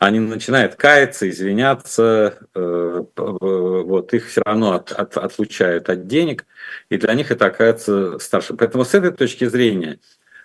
они 0.00 0.18
начинают 0.18 0.76
каяться, 0.76 1.28
извиняться, 1.28 2.38
э, 2.54 3.04
вот, 3.16 4.14
их 4.14 4.28
все 4.28 4.40
равно 4.42 4.72
от, 4.72 4.92
от, 4.92 5.18
отлучают 5.18 5.90
от 5.90 6.06
денег, 6.06 6.46
и 6.88 6.96
для 6.96 7.12
них 7.12 7.30
это 7.30 7.44
оказывается 7.44 8.18
старше. 8.18 8.54
Поэтому 8.54 8.86
с 8.86 8.94
этой 8.94 9.12
точки 9.12 9.44
зрения 9.44 10.00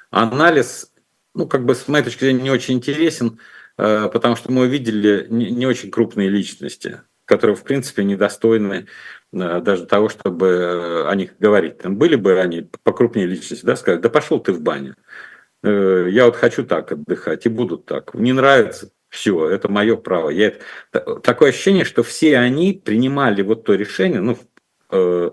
анализ, 0.10 0.91
ну, 1.34 1.47
как 1.47 1.64
бы 1.64 1.74
с 1.74 1.88
моей 1.88 2.03
точки 2.03 2.26
зрения, 2.26 2.41
не 2.41 2.51
очень 2.51 2.74
интересен, 2.74 3.39
э, 3.78 4.10
потому 4.12 4.36
что 4.36 4.51
мы 4.51 4.64
увидели 4.64 5.26
не, 5.30 5.49
не 5.51 5.66
очень 5.66 5.89
крупные 5.89 6.28
личности, 6.28 7.03
которые, 7.24 7.56
в 7.56 7.64
принципе, 7.64 8.03
недостойны 8.03 8.88
э, 9.32 9.62
даже 9.62 9.86
того, 9.86 10.10
чтобы 10.10 11.06
о 11.08 11.16
них 11.16 11.38
говорить. 11.39 11.78
Там 11.78 11.95
были 11.95 12.16
бы 12.16 12.41
они 12.41 12.70
покрупнее 12.84 13.26
личности, 13.26 13.66
да, 13.66 13.78
сказать, 13.78 14.01
да 14.01 14.10
пошел 14.10 14.41
ты 14.41 14.51
в 14.51 14.60
баню. 14.60 14.97
Я 15.64 16.26
вот 16.26 16.36
хочу 16.36 16.64
так 16.64 16.91
отдыхать, 16.91 17.47
и 17.47 17.49
буду 17.49 17.80
так. 17.80 18.14
Не 18.14 18.34
нравится, 18.34 18.91
все, 19.16 19.49
это 19.49 19.70
мое 19.70 19.95
право. 19.95 20.30
Я, 20.30 20.53
такое 20.91 21.49
ощущение, 21.49 21.86
что 21.86 22.03
все 22.03 22.38
они 22.38 22.74
принимали 22.74 23.41
вот 23.41 23.63
то 23.63 23.74
решение, 23.74 24.20
ну, 24.20 24.38
э, 24.91 25.32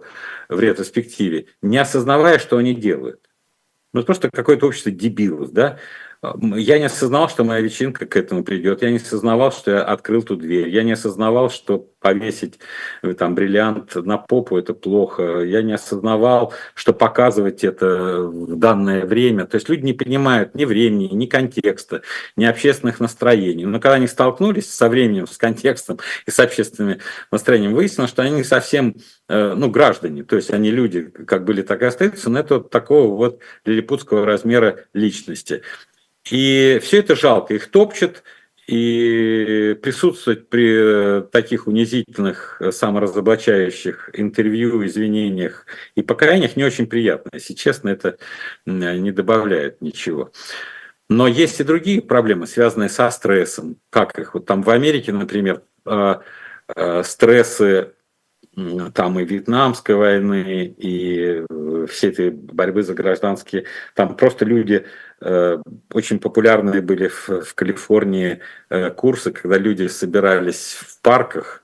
в 0.48 0.60
ретроспективе, 0.60 1.46
не 1.60 1.78
осознавая, 1.78 2.38
что 2.38 2.56
они 2.56 2.74
делают. 2.74 3.28
Ну, 3.92 4.04
просто 4.04 4.30
какое-то 4.30 4.66
общество 4.66 4.92
дебилов, 4.92 5.50
да. 5.52 5.78
Я 6.22 6.78
не 6.78 6.84
осознавал, 6.84 7.28
что 7.28 7.42
моя 7.42 7.60
вечеринка 7.60 8.06
к 8.06 8.16
этому 8.16 8.44
придет. 8.44 8.82
Я 8.82 8.90
не 8.90 8.98
осознавал, 8.98 9.50
что 9.50 9.72
я 9.72 9.82
открыл 9.82 10.22
ту 10.22 10.36
дверь. 10.36 10.68
Я 10.68 10.84
не 10.84 10.92
осознавал, 10.92 11.50
что 11.50 11.78
повесить 11.98 12.60
э, 13.02 13.14
там 13.14 13.34
бриллиант 13.34 13.96
на 13.96 14.18
попу 14.18 14.56
это 14.56 14.72
плохо. 14.72 15.40
Я 15.40 15.62
не 15.62 15.72
осознавал, 15.72 16.52
что 16.74 16.92
показывать 16.92 17.64
это 17.64 18.22
в 18.22 18.56
данное 18.56 19.04
время. 19.04 19.46
То 19.46 19.56
есть 19.56 19.68
люди 19.68 19.84
не 19.84 19.94
понимают 19.94 20.54
ни 20.54 20.64
времени, 20.64 21.08
ни 21.12 21.26
контекста, 21.26 22.02
ни 22.36 22.44
общественных 22.44 23.00
настроений. 23.00 23.66
Но 23.66 23.80
когда 23.80 23.94
они 23.94 24.06
столкнулись 24.06 24.72
со 24.72 24.88
временем, 24.88 25.26
с 25.26 25.36
контекстом 25.36 25.98
и 26.26 26.30
с 26.30 26.38
общественными 26.38 27.00
настроениями, 27.32 27.74
выяснилось, 27.74 28.10
что 28.10 28.22
они 28.22 28.36
не 28.36 28.44
совсем 28.44 28.94
э, 29.28 29.54
ну, 29.54 29.68
граждане, 29.70 30.22
то 30.22 30.36
есть 30.36 30.52
они 30.52 30.70
люди, 30.70 31.02
как 31.02 31.44
были, 31.44 31.62
так 31.62 31.82
и 31.82 31.86
остаются, 31.86 32.30
но 32.30 32.38
это 32.38 32.58
вот 32.58 32.70
такого 32.70 33.16
вот 33.16 33.40
лилипутского 33.64 34.24
размера 34.24 34.84
личности. 34.92 35.62
И 36.30 36.78
все 36.82 36.98
это 36.98 37.16
жалко, 37.16 37.54
их 37.54 37.70
топчет, 37.70 38.22
и 38.68 39.76
присутствовать 39.82 40.48
при 40.48 41.18
э, 41.18 41.22
таких 41.22 41.66
унизительных, 41.66 42.58
э, 42.60 42.70
саморазоблачающих 42.70 44.10
интервью, 44.12 44.86
извинениях 44.86 45.66
и 45.96 46.02
покаяниях 46.02 46.56
не 46.56 46.64
очень 46.64 46.86
приятно. 46.86 47.30
Если 47.34 47.54
честно, 47.54 47.88
это 47.88 48.18
не 48.64 49.10
добавляет 49.10 49.82
ничего. 49.82 50.30
Но 51.08 51.26
есть 51.26 51.60
и 51.60 51.64
другие 51.64 52.00
проблемы, 52.00 52.46
связанные 52.46 52.88
со 52.88 53.10
стрессом. 53.10 53.76
Как 53.90 54.18
их? 54.18 54.34
Вот 54.34 54.46
там 54.46 54.62
в 54.62 54.70
Америке, 54.70 55.12
например, 55.12 55.62
э, 55.84 57.02
стрессы 57.02 57.94
там 58.94 59.18
и 59.18 59.24
Вьетнамской 59.24 59.94
войны, 59.94 60.74
и 60.76 61.44
все 61.86 62.08
этой 62.08 62.30
борьбы 62.30 62.82
за 62.82 62.94
гражданские, 62.94 63.64
там 63.94 64.16
просто 64.16 64.44
люди, 64.44 64.74
э, 64.74 64.84
очень 65.92 66.18
популярные 66.18 66.80
были 66.80 67.08
в, 67.08 67.28
в 67.28 67.54
Калифорнии 67.54 68.40
э, 68.70 68.90
курсы, 68.90 69.30
когда 69.30 69.58
люди 69.58 69.86
собирались 69.86 70.76
в 70.80 71.00
парках 71.00 71.62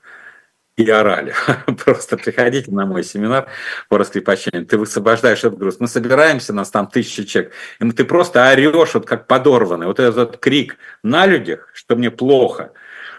и 0.77 0.89
орали. 0.89 1.33
Просто 1.85 2.17
приходите 2.17 2.71
на 2.71 2.85
мой 2.85 3.03
семинар 3.03 3.47
по 3.89 3.97
раскрепощению, 3.97 4.65
ты 4.65 4.77
высвобождаешь 4.77 5.39
этот 5.39 5.57
груз. 5.57 5.79
Мы 5.79 5.87
собираемся, 5.87 6.53
нас 6.53 6.71
там 6.71 6.87
тысячи 6.87 7.23
человек, 7.25 7.53
и 7.79 7.91
ты 7.91 8.05
просто 8.05 8.49
орешь, 8.49 8.93
вот 8.93 9.05
как 9.05 9.27
подорванный. 9.27 9.87
Вот 9.87 9.99
этот 9.99 10.37
крик 10.37 10.77
на 11.03 11.25
людях, 11.25 11.69
что 11.73 11.95
мне 11.95 12.11
плохо, 12.11 12.71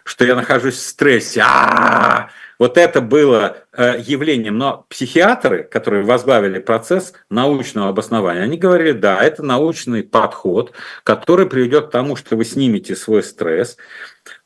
что 0.04 0.24
я 0.24 0.34
нахожусь 0.34 0.76
в 0.76 0.82
стрессе, 0.82 1.42
а 1.44 2.30
вот 2.60 2.76
это 2.76 3.00
было 3.00 3.56
э, 3.72 3.96
явлением. 4.06 4.58
Но 4.58 4.84
психиатры, 4.90 5.64
которые 5.64 6.04
возглавили 6.04 6.58
процесс 6.58 7.14
научного 7.30 7.88
обоснования, 7.88 8.42
они 8.42 8.58
говорили, 8.58 8.92
да, 8.92 9.18
это 9.18 9.42
научный 9.42 10.02
подход, 10.02 10.72
который 11.02 11.46
приведет 11.46 11.88
к 11.88 11.90
тому, 11.90 12.16
что 12.16 12.36
вы 12.36 12.44
снимете 12.44 12.94
свой 12.94 13.22
стресс, 13.22 13.78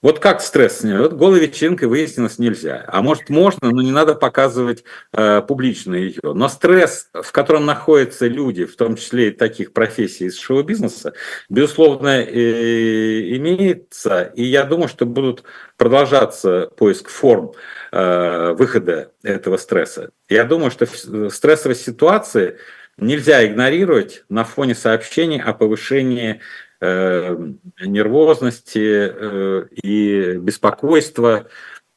вот 0.03 0.19
как 0.19 0.41
стресс 0.41 0.81
снять? 0.81 1.01
Вот 1.01 1.15
голой 1.15 1.41
вечеринкой 1.41 1.89
выяснилось 1.89 2.39
нельзя. 2.39 2.85
А 2.89 3.03
может 3.03 3.29
можно, 3.31 3.71
но 3.71 3.83
не 3.83 3.91
надо 3.91 4.15
показывать 4.15 4.85
э, 5.13 5.41
публично 5.43 5.95
ее. 5.95 6.21
Но 6.23 6.49
стресс, 6.49 7.09
в 7.13 7.33
котором 7.33 7.67
находятся 7.67 8.27
люди, 8.27 8.65
в 8.65 8.77
том 8.77 8.97
числе 8.97 9.29
и 9.29 9.31
таких 9.31 9.73
профессий 9.73 10.27
из 10.27 10.39
шоу-бизнеса, 10.39 11.15
безусловно, 11.49 12.21
э, 12.23 13.37
имеется. 13.37 14.33
И 14.35 14.45
я 14.45 14.65
думаю, 14.65 14.89
что 14.89 15.07
будут 15.07 15.45
продолжаться 15.77 16.71
поиск 16.77 17.09
форм 17.09 17.53
э, 17.93 18.53
выхода 18.53 19.13
этого 19.23 19.57
стресса. 19.57 20.11
Я 20.29 20.45
думаю, 20.45 20.71
что 20.71 20.87
в 20.87 21.31
стрессовой 21.31 21.77
ситуации 21.77 22.59
нельзя 22.97 23.45
игнорировать 23.45 24.25
на 24.29 24.45
фоне 24.45 24.75
сообщений 24.75 25.41
о 25.41 25.53
повышении 25.53 26.41
нервозности 26.81 28.79
э, 28.79 29.67
и 29.83 30.37
беспокойства 30.39 31.47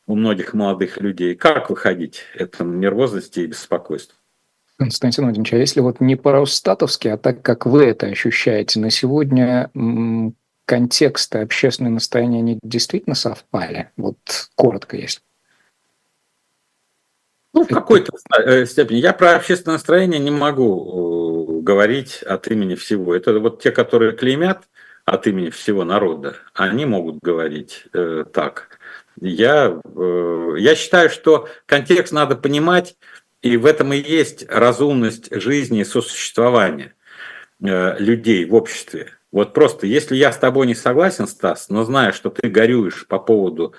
у 0.05 0.15
многих 0.15 0.53
молодых 0.53 0.99
людей. 1.01 1.35
Как 1.35 1.69
выходить 1.69 2.23
этому 2.33 2.73
нервозности 2.73 3.41
и 3.41 3.47
беспокойству? 3.47 4.15
Константин 4.77 5.25
Владимирович, 5.25 5.53
а 5.53 5.57
если 5.57 5.79
вот 5.81 5.99
не 5.99 6.15
по-росстатовски, 6.15 7.07
а 7.07 7.17
так, 7.17 7.41
как 7.41 7.65
вы 7.65 7.85
это 7.85 8.05
ощущаете 8.05 8.79
на 8.79 8.91
сегодня, 8.91 9.71
контекст 10.65 11.33
и 11.35 11.39
общественное 11.39 11.91
настроение, 11.91 12.39
они 12.39 12.59
действительно 12.61 13.15
совпали? 13.15 13.89
Вот 13.97 14.17
коротко, 14.55 14.95
если. 14.95 15.21
Ну, 17.53 17.63
в 17.63 17.67
какой-то 17.67 18.11
э, 18.37 18.65
степени. 18.67 18.97
Я 18.97 19.13
про 19.13 19.35
общественное 19.35 19.77
настроение 19.77 20.19
не 20.19 20.29
могу 20.29 21.16
говорить 21.67 22.23
от 22.23 22.47
имени 22.47 22.75
всего. 22.75 23.13
Это 23.13 23.37
вот 23.39 23.61
те, 23.61 23.71
которые 23.71 24.13
клеймят, 24.13 24.69
от 25.03 25.25
имени 25.25 25.49
всего 25.49 25.85
народа, 25.85 26.35
они 26.53 26.85
могут 26.85 27.19
говорить 27.21 27.85
э, 27.93 28.25
так. 28.33 28.79
Я, 29.21 29.79
э, 29.83 30.55
я 30.57 30.75
считаю, 30.75 31.09
что 31.09 31.47
контекст 31.65 32.11
надо 32.11 32.35
понимать, 32.35 32.97
и 33.41 33.55
в 33.55 33.65
этом 33.65 33.93
и 33.93 33.97
есть 33.97 34.45
разумность 34.49 35.33
жизни 35.33 35.79
и 35.79 35.85
сосуществования 35.85 36.93
э, 37.63 37.97
людей 37.99 38.43
в 38.43 38.53
обществе. 38.53 39.11
Вот 39.31 39.53
просто, 39.53 39.87
если 39.87 40.17
я 40.17 40.33
с 40.33 40.37
тобой 40.37 40.67
не 40.67 40.75
согласен, 40.75 41.25
Стас, 41.27 41.69
но 41.69 41.85
знаю, 41.85 42.11
что 42.11 42.29
ты 42.29 42.49
горюешь 42.49 43.07
по 43.07 43.17
поводу 43.17 43.75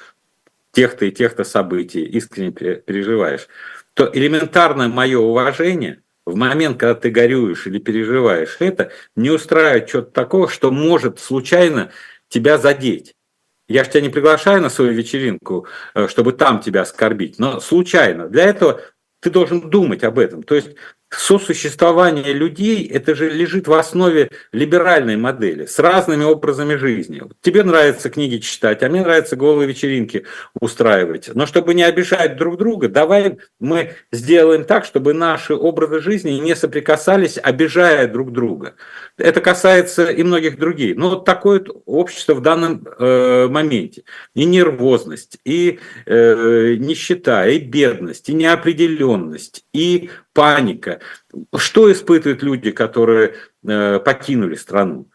тех-то 0.72 1.04
и 1.04 1.10
тех-то 1.10 1.44
событий, 1.44 2.04
искренне 2.04 2.52
переживаешь, 2.52 3.48
то 3.92 4.10
элементарное 4.12 4.88
мое 4.88 5.18
уважение– 5.18 6.00
в 6.28 6.36
момент, 6.36 6.78
когда 6.78 6.94
ты 6.94 7.10
горюешь 7.10 7.66
или 7.66 7.78
переживаешь 7.78 8.56
это, 8.60 8.90
не 9.16 9.30
устраивает 9.30 9.88
что-то 9.88 10.10
такого, 10.10 10.48
что 10.48 10.70
может 10.70 11.18
случайно 11.18 11.90
тебя 12.28 12.58
задеть. 12.58 13.14
Я 13.68 13.84
же 13.84 13.90
тебя 13.90 14.00
не 14.00 14.08
приглашаю 14.08 14.62
на 14.62 14.70
свою 14.70 14.92
вечеринку, 14.92 15.66
э, 15.94 16.08
чтобы 16.08 16.32
там 16.32 16.60
тебя 16.60 16.82
оскорбить, 16.82 17.38
но 17.38 17.60
случайно. 17.60 18.28
Для 18.28 18.44
этого 18.44 18.80
ты 19.20 19.30
должен 19.30 19.68
думать 19.68 20.04
об 20.04 20.18
этом. 20.18 20.42
То 20.42 20.54
есть 20.54 20.70
сосуществование 21.10 22.32
людей, 22.32 22.86
это 22.86 23.14
же 23.14 23.30
лежит 23.30 23.66
в 23.66 23.72
основе 23.72 24.30
либеральной 24.52 25.16
модели 25.16 25.64
с 25.64 25.78
разными 25.78 26.24
образами 26.24 26.74
жизни. 26.74 27.22
Тебе 27.40 27.62
нравится 27.62 28.10
книги 28.10 28.38
читать, 28.38 28.82
а 28.82 28.88
мне 28.88 29.00
нравится 29.00 29.36
голые 29.36 29.68
вечеринки 29.68 30.26
устраивать. 30.60 31.30
Но 31.34 31.46
чтобы 31.46 31.74
не 31.74 31.82
обижать 31.82 32.36
друг 32.36 32.58
друга, 32.58 32.88
давай 32.88 33.38
мы 33.58 33.94
сделаем 34.12 34.64
так, 34.64 34.84
чтобы 34.84 35.14
наши 35.14 35.54
образы 35.54 36.00
жизни 36.00 36.32
не 36.32 36.54
соприкасались, 36.54 37.38
обижая 37.42 38.06
друг 38.06 38.32
друга. 38.32 38.74
Это 39.16 39.40
касается 39.40 40.10
и 40.10 40.22
многих 40.22 40.58
других. 40.58 40.96
Но 40.96 41.10
вот 41.10 41.24
такое 41.24 41.64
общество 41.86 42.34
в 42.34 42.42
данном 42.42 42.86
э, 42.98 43.48
моменте. 43.48 44.04
И 44.34 44.44
нервозность, 44.44 45.38
и 45.44 45.80
э, 46.06 46.76
нищета, 46.78 47.46
и 47.48 47.58
бедность, 47.58 48.28
и 48.28 48.34
неопределенность, 48.34 49.64
и 49.72 50.10
паника. 50.32 51.00
Что 51.56 51.90
испытывают 51.92 52.42
люди, 52.42 52.70
которые 52.70 53.34
э, 53.66 53.98
покинули 53.98 54.54
страну? 54.54 55.08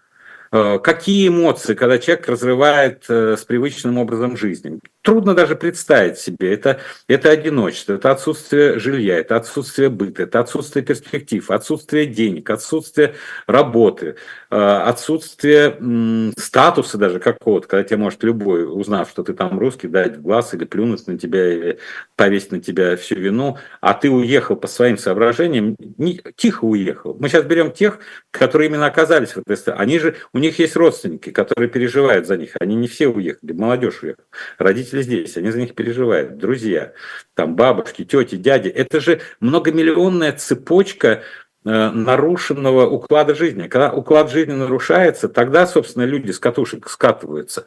Э, 0.52 0.80
какие 0.80 1.28
эмоции, 1.28 1.74
когда 1.74 1.98
человек 1.98 2.28
разрывает 2.28 3.06
э, 3.10 3.36
с 3.38 3.44
привычным 3.44 3.98
образом 3.98 4.38
жизни? 4.38 4.80
Трудно 5.04 5.36
даже 5.36 5.58
представить 5.58 6.18
себе. 6.18 6.54
Это, 6.54 6.80
это 7.10 7.30
одиночество, 7.30 7.96
это 7.96 8.10
отсутствие 8.12 8.80
жилья, 8.80 9.20
это 9.20 9.36
отсутствие 9.36 9.90
быта, 9.90 10.24
это 10.24 10.40
отсутствие 10.40 10.86
перспектив, 10.86 11.52
отсутствие 11.52 12.06
денег, 12.06 12.50
отсутствие 12.50 13.16
работы, 13.46 14.16
э, 14.50 14.56
отсутствие 14.56 16.32
статуса 16.38 16.98
даже 16.98 17.20
какого-то, 17.20 17.68
когда 17.68 17.84
тебе 17.84 17.98
может 17.98 18.24
любой, 18.24 18.64
узнав, 18.64 19.10
что 19.10 19.24
ты 19.24 19.34
там 19.34 19.60
русский, 19.60 19.90
дать 19.90 20.16
в 20.16 20.22
глаз 20.22 20.54
или 20.54 20.64
плюнуть 20.64 21.06
на 21.06 21.18
тебя, 21.18 21.52
или 21.52 21.80
повесить 22.16 22.54
на 22.54 22.62
тебя 22.62 22.96
всю 22.96 23.16
вину, 23.16 23.58
а 23.82 23.96
ты 23.96 24.10
уехал 24.10 24.56
по 24.56 24.68
своим 24.68 24.98
соображениям, 24.98 25.76
не, 25.98 26.22
тихо 26.38 26.64
уехал. 26.64 27.18
Мы 27.20 27.28
сейчас 27.28 27.44
берем 27.44 27.74
тех, 27.74 28.00
которые 28.32 28.70
именно 28.70 28.86
оказались 28.86 29.32
в 29.32 29.40
этой 29.40 29.58
стране. 29.58 29.82
Они 29.82 30.00
же, 30.00 30.16
у 30.32 30.38
них 30.38 30.60
есть 30.60 30.78
родственники, 30.78 31.30
которые 31.32 31.68
переживают 31.68 32.26
за 32.26 32.38
них. 32.38 32.56
Они 32.62 32.76
не 32.76 32.88
все 32.88 33.08
уехали, 33.08 33.52
молодежь 33.52 34.02
уехала. 34.02 34.26
Родители 34.58 34.93
здесь, 35.02 35.38
они 35.38 35.52
за 35.52 35.60
них 35.60 35.76
переживают. 35.76 36.38
Друзья, 36.38 36.94
там 37.34 37.56
бабушки, 37.56 38.06
тети, 38.06 38.36
дяди. 38.36 38.70
Это 38.70 39.00
же 39.00 39.22
многомиллионная 39.40 40.34
цепочка 40.34 41.24
э, 41.66 41.90
нарушенного 41.90 42.88
уклада 42.88 43.36
жизни. 43.36 43.68
Когда 43.68 43.92
уклад 43.92 44.32
жизни 44.32 44.54
нарушается, 44.54 45.30
тогда, 45.30 45.66
собственно, 45.68 46.04
люди 46.04 46.32
с 46.32 46.40
катушек 46.40 46.90
скатываются. 46.90 47.66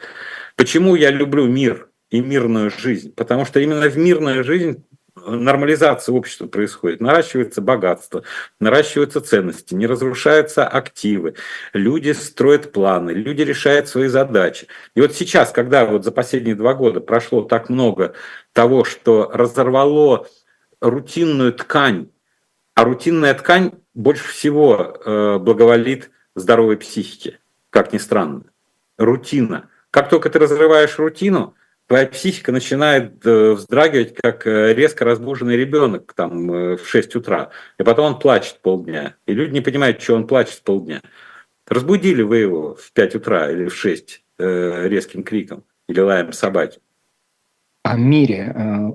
Почему 0.57 0.95
я 0.95 1.11
люблю 1.11 1.47
мир 1.47 1.89
и 2.11 2.21
мирную 2.21 2.71
жизнь? 2.71 3.13
Потому 3.15 3.45
что 3.45 3.61
именно 3.61 3.89
в 3.89 3.97
мирную 3.97 4.45
жизнь 4.45 4.85
нормализация 5.17 6.15
общества 6.15 6.47
происходит, 6.47 7.01
наращивается 7.01 7.61
богатство, 7.61 8.23
наращиваются 8.61 9.21
ценности, 9.21 9.75
не 9.75 9.87
разрушаются 9.87 10.67
активы, 10.67 11.35
люди 11.73 12.13
строят 12.13 12.73
планы, 12.73 13.11
люди 13.11 13.43
решают 13.43 13.89
свои 13.89 14.09
задачи. 14.09 14.67
И 14.95 15.01
вот 15.01 15.15
сейчас, 15.15 15.51
когда 15.51 15.85
вот 15.85 16.05
за 16.05 16.13
последние 16.13 16.55
два 16.55 16.75
года 16.75 17.01
прошло 17.01 17.43
так 17.43 17.69
много 17.69 18.15
того, 18.53 18.85
что 18.85 19.31
разорвало 19.33 20.27
рутинную 20.81 21.53
ткань, 21.53 22.11
а 22.75 22.85
рутинная 22.85 23.35
ткань 23.35 23.73
больше 23.95 24.29
всего 24.29 25.01
э, 25.05 25.39
благоволит 25.39 26.11
здоровой 26.35 26.77
психике 26.77 27.39
как 27.77 27.93
ни 27.93 27.99
странно. 27.99 28.45
Рутина. 28.97 29.69
Как 29.91 30.09
только 30.09 30.31
ты 30.31 30.39
разрываешь 30.39 30.99
рутину, 30.99 31.55
твоя 31.87 32.07
психика 32.07 32.53
начинает 32.53 33.25
э, 33.25 33.53
вздрагивать, 33.53 34.15
как 34.15 34.47
э, 34.47 34.75
резко 34.75 35.05
разбуженный 35.05 35.57
ребенок 35.57 36.13
там, 36.15 36.51
э, 36.51 36.77
в 36.77 36.87
6 36.89 37.17
утра. 37.17 37.51
И 37.79 37.83
потом 37.83 38.07
он 38.07 38.19
плачет 38.19 38.61
полдня. 38.61 39.15
И 39.27 39.33
люди 39.33 39.53
не 39.53 39.61
понимают, 39.61 40.03
что 40.03 40.15
он 40.15 40.27
плачет 40.27 40.63
полдня. 40.63 41.03
Разбудили 41.67 42.23
вы 42.23 42.39
его 42.39 42.75
в 42.75 42.93
5 42.93 43.17
утра 43.17 43.51
или 43.51 43.67
в 43.69 43.75
6 43.75 44.23
резким 44.39 45.23
криком 45.23 45.65
или 45.89 45.99
лаем 45.99 46.33
собаки. 46.33 46.79
О 47.85 47.97
мире. 47.97 48.95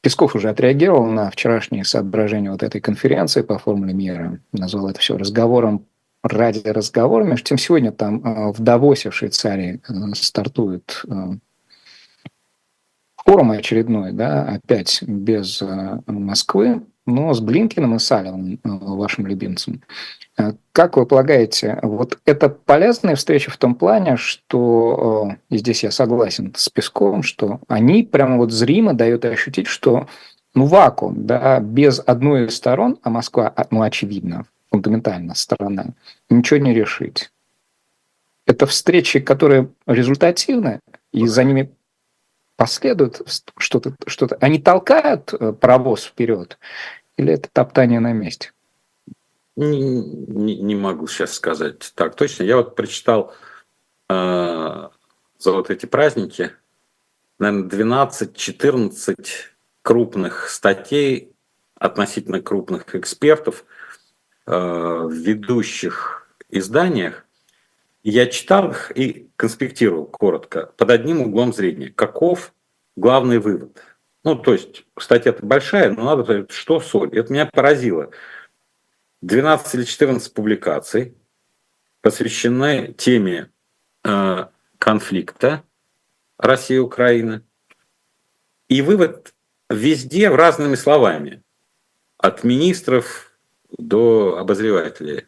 Песков 0.00 0.34
уже 0.34 0.48
отреагировал 0.48 1.04
на 1.04 1.30
вчерашние 1.30 1.84
соображения 1.84 2.50
вот 2.50 2.62
этой 2.62 2.80
конференции 2.80 3.42
по 3.42 3.58
формуле 3.58 3.92
мира. 3.92 4.40
Назвал 4.52 4.88
это 4.88 4.98
все 4.98 5.18
разговором 5.18 5.86
ради 6.22 6.66
разговора. 6.66 7.24
Между 7.24 7.44
тем, 7.44 7.58
сегодня 7.58 7.92
там 7.92 8.52
в 8.52 8.60
Давосе, 8.60 9.10
в 9.10 9.14
Швейцарии, 9.14 9.80
стартует 10.14 11.04
форум 13.28 13.50
очередной, 13.50 14.12
да, 14.12 14.42
опять 14.42 15.02
без 15.02 15.60
э, 15.60 15.98
Москвы, 16.06 16.82
но 17.04 17.34
с 17.34 17.40
Блинкиным 17.40 17.96
и 17.96 17.98
Салливаном, 17.98 18.54
э, 18.54 18.58
вашим 18.64 19.26
любимцем. 19.26 19.82
Э, 20.38 20.52
как 20.72 20.96
вы 20.96 21.04
полагаете, 21.04 21.78
вот 21.82 22.18
это 22.24 22.48
полезная 22.48 23.16
встреча 23.16 23.50
в 23.50 23.58
том 23.58 23.74
плане, 23.74 24.16
что, 24.16 25.34
и 25.50 25.58
здесь 25.58 25.82
я 25.82 25.90
согласен 25.90 26.54
с 26.56 26.70
Песковым, 26.70 27.22
что 27.22 27.60
они 27.68 28.02
прямо 28.02 28.38
вот 28.38 28.50
зримо 28.50 28.94
дают 28.94 29.26
ощутить, 29.26 29.66
что 29.66 30.06
ну, 30.54 30.64
вакуум, 30.64 31.26
да, 31.26 31.60
без 31.60 32.00
одной 32.04 32.46
из 32.46 32.56
сторон, 32.56 32.98
а 33.02 33.10
Москва, 33.10 33.52
а, 33.54 33.66
ну, 33.70 33.82
очевидно, 33.82 34.46
фундаментально 34.70 35.34
сторона, 35.34 35.88
ничего 36.30 36.60
не 36.60 36.72
решить. 36.72 37.30
Это 38.46 38.64
встречи, 38.64 39.20
которые 39.20 39.68
результативны, 39.86 40.80
и 41.12 41.26
за 41.26 41.44
ними 41.44 41.70
последует 42.58 43.22
что-то, 43.56 43.94
что-то. 44.08 44.36
Они 44.40 44.58
толкают 44.58 45.32
э, 45.32 45.52
паровоз 45.52 46.02
вперед, 46.02 46.58
или 47.16 47.32
это 47.32 47.48
топтание 47.52 48.00
на 48.00 48.12
месте? 48.12 48.52
Не, 49.54 49.80
не, 49.80 50.56
не 50.56 50.74
могу 50.74 51.06
сейчас 51.06 51.34
сказать 51.34 51.92
так 51.94 52.16
точно. 52.16 52.42
Я 52.42 52.56
вот 52.56 52.74
прочитал 52.74 53.32
э, 54.08 54.88
за 55.38 55.52
вот 55.52 55.70
эти 55.70 55.86
праздники, 55.86 56.50
наверное, 57.38 57.68
12-14 57.70 59.14
крупных 59.82 60.48
статей 60.48 61.32
относительно 61.76 62.42
крупных 62.42 62.96
экспертов 62.96 63.64
э, 64.46 64.50
в 64.50 65.12
ведущих 65.12 66.28
изданиях, 66.50 67.24
я 68.10 68.26
читал 68.26 68.70
их 68.70 68.92
и 68.96 69.30
конспектировал 69.36 70.06
коротко, 70.06 70.72
под 70.76 70.90
одним 70.90 71.20
углом 71.20 71.52
зрения. 71.52 71.90
Каков 71.90 72.54
главный 72.96 73.38
вывод? 73.38 73.82
Ну, 74.24 74.34
то 74.34 74.52
есть, 74.52 74.84
статья-то 74.98 75.44
большая, 75.44 75.90
но 75.90 76.04
надо 76.04 76.24
сказать, 76.24 76.50
что 76.50 76.80
соль. 76.80 77.16
Это 77.16 77.32
меня 77.32 77.46
поразило. 77.46 78.10
12 79.20 79.74
или 79.74 79.84
14 79.84 80.32
публикаций 80.32 81.14
посвящены 82.00 82.94
теме 82.96 83.50
э, 84.04 84.46
конфликта 84.78 85.64
России 86.38 86.76
и 86.76 86.78
Украины. 86.78 87.42
И 88.68 88.80
вывод 88.80 89.34
везде 89.68 90.28
разными 90.28 90.76
словами. 90.76 91.42
От 92.16 92.42
министров 92.42 93.32
до 93.76 94.38
обозревателей. 94.38 95.26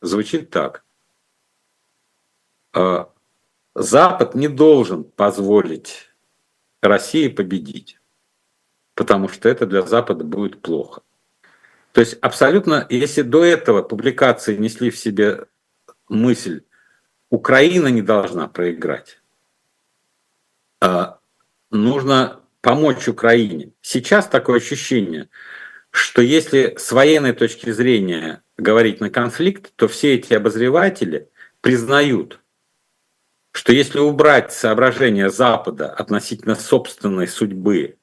Звучит 0.00 0.50
так. 0.50 0.84
А, 2.72 3.10
Запад 3.74 4.34
не 4.34 4.48
должен 4.48 5.04
позволить 5.04 6.10
России 6.82 7.28
победить, 7.28 8.00
потому 8.94 9.28
что 9.28 9.48
это 9.48 9.66
для 9.66 9.82
Запада 9.82 10.24
будет 10.24 10.60
плохо. 10.60 11.02
То 11.92 12.00
есть 12.00 12.14
абсолютно, 12.20 12.86
если 12.90 13.22
до 13.22 13.44
этого 13.44 13.82
публикации 13.82 14.56
несли 14.56 14.90
в 14.90 14.98
себе 14.98 15.46
мысль, 16.08 16.62
Украина 17.30 17.88
не 17.88 18.02
должна 18.02 18.48
проиграть, 18.48 19.20
а 20.80 21.18
нужно 21.70 22.40
помочь 22.60 23.08
Украине. 23.08 23.72
Сейчас 23.80 24.26
такое 24.26 24.58
ощущение, 24.58 25.28
что 25.90 26.22
если 26.22 26.74
с 26.78 26.92
военной 26.92 27.32
точки 27.32 27.70
зрения 27.70 28.42
говорить 28.56 29.00
на 29.00 29.10
конфликт, 29.10 29.72
то 29.76 29.88
все 29.88 30.14
эти 30.14 30.34
обозреватели 30.34 31.28
признают, 31.60 32.40
что 33.58 33.72
если 33.72 33.98
убрать 33.98 34.52
соображения 34.52 35.30
Запада 35.30 35.90
относительно 35.90 36.54
собственной 36.54 37.26
судьбы 37.26 37.96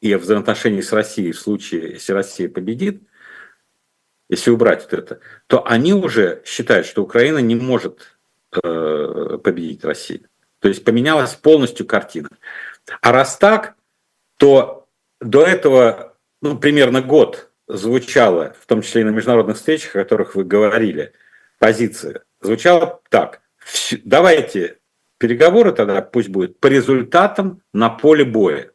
и 0.00 0.14
взаимоотношений 0.14 0.82
с 0.82 0.92
Россией 0.92 1.32
в 1.32 1.40
случае, 1.40 1.94
если 1.94 2.12
Россия 2.12 2.48
победит, 2.48 3.02
если 4.28 4.52
убрать 4.52 4.82
вот 4.82 4.92
это, 4.92 5.20
то 5.48 5.66
они 5.66 5.92
уже 5.92 6.44
считают, 6.46 6.86
что 6.86 7.02
Украина 7.02 7.38
не 7.38 7.56
может 7.56 8.16
э, 8.52 9.38
победить 9.42 9.84
Россию. 9.84 10.28
То 10.60 10.68
есть 10.68 10.84
поменялась 10.84 11.34
полностью 11.34 11.84
картина. 11.84 12.28
А 13.00 13.10
раз 13.10 13.38
так, 13.38 13.74
то 14.36 14.86
до 15.20 15.42
этого 15.42 16.16
ну, 16.40 16.56
примерно 16.56 17.02
год 17.02 17.50
звучала, 17.66 18.54
в 18.60 18.66
том 18.66 18.82
числе 18.82 19.00
и 19.00 19.04
на 19.04 19.10
международных 19.10 19.56
встречах, 19.56 19.96
о 19.96 20.04
которых 20.04 20.36
вы 20.36 20.44
говорили, 20.44 21.14
позиция, 21.58 22.22
звучала 22.40 23.00
так 23.08 23.42
давайте 24.04 24.78
переговоры 25.18 25.72
тогда 25.72 26.02
пусть 26.02 26.28
будет 26.28 26.58
по 26.58 26.66
результатам 26.66 27.62
на 27.72 27.90
поле 27.90 28.24
боя. 28.24 28.72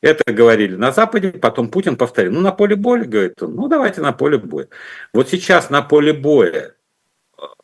Это 0.00 0.32
говорили 0.32 0.76
на 0.76 0.92
Западе, 0.92 1.32
потом 1.32 1.70
Путин 1.70 1.96
повторил. 1.96 2.32
Ну, 2.32 2.40
на 2.40 2.52
поле 2.52 2.76
боя, 2.76 3.04
говорит 3.04 3.42
он, 3.42 3.54
ну, 3.54 3.68
давайте 3.68 4.00
на 4.00 4.12
поле 4.12 4.38
боя. 4.38 4.68
Вот 5.12 5.28
сейчас 5.28 5.70
на 5.70 5.82
поле 5.82 6.12
боя, 6.12 6.74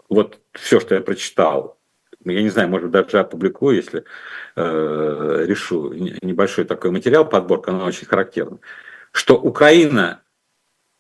вот 0.09 0.41
все, 0.53 0.81
что 0.81 0.95
я 0.95 1.01
прочитал, 1.01 1.79
я 2.25 2.43
не 2.43 2.51
знаю, 2.51 2.68
может 2.68 2.91
даже 2.91 3.18
опубликую, 3.18 3.77
если 3.77 4.05
э, 4.57 5.45
решу, 5.47 5.93
небольшой 5.93 6.64
такой 6.64 6.91
материал, 6.91 7.29
подборка, 7.29 7.71
она 7.71 7.85
очень 7.85 8.07
характерна, 8.07 8.59
что 9.12 9.37
Украина 9.37 10.23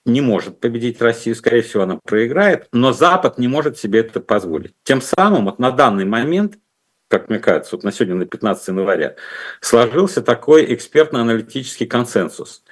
не 0.04 0.20
может 0.20 0.60
победить 0.60 1.00
Россию, 1.00 1.36
скорее 1.36 1.62
всего, 1.62 1.82
она 1.82 1.98
проиграет, 2.02 2.68
но 2.72 2.92
Запад 2.92 3.38
не 3.38 3.48
может 3.48 3.78
себе 3.78 4.00
это 4.00 4.20
позволить. 4.20 4.74
Тем 4.82 5.00
самым 5.00 5.44
вот 5.44 5.58
на 5.58 5.70
данный 5.70 6.04
момент, 6.04 6.58
как 7.08 7.28
мне 7.28 7.38
кажется, 7.38 7.76
вот 7.76 7.84
на 7.84 7.92
сегодня, 7.92 8.14
на 8.14 8.26
15 8.26 8.68
января, 8.68 9.16
сложился 9.60 10.22
такой 10.22 10.72
экспертно-аналитический 10.74 11.86
консенсус, 11.86 12.64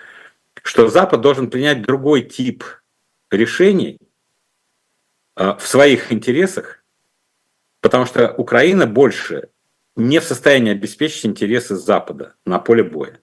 что 0.62 0.88
Запад 0.88 1.20
должен 1.20 1.50
принять 1.50 1.82
другой 1.82 2.22
тип 2.22 2.64
решений 3.30 3.98
а, 5.36 5.56
в 5.56 5.66
своих 5.66 6.12
интересах, 6.12 6.82
потому 7.80 8.06
что 8.06 8.32
Украина 8.32 8.86
больше 8.86 9.50
не 9.96 10.20
в 10.20 10.24
состоянии 10.24 10.72
обеспечить 10.72 11.26
интересы 11.26 11.76
Запада 11.76 12.34
на 12.46 12.58
поле 12.58 12.84
боя. 12.84 13.20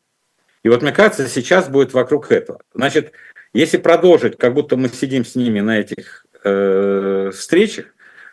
И 0.63 0.69
вот 0.69 0.81
мне 0.81 0.91
кажется, 0.91 1.27
сейчас 1.27 1.69
будет 1.69 1.93
вокруг 1.93 2.31
этого. 2.31 2.59
Значит, 2.73 3.13
если 3.55 3.77
продолжить, 3.77 4.37
как 4.37 4.53
будто 4.53 4.75
мы 4.75 4.89
сидим 4.89 5.23
с 5.23 5.35
ними 5.35 5.61
на 5.61 5.79
этих 5.79 6.25
э, 6.43 7.31
встречах, 7.33 7.85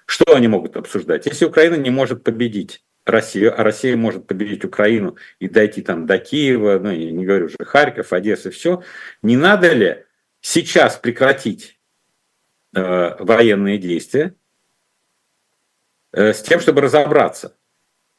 что 0.04 0.34
они 0.34 0.48
могут 0.48 0.76
обсуждать? 0.76 1.26
Если 1.26 1.44
Украина 1.44 1.76
не 1.76 1.90
может 1.90 2.24
победить 2.24 2.84
Россию, 3.04 3.58
а 3.58 3.62
Россия 3.62 3.96
может 3.96 4.26
победить 4.26 4.64
Украину 4.64 5.16
и 5.38 5.48
дойти 5.48 5.80
там 5.80 6.06
до 6.06 6.18
Киева, 6.18 6.80
ну, 6.80 6.90
я 6.90 7.12
не 7.12 7.24
говорю 7.24 7.46
уже 7.46 7.56
Харьков, 7.60 8.12
Одесса, 8.12 8.50
все, 8.50 8.82
не 9.22 9.36
надо 9.36 9.72
ли 9.72 10.04
сейчас 10.40 10.96
прекратить 10.96 11.78
э, 12.74 13.14
военные 13.20 13.78
действия 13.78 14.34
э, 16.12 16.32
с 16.32 16.42
тем, 16.42 16.58
чтобы 16.58 16.80
разобраться? 16.80 17.56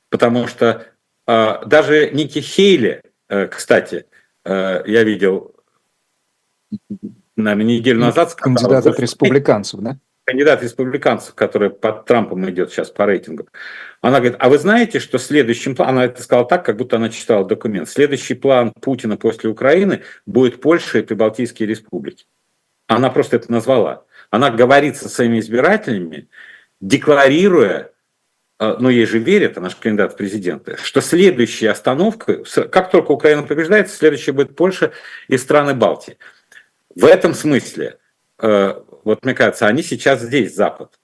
Потому 0.09 0.47
что 0.47 0.87
э, 1.27 1.65
даже 1.65 2.11
Ники 2.11 2.39
Хейли, 2.39 3.03
э, 3.27 3.47
кстати, 3.47 4.05
э, 4.45 4.83
я 4.85 5.03
видел 5.03 5.52
наверное, 7.35 7.65
неделю 7.65 7.99
назад... 7.99 8.35
Кандидат 8.35 8.85
от 8.85 8.99
республиканцев, 8.99 9.79
да? 9.79 9.97
Кандидат 10.25 10.63
республиканцев, 10.63 11.35
который 11.35 11.69
под 11.69 12.05
Трампом 12.05 12.49
идет 12.49 12.71
сейчас 12.71 12.89
по 12.89 13.05
рейтингу. 13.05 13.47
Она 14.01 14.19
говорит, 14.19 14.37
а 14.39 14.49
вы 14.49 14.57
знаете, 14.57 14.99
что 14.99 15.17
следующим 15.17 15.75
планом, 15.75 15.95
она 15.95 16.05
это 16.05 16.21
сказала 16.21 16.47
так, 16.47 16.65
как 16.65 16.77
будто 16.77 16.95
она 16.95 17.09
читала 17.09 17.45
документ, 17.45 17.89
следующий 17.89 18.33
план 18.33 18.71
Путина 18.79 19.17
после 19.17 19.49
Украины 19.49 20.01
будет 20.25 20.61
Польша 20.61 20.99
и 20.99 21.01
Прибалтийские 21.01 21.67
республики. 21.67 22.25
Она 22.87 23.09
просто 23.09 23.35
это 23.35 23.51
назвала. 23.51 24.05
Она 24.29 24.49
говорит 24.49 24.97
со 24.97 25.09
своими 25.09 25.39
избирателями, 25.39 26.29
декларируя, 26.79 27.91
э, 28.59 28.75
ну 28.79 28.89
ей 28.89 29.05
же 29.05 29.19
верят, 29.19 29.57
она 29.57 29.69
же 29.69 29.75
кандидат 29.79 30.13
в 30.13 30.17
президенты, 30.17 30.77
что 30.81 31.01
следующая 31.01 31.71
остановка, 31.71 32.43
как 32.71 32.91
только 32.91 33.11
Украина 33.11 33.43
побеждает, 33.43 33.89
следующая 33.89 34.31
будет 34.31 34.55
Польша 34.55 34.91
и 35.27 35.37
страны 35.37 35.73
Балтии. 35.73 36.17
В 36.95 37.05
этом 37.05 37.33
смысле, 37.33 37.97
э, 38.39 38.81
вот 39.03 39.23
мне 39.25 39.33
кажется, 39.33 39.67
они 39.67 39.83
сейчас 39.83 40.21
здесь, 40.21 40.55
Запад. 40.55 40.99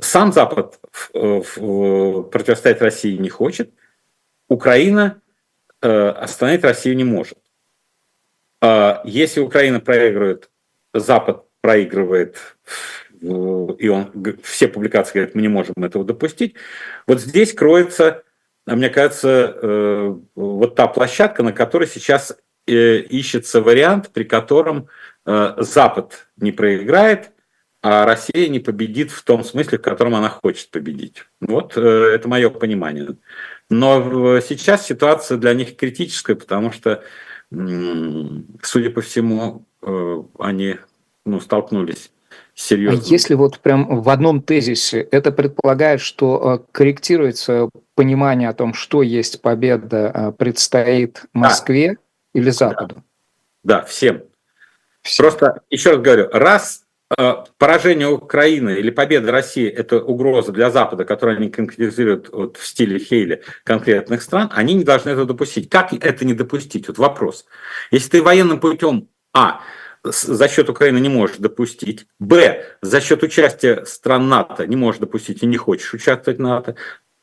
Сам 0.00 0.32
Запад 0.32 0.80
противостоять 1.12 2.80
России 2.80 3.18
не 3.18 3.28
хочет, 3.28 3.70
Украина 4.48 5.20
остановить 5.80 6.64
Россию 6.64 6.96
не 6.96 7.04
может. 7.04 7.36
Если 9.04 9.40
Украина 9.40 9.80
проигрывает, 9.80 10.48
Запад 10.94 11.44
проигрывает, 11.60 12.38
и 13.20 13.88
он, 13.88 14.10
все 14.42 14.68
публикации 14.68 15.12
говорят, 15.12 15.34
мы 15.34 15.42
не 15.42 15.48
можем 15.48 15.74
этого 15.76 16.04
допустить, 16.06 16.54
вот 17.06 17.20
здесь 17.20 17.52
кроется, 17.52 18.22
мне 18.64 18.88
кажется, 18.88 20.16
вот 20.34 20.74
та 20.74 20.86
площадка, 20.86 21.42
на 21.42 21.52
которой 21.52 21.86
сейчас 21.86 22.38
ищется 22.66 23.60
вариант, 23.60 24.08
при 24.10 24.24
котором 24.24 24.88
Запад 25.24 26.28
не 26.36 26.52
проиграет, 26.52 27.32
а 27.82 28.06
Россия 28.06 28.48
не 28.48 28.60
победит 28.60 29.10
в 29.10 29.24
том 29.24 29.42
смысле, 29.42 29.78
в 29.78 29.82
котором 29.82 30.14
она 30.14 30.28
хочет 30.28 30.70
победить. 30.70 31.24
Вот 31.40 31.76
э, 31.76 31.80
это 32.14 32.28
мое 32.28 32.48
понимание. 32.48 33.16
Но 33.68 34.38
сейчас 34.38 34.86
ситуация 34.86 35.36
для 35.36 35.52
них 35.52 35.76
критическая, 35.76 36.36
потому 36.36 36.70
что, 36.70 37.02
судя 37.50 38.90
по 38.90 39.00
всему, 39.00 39.66
э, 39.82 40.22
они 40.38 40.76
ну, 41.24 41.40
столкнулись 41.40 42.12
серьезно. 42.54 43.00
А 43.04 43.10
если 43.10 43.34
вот 43.34 43.58
прям 43.58 44.00
в 44.00 44.08
одном 44.10 44.42
тезисе, 44.42 45.00
это 45.00 45.32
предполагает, 45.32 46.00
что 46.00 46.60
э, 46.62 46.70
корректируется 46.70 47.68
понимание 47.96 48.48
о 48.48 48.54
том, 48.54 48.74
что 48.74 49.02
есть 49.02 49.42
победа, 49.42 50.32
предстоит 50.38 51.24
Москве 51.32 51.94
да. 51.94 52.40
или 52.40 52.50
Западу? 52.50 52.94
Да, 53.64 53.80
да 53.80 53.84
всем. 53.86 54.22
Всем. 55.02 55.24
Просто, 55.24 55.62
еще 55.70 55.90
раз 55.90 56.00
говорю, 56.00 56.28
раз 56.32 56.82
Э, 57.18 57.44
поражение 57.58 58.08
Украины 58.08 58.70
или 58.78 58.90
победа 58.90 59.32
России– 59.32 59.68
это 59.68 60.00
угроза 60.00 60.52
для 60.52 60.70
Запада, 60.70 61.04
которую 61.04 61.36
они 61.36 61.50
конкретизируют 61.50 62.30
вот 62.32 62.56
в 62.56 62.66
стиле 62.66 62.98
Хейли 62.98 63.42
конкретных 63.64 64.22
стран, 64.22 64.50
они 64.52 64.74
не 64.74 64.84
должны 64.84 65.10
это 65.10 65.24
допустить. 65.24 65.68
Как 65.68 65.92
это 65.92 66.24
не 66.24 66.32
допустить? 66.32 66.88
Вот 66.88 66.98
вопрос. 66.98 67.44
Если 67.90 68.10
ты 68.10 68.22
военным 68.22 68.60
путем, 68.60 69.08
а, 69.34 69.60
за 70.04 70.48
счет 70.48 70.70
Украины 70.70 70.98
не 70.98 71.08
можешь 71.08 71.36
допустить, 71.36 72.06
б, 72.18 72.64
за 72.80 73.00
счет 73.00 73.22
участия 73.22 73.84
стран 73.84 74.28
НАТО 74.28 74.66
не 74.66 74.76
можешь 74.76 75.00
допустить 75.00 75.42
и 75.42 75.46
не 75.46 75.56
хочешь 75.56 75.92
участвовать 75.92 76.38
в 76.38 76.42
НАТО, 76.42 76.76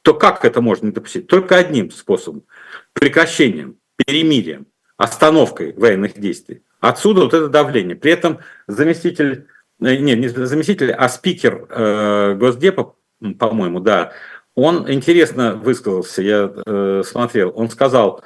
то 0.04 0.14
как 0.14 0.46
это 0.46 0.62
можно 0.62 0.88
не 0.88 0.92
допустить? 0.92 1.28
Только 1.28 1.58
одним 1.58 1.90
способом– 1.92 2.44
прекращением, 2.94 3.78
перемирием, 3.98 4.68
остановкой 4.98 5.74
военных 5.74 6.20
действий. 6.20 6.62
Отсюда 6.80 7.22
вот 7.22 7.34
это 7.34 7.48
давление. 7.50 7.96
При 7.96 8.12
этом 8.12 8.40
заместитель 8.68 9.48
Э, 9.82 9.96
не, 9.96 10.16
не 10.16 10.28
заместитель, 10.28 10.92
а 10.92 11.10
спикер 11.10 11.66
э, 11.70 12.36
Госдепа, 12.36 12.96
по-моему, 13.38 13.80
да, 13.80 14.12
он 14.56 14.92
интересно 14.92 15.56
высказался, 15.56 16.22
я 16.22 16.52
э, 16.66 17.04
смотрел, 17.06 17.54
он 17.56 17.70
сказал, 17.70 18.22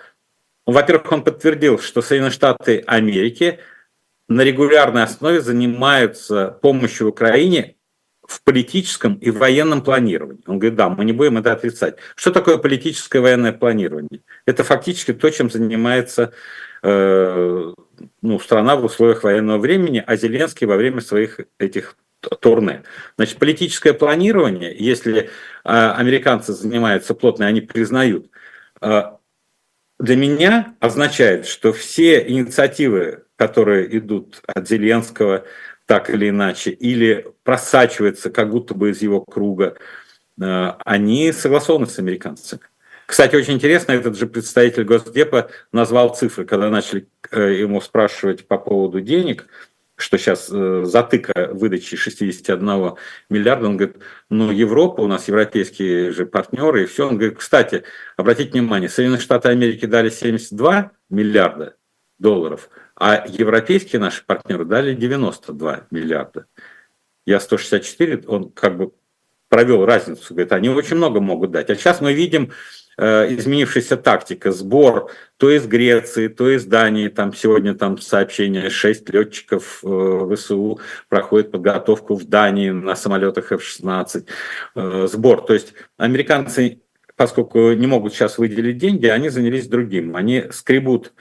во-первых, 0.66 1.12
он 1.12 1.24
подтвердил, 1.24 1.80
что 1.80 2.02
Соединенные 2.02 2.32
Штаты 2.32 2.84
Америки 2.88 3.60
на 4.28 4.42
регулярной 4.42 5.04
основе 5.04 5.42
занимаются 5.42 6.58
помощью 6.62 7.10
Украине 7.10 7.76
в 8.26 8.42
политическом 8.44 9.16
и 9.16 9.30
военном 9.30 9.84
планировании. 9.84 10.42
Он 10.48 10.58
говорит, 10.58 10.78
да, 10.78 10.90
мы 10.90 11.04
не 11.04 11.12
будем 11.12 11.38
это 11.38 11.52
отрицать. 11.52 11.98
Что 12.16 12.32
такое 12.32 12.58
политическое 12.58 13.20
и 13.20 13.22
военное 13.22 13.52
планирование? 13.52 14.22
Это 14.46 14.64
фактически 14.64 15.14
то, 15.14 15.30
чем 15.30 15.52
занимается 15.52 16.34
ну, 16.84 18.40
страна 18.40 18.76
в 18.76 18.84
условиях 18.84 19.24
военного 19.24 19.58
времени, 19.58 20.04
а 20.06 20.16
Зеленский 20.18 20.68
во 20.68 20.76
время 20.76 21.00
своих 21.00 21.40
этих 21.58 21.96
турне. 22.40 22.84
Значит, 23.18 23.38
политическое 23.38 23.94
планирование, 23.94 24.76
если 24.78 25.30
а, 25.64 25.96
американцы 25.96 26.54
занимаются 26.54 27.14
плотно, 27.14 27.48
они 27.48 27.62
признают, 27.62 28.30
а, 28.82 29.20
для 30.00 30.16
меня 30.16 30.76
означает, 30.80 31.46
что 31.46 31.72
все 31.74 32.28
инициативы, 32.28 33.26
которые 33.36 33.98
идут 33.98 34.42
от 34.48 34.68
Зеленского 34.68 35.46
так 35.86 36.10
или 36.10 36.30
иначе, 36.30 36.72
или 36.72 37.28
просачиваются 37.44 38.30
как 38.30 38.50
будто 38.50 38.74
бы 38.74 38.92
из 38.92 39.02
его 39.02 39.22
круга, 39.22 39.78
а, 40.42 40.78
они 40.86 41.32
согласованы 41.32 41.88
с 41.88 42.00
американцами. 42.00 42.62
Кстати, 43.14 43.36
очень 43.36 43.54
интересно, 43.54 43.92
этот 43.92 44.18
же 44.18 44.26
представитель 44.26 44.86
Госдепа 44.86 45.52
назвал 45.72 46.16
цифры, 46.16 46.46
когда 46.46 46.72
начали 46.72 47.08
э, 47.30 47.60
ему 47.60 47.80
спрашивать 47.80 48.48
по 48.48 48.58
поводу 48.58 49.02
денег, 49.02 49.46
что 49.96 50.18
сейчас 50.18 50.50
э, 50.52 50.82
затыка 50.86 51.52
выдачи 51.54 51.96
61 51.96 52.96
миллиарда, 53.30 53.68
он 53.68 53.78
говорит, 53.78 53.98
ну, 54.32 54.50
Европа, 54.50 55.02
у 55.02 55.08
нас 55.08 55.28
европейские 55.28 56.10
же 56.12 56.26
партнеры, 56.26 56.82
и 56.82 56.86
все. 56.88 57.08
Он 57.08 57.20
говорит, 57.20 57.38
кстати, 57.38 57.84
обратите 58.18 58.54
внимание, 58.54 58.90
Соединенные 58.90 59.22
Штаты 59.22 59.50
Америки 59.50 59.86
дали 59.86 60.10
72 60.10 60.90
миллиарда 61.12 61.76
долларов, 62.18 62.68
а 62.96 63.28
европейские 63.28 64.00
наши 64.00 64.26
партнеры 64.26 64.66
дали 64.66 64.96
92 64.96 65.86
миллиарда. 65.92 66.48
Я 67.28 67.40
164, 67.40 68.24
он 68.26 68.50
как 68.50 68.76
бы 68.76 68.92
провел 69.50 69.86
разницу, 69.86 70.34
говорит, 70.34 70.52
они 70.52 70.70
очень 70.70 70.96
много 70.96 71.20
могут 71.20 71.52
дать. 71.52 71.70
А 71.70 71.76
сейчас 71.76 72.02
мы 72.02 72.14
видим, 72.14 72.52
изменившаяся 72.98 73.98
тактика, 73.98 74.52
сбор 74.52 75.12
то 75.38 75.52
из 75.52 75.66
Греции, 75.68 76.28
то 76.28 76.50
из 76.50 76.66
Дании, 76.66 77.10
там 77.10 77.34
сегодня 77.34 77.74
там 77.74 77.98
сообщение, 77.98 78.70
6 78.70 79.10
летчиков 79.10 79.80
э, 79.84 80.36
ВСУ 80.36 80.80
проходят 81.10 81.52
подготовку 81.52 82.16
в 82.16 82.24
Дании 82.24 82.70
на 82.70 82.96
самолетах 82.96 83.52
F-16, 83.52 84.26
э, 84.76 85.08
сбор, 85.12 85.46
то 85.46 85.54
есть 85.54 85.74
американцы, 85.98 86.80
поскольку 87.16 87.74
не 87.74 87.88
могут 87.88 88.14
сейчас 88.14 88.38
выделить 88.38 88.78
деньги, 88.78 89.08
они 89.08 89.30
занялись 89.30 89.68
другим, 89.68 90.16
они 90.16 90.46
скребут 90.52 91.12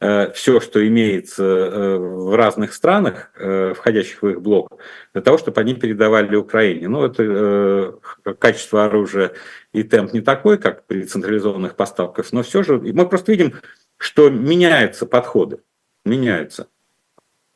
Э, 0.00 0.32
все, 0.32 0.60
что 0.60 0.86
имеется 0.86 1.44
э, 1.44 1.96
в 1.98 2.34
разных 2.34 2.72
странах, 2.72 3.30
э, 3.36 3.74
входящих 3.76 4.22
в 4.22 4.28
их 4.28 4.40
блок, 4.40 4.80
для 5.12 5.20
того, 5.20 5.36
чтобы 5.36 5.60
они 5.60 5.74
передавали 5.74 6.34
Украине. 6.34 6.88
Ну, 6.88 7.04
это 7.04 7.98
качество 8.38 8.86
оружия 8.86 9.32
и 9.72 9.82
темп 9.82 10.12
не 10.12 10.20
такой, 10.20 10.58
как 10.58 10.86
при 10.86 11.04
централизованных 11.04 11.76
поставках, 11.76 12.32
но 12.32 12.42
все 12.42 12.62
же 12.62 12.78
мы 12.78 13.08
просто 13.08 13.32
видим, 13.32 13.54
что 13.96 14.30
меняются 14.30 15.06
подходы, 15.06 15.58
меняются. 16.04 16.68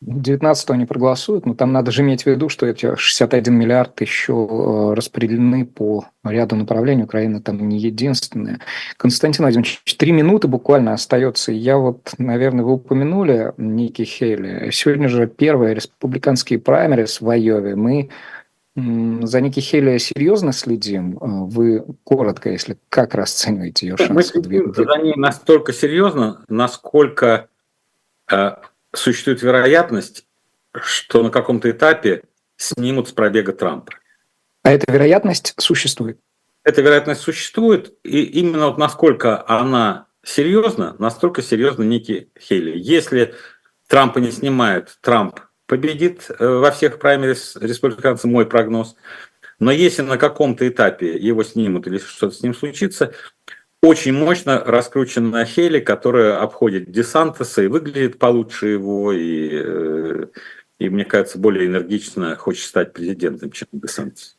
19 0.03 0.71
они 0.71 0.85
проголосуют, 0.85 1.47
но 1.47 1.55
там 1.55 1.73
надо 1.73 1.91
же 1.91 2.03
иметь 2.03 2.25
в 2.25 2.27
виду, 2.27 2.51
что 2.51 2.67
эти 2.67 2.95
61 2.97 3.55
миллиард 3.55 3.99
еще 4.03 4.33
э, 4.35 4.95
распределены 4.95 5.64
по 5.64 6.07
ряду 6.23 6.55
направлений. 6.55 7.05
Украина 7.05 7.41
там 7.41 7.67
не 7.67 7.79
единственная. 7.79 8.61
Константин 8.99 9.45
Владимирович, 9.45 9.83
три 9.97 10.12
минуты 10.12 10.49
буквально 10.49 10.93
остается. 10.93 11.51
Я 11.51 11.79
вот, 11.79 12.12
наверное, 12.19 12.64
вы 12.64 12.75
упомянули 12.75 13.55
Ники 13.57 14.03
Хейли. 14.03 14.71
Сегодня 14.71 15.09
же 15.09 15.27
первые 15.27 15.75
республиканские 15.75 16.59
праймерис 16.59 17.23
в 17.23 17.29
Айове. 17.31 17.75
Мы 17.75 18.11
за 18.77 19.41
Ники 19.41 19.61
Хейли 19.61 19.97
серьезно 19.97 20.53
следим? 20.53 21.16
Э, 21.16 21.47
вы 21.47 21.85
коротко, 22.05 22.51
если 22.51 22.79
как 22.91 23.14
расцениваете 23.14 23.87
ее 23.87 23.97
шансы? 23.97 24.12
Мы 24.12 24.22
следим 24.22 24.74
за 24.74 24.85
ней 24.99 25.14
настолько 25.16 25.72
серьезно, 25.72 26.45
насколько 26.49 27.49
э, 28.31 28.51
существует 28.93 29.41
вероятность, 29.43 30.27
что 30.74 31.22
на 31.22 31.31
каком-то 31.31 31.70
этапе 31.70 32.24
снимут 32.57 33.09
с 33.09 33.12
пробега 33.12 33.53
Трампа. 33.53 33.93
А 34.62 34.72
эта 34.72 34.93
вероятность 34.93 35.55
существует? 35.57 36.18
Эта 36.62 36.83
вероятность 36.83 37.22
существует, 37.22 37.95
и 38.03 38.24
именно 38.24 38.66
вот 38.66 38.77
насколько 38.77 39.49
она 39.49 40.07
серьезна, 40.22 40.97
настолько 40.99 41.41
серьезно 41.41 41.85
Ники 41.85 42.31
Хейли. 42.39 42.77
Если 42.77 43.35
Трампа 43.87 44.18
не 44.18 44.33
снимают, 44.33 44.99
Трамп 45.01 45.41
победит 45.67 46.31
э, 46.31 46.47
во 46.47 46.71
всех 46.71 46.99
праймерис 46.99 47.57
республиканцев, 47.57 48.25
мой 48.25 48.47
прогноз. 48.47 48.97
Но 49.59 49.71
если 49.71 50.03
на 50.03 50.19
каком-то 50.19 50.69
этапе 50.69 51.17
его 51.17 51.43
снимут 51.43 51.87
или 51.87 51.99
что-то 51.99 52.35
с 52.35 52.43
ним 52.43 52.55
случится, 52.55 53.12
очень 53.83 54.12
мощно 54.12 54.62
раскрученная 54.64 55.45
Хели, 55.45 55.81
которая 55.81 56.41
обходит 56.41 56.91
Десантеса 56.91 57.62
и 57.62 57.67
выглядит 57.69 58.19
получше 58.19 58.69
его, 58.69 59.12
и, 59.12 59.51
э, 59.53 60.27
и 60.79 60.89
мне 60.89 61.05
кажется, 61.05 61.39
более 61.39 61.67
энергично 61.67 62.37
хочет 62.37 62.67
стать 62.67 62.93
президентом, 62.93 63.51
чем 63.51 63.69
Десантес. 63.73 64.36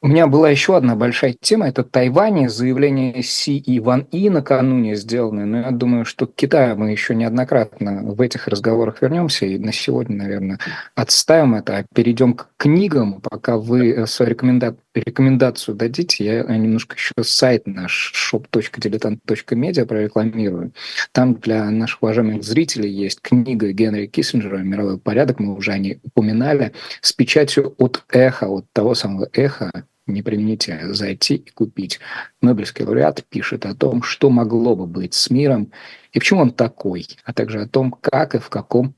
У 0.00 0.06
меня 0.06 0.28
была 0.28 0.48
еще 0.48 0.76
одна 0.76 0.94
большая 0.94 1.34
тема, 1.40 1.66
это 1.66 1.82
Тайвань, 1.82 2.48
заявление 2.48 3.20
Си 3.20 3.58
и 3.58 3.80
Ван 3.80 4.02
И 4.12 4.30
накануне 4.30 4.94
сделанное, 4.94 5.44
но 5.44 5.58
я 5.58 5.70
думаю, 5.72 6.04
что 6.04 6.28
к 6.28 6.36
Китаю 6.36 6.76
мы 6.76 6.92
еще 6.92 7.16
неоднократно 7.16 8.02
в 8.04 8.20
этих 8.20 8.46
разговорах 8.46 9.02
вернемся, 9.02 9.46
и 9.46 9.58
на 9.58 9.72
сегодня, 9.72 10.16
наверное, 10.16 10.60
отставим 10.94 11.56
это, 11.56 11.78
а 11.78 11.84
перейдем 11.92 12.34
к 12.34 12.46
книгам, 12.56 13.20
пока 13.20 13.56
вы 13.56 14.06
свою 14.06 14.30
рекоменда... 14.30 14.76
рекомендацию 15.00 15.74
дадите, 15.74 16.24
я 16.24 16.56
немножко 16.56 16.96
еще 16.96 17.12
сайт 17.22 17.66
наш 17.66 18.12
shop.diletant.media 18.14 19.86
прорекламирую. 19.86 20.72
Там 21.12 21.34
для 21.34 21.70
наших 21.70 22.02
уважаемых 22.02 22.42
зрителей 22.42 22.90
есть 22.90 23.20
книга 23.20 23.72
Генри 23.72 24.06
Киссинджера 24.06 24.58
«Мировой 24.58 24.98
порядок», 24.98 25.40
мы 25.40 25.54
уже 25.54 25.72
о 25.72 25.78
ней 25.78 26.00
упоминали, 26.02 26.72
с 27.00 27.12
печатью 27.12 27.74
от 27.78 28.04
эхо, 28.10 28.48
от 28.48 28.66
того 28.72 28.94
самого 28.94 29.28
эха, 29.32 29.70
не 30.06 30.22
примените, 30.22 30.92
зайти 30.92 31.36
и 31.36 31.50
купить. 31.50 32.00
Нобелевский 32.40 32.84
лауреат 32.84 33.24
пишет 33.28 33.66
о 33.66 33.74
том, 33.74 34.02
что 34.02 34.30
могло 34.30 34.74
бы 34.74 34.86
быть 34.86 35.14
с 35.14 35.30
миром 35.30 35.70
и 36.12 36.18
почему 36.18 36.40
он 36.40 36.50
такой, 36.50 37.06
а 37.24 37.32
также 37.32 37.60
о 37.60 37.68
том, 37.68 37.92
как 37.92 38.34
и 38.34 38.38
в 38.38 38.48
каком 38.48 38.94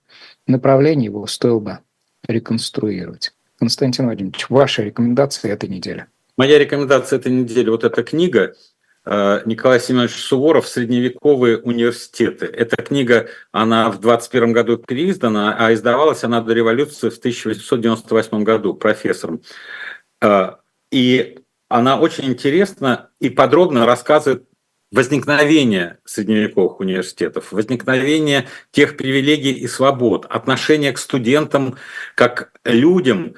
направлении 0.47 1.07
его 1.07 1.27
стоило 1.27 1.61
бы 1.61 1.79
реконструировать. 2.27 3.33
Константин 3.61 4.07
Владимирович, 4.07 4.47
ваши 4.49 4.85
рекомендации 4.85 5.51
этой 5.51 5.69
недели? 5.69 6.07
Моя 6.39 6.59
рекомендация 6.59 7.19
этой 7.19 7.31
недели– 7.31 7.69
вот 7.71 7.85
эта 7.85 8.03
книга 8.03 8.55
э, 9.05 9.43
Николай 9.45 9.79
Семенович 9.79 10.13
Суворов 10.13 10.67
«Средневековые 10.67 11.59
университеты». 11.59 12.47
Эта 12.47 12.83
книга, 12.83 13.29
она 13.53 13.91
в 13.91 14.01
21 14.01 14.53
году 14.55 14.79
переиздана, 14.79 15.55
а 15.59 15.75
издавалась 15.75 16.25
она 16.25 16.41
до 16.41 16.55
революции 16.55 17.11
в 17.11 17.19
1898 17.19 18.45
году 18.45 18.73
профессором. 18.73 19.43
Э, 20.23 20.53
и 20.91 21.41
она 21.69 22.01
очень 22.01 22.25
интересно 22.25 23.11
и 23.21 23.29
подробно 23.29 23.85
рассказывает 23.85 24.49
возникновение 24.91 25.99
средневековых 26.07 26.81
университетов, 26.81 27.53
возникновение 27.53 28.49
тех 28.71 28.97
привилегий 28.97 29.53
и 29.53 29.67
свобод, 29.67 30.25
отношение 30.31 30.93
к 30.93 30.99
студентам 30.99 31.77
как 32.15 32.53
людям, 32.65 33.35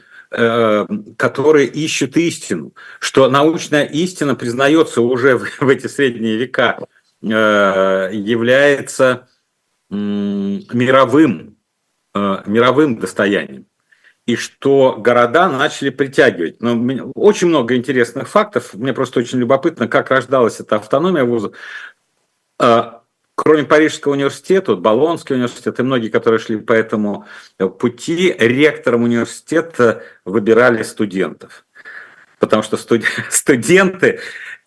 которые 1.16 1.66
ищут 1.66 2.16
истину, 2.16 2.72
что 3.01 3.28
научная 3.28 3.85
истина 3.85 4.35
признается 4.35 5.03
уже 5.03 5.37
в 5.37 5.68
эти 5.68 5.87
средние 5.87 6.37
века, 6.37 6.78
э, 7.22 8.11
является 8.12 9.28
мировым, 9.91 11.57
э, 12.14 12.43
мировым 12.47 12.99
достоянием 12.99 13.66
и 14.26 14.37
что 14.37 14.97
города 14.99 15.49
начали 15.49 15.91
притягивать. 15.91 16.61
Но 16.62 17.11
очень 17.14 17.49
много 17.49 17.74
интересных 17.76 18.28
фактов. 18.28 18.74
Мне 18.74 18.93
просто 18.93 19.20
очень 19.20 19.39
любопытно, 19.39 19.89
как 19.89 20.11
рождалась 20.11 20.61
эта 20.61 20.76
автономия 20.76 21.24
вузов. 21.24 21.57
Кроме 23.45 23.64
Парижского 23.64 24.12
университета, 24.12 24.76
Болонский 24.76 25.34
университет 25.34 25.80
и 25.80 25.82
многие, 25.82 26.11
которые 26.11 26.38
шли 26.38 26.59
по 26.59 26.72
этому 26.72 27.26
пути, 27.80 28.34
ректором 28.38 29.03
университета 29.03 30.05
выбирали 30.24 30.84
студентов. 30.84 31.64
Потому 32.38 32.62
что 32.62 32.76
студенты 33.30 34.20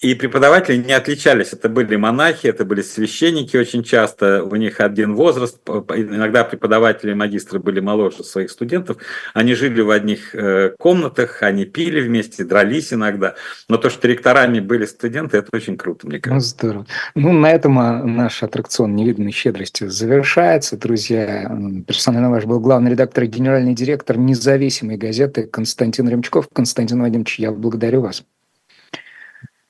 и 0.05 0.13
преподаватели 0.13 0.77
не 0.77 0.93
отличались. 0.93 1.51
Это 1.51 1.67
были 1.67 1.95
монахи, 1.95 2.45
это 2.45 2.63
были 2.63 2.83
священники 2.83 3.57
очень 3.57 3.83
часто. 3.83 4.43
У 4.43 4.55
них 4.55 4.79
один 4.79 5.15
возраст. 5.15 5.57
Иногда 5.67 6.43
преподаватели 6.43 7.11
и 7.11 7.15
магистры 7.15 7.59
были 7.59 7.79
моложе 7.79 8.23
своих 8.23 8.51
студентов. 8.51 8.97
Они 9.33 9.55
жили 9.55 9.81
в 9.81 9.89
одних 9.89 10.35
э, 10.35 10.75
комнатах, 10.77 11.41
они 11.41 11.65
пили 11.65 12.01
вместе, 12.01 12.43
дрались 12.43 12.93
иногда. 12.93 13.33
Но 13.67 13.77
то, 13.77 13.89
что 13.89 14.07
ректорами 14.07 14.59
были 14.59 14.85
студенты, 14.85 15.37
это 15.37 15.49
очень 15.53 15.75
круто, 15.75 16.05
мне 16.05 16.19
кажется. 16.19 16.55
Ну, 16.55 16.59
здорово. 16.59 16.85
Ну, 17.15 17.33
на 17.33 17.51
этом 17.51 17.79
а, 17.79 18.03
наш 18.03 18.43
аттракцион 18.43 18.95
невиданной 18.95 19.31
щедрости 19.31 19.87
завершается. 19.87 20.77
Друзья, 20.77 21.51
персонально 21.87 22.29
ваш 22.29 22.45
был 22.45 22.59
главный 22.59 22.91
редактор 22.91 23.23
и 23.23 23.27
генеральный 23.27 23.73
директор 23.73 24.19
независимой 24.19 24.97
газеты 24.97 25.47
Константин 25.47 26.07
Ремчков. 26.07 26.47
Константин 26.53 27.01
Вадимович, 27.01 27.39
я 27.39 27.51
благодарю 27.51 28.01
вас. 28.01 28.23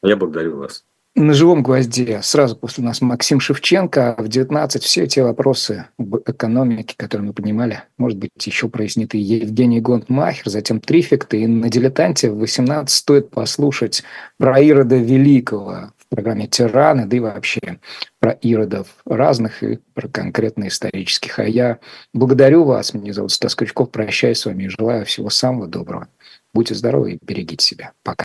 Я 0.06 0.16
благодарю 0.16 0.58
вас. 0.58 0.86
На 1.18 1.34
живом 1.34 1.64
гвозде 1.64 2.20
сразу 2.22 2.58
после 2.58 2.84
нас 2.84 3.00
Максим 3.00 3.40
Шевченко. 3.40 4.16
В 4.18 4.28
19 4.28 4.84
все 4.84 5.08
те 5.08 5.24
вопросы 5.24 5.86
об 5.98 6.18
экономике, 6.18 6.94
которые 6.98 7.28
мы 7.28 7.34
поднимали, 7.34 7.84
может 7.98 8.20
быть, 8.20 8.32
еще 8.46 8.68
прояснит 8.68 9.16
и 9.16 9.20
Евгений 9.20 9.80
Гонтмахер, 9.80 10.50
затем 10.50 10.82
Трификты. 10.82 11.42
И 11.42 11.48
на 11.48 11.70
«Дилетанте» 11.70 12.30
в 12.30 12.40
18 12.40 12.94
стоит 12.94 13.30
послушать 13.30 14.04
про 14.38 14.60
Ирода 14.60 14.98
Великого 14.98 15.94
в 15.98 16.08
программе 16.10 16.48
«Тираны», 16.48 17.06
да 17.06 17.16
и 17.16 17.22
вообще 17.22 17.80
про 18.20 18.32
иродов 18.32 18.88
разных 19.06 19.64
и 19.64 19.80
про 19.94 20.10
конкретно 20.10 20.68
исторических. 20.68 21.40
А 21.40 21.46
я 21.46 21.80
благодарю 22.14 22.66
вас. 22.66 22.94
Меня 22.94 23.14
зовут 23.14 23.32
Стас 23.32 23.56
Крючков. 23.56 23.90
Прощаюсь 23.90 24.40
с 24.40 24.46
вами 24.48 24.66
и 24.66 24.70
желаю 24.70 25.06
всего 25.06 25.30
самого 25.30 25.68
доброго. 25.68 26.10
Будьте 26.54 26.76
здоровы 26.76 27.14
и 27.14 27.20
берегите 27.22 27.66
себя. 27.66 27.94
Пока. 28.04 28.14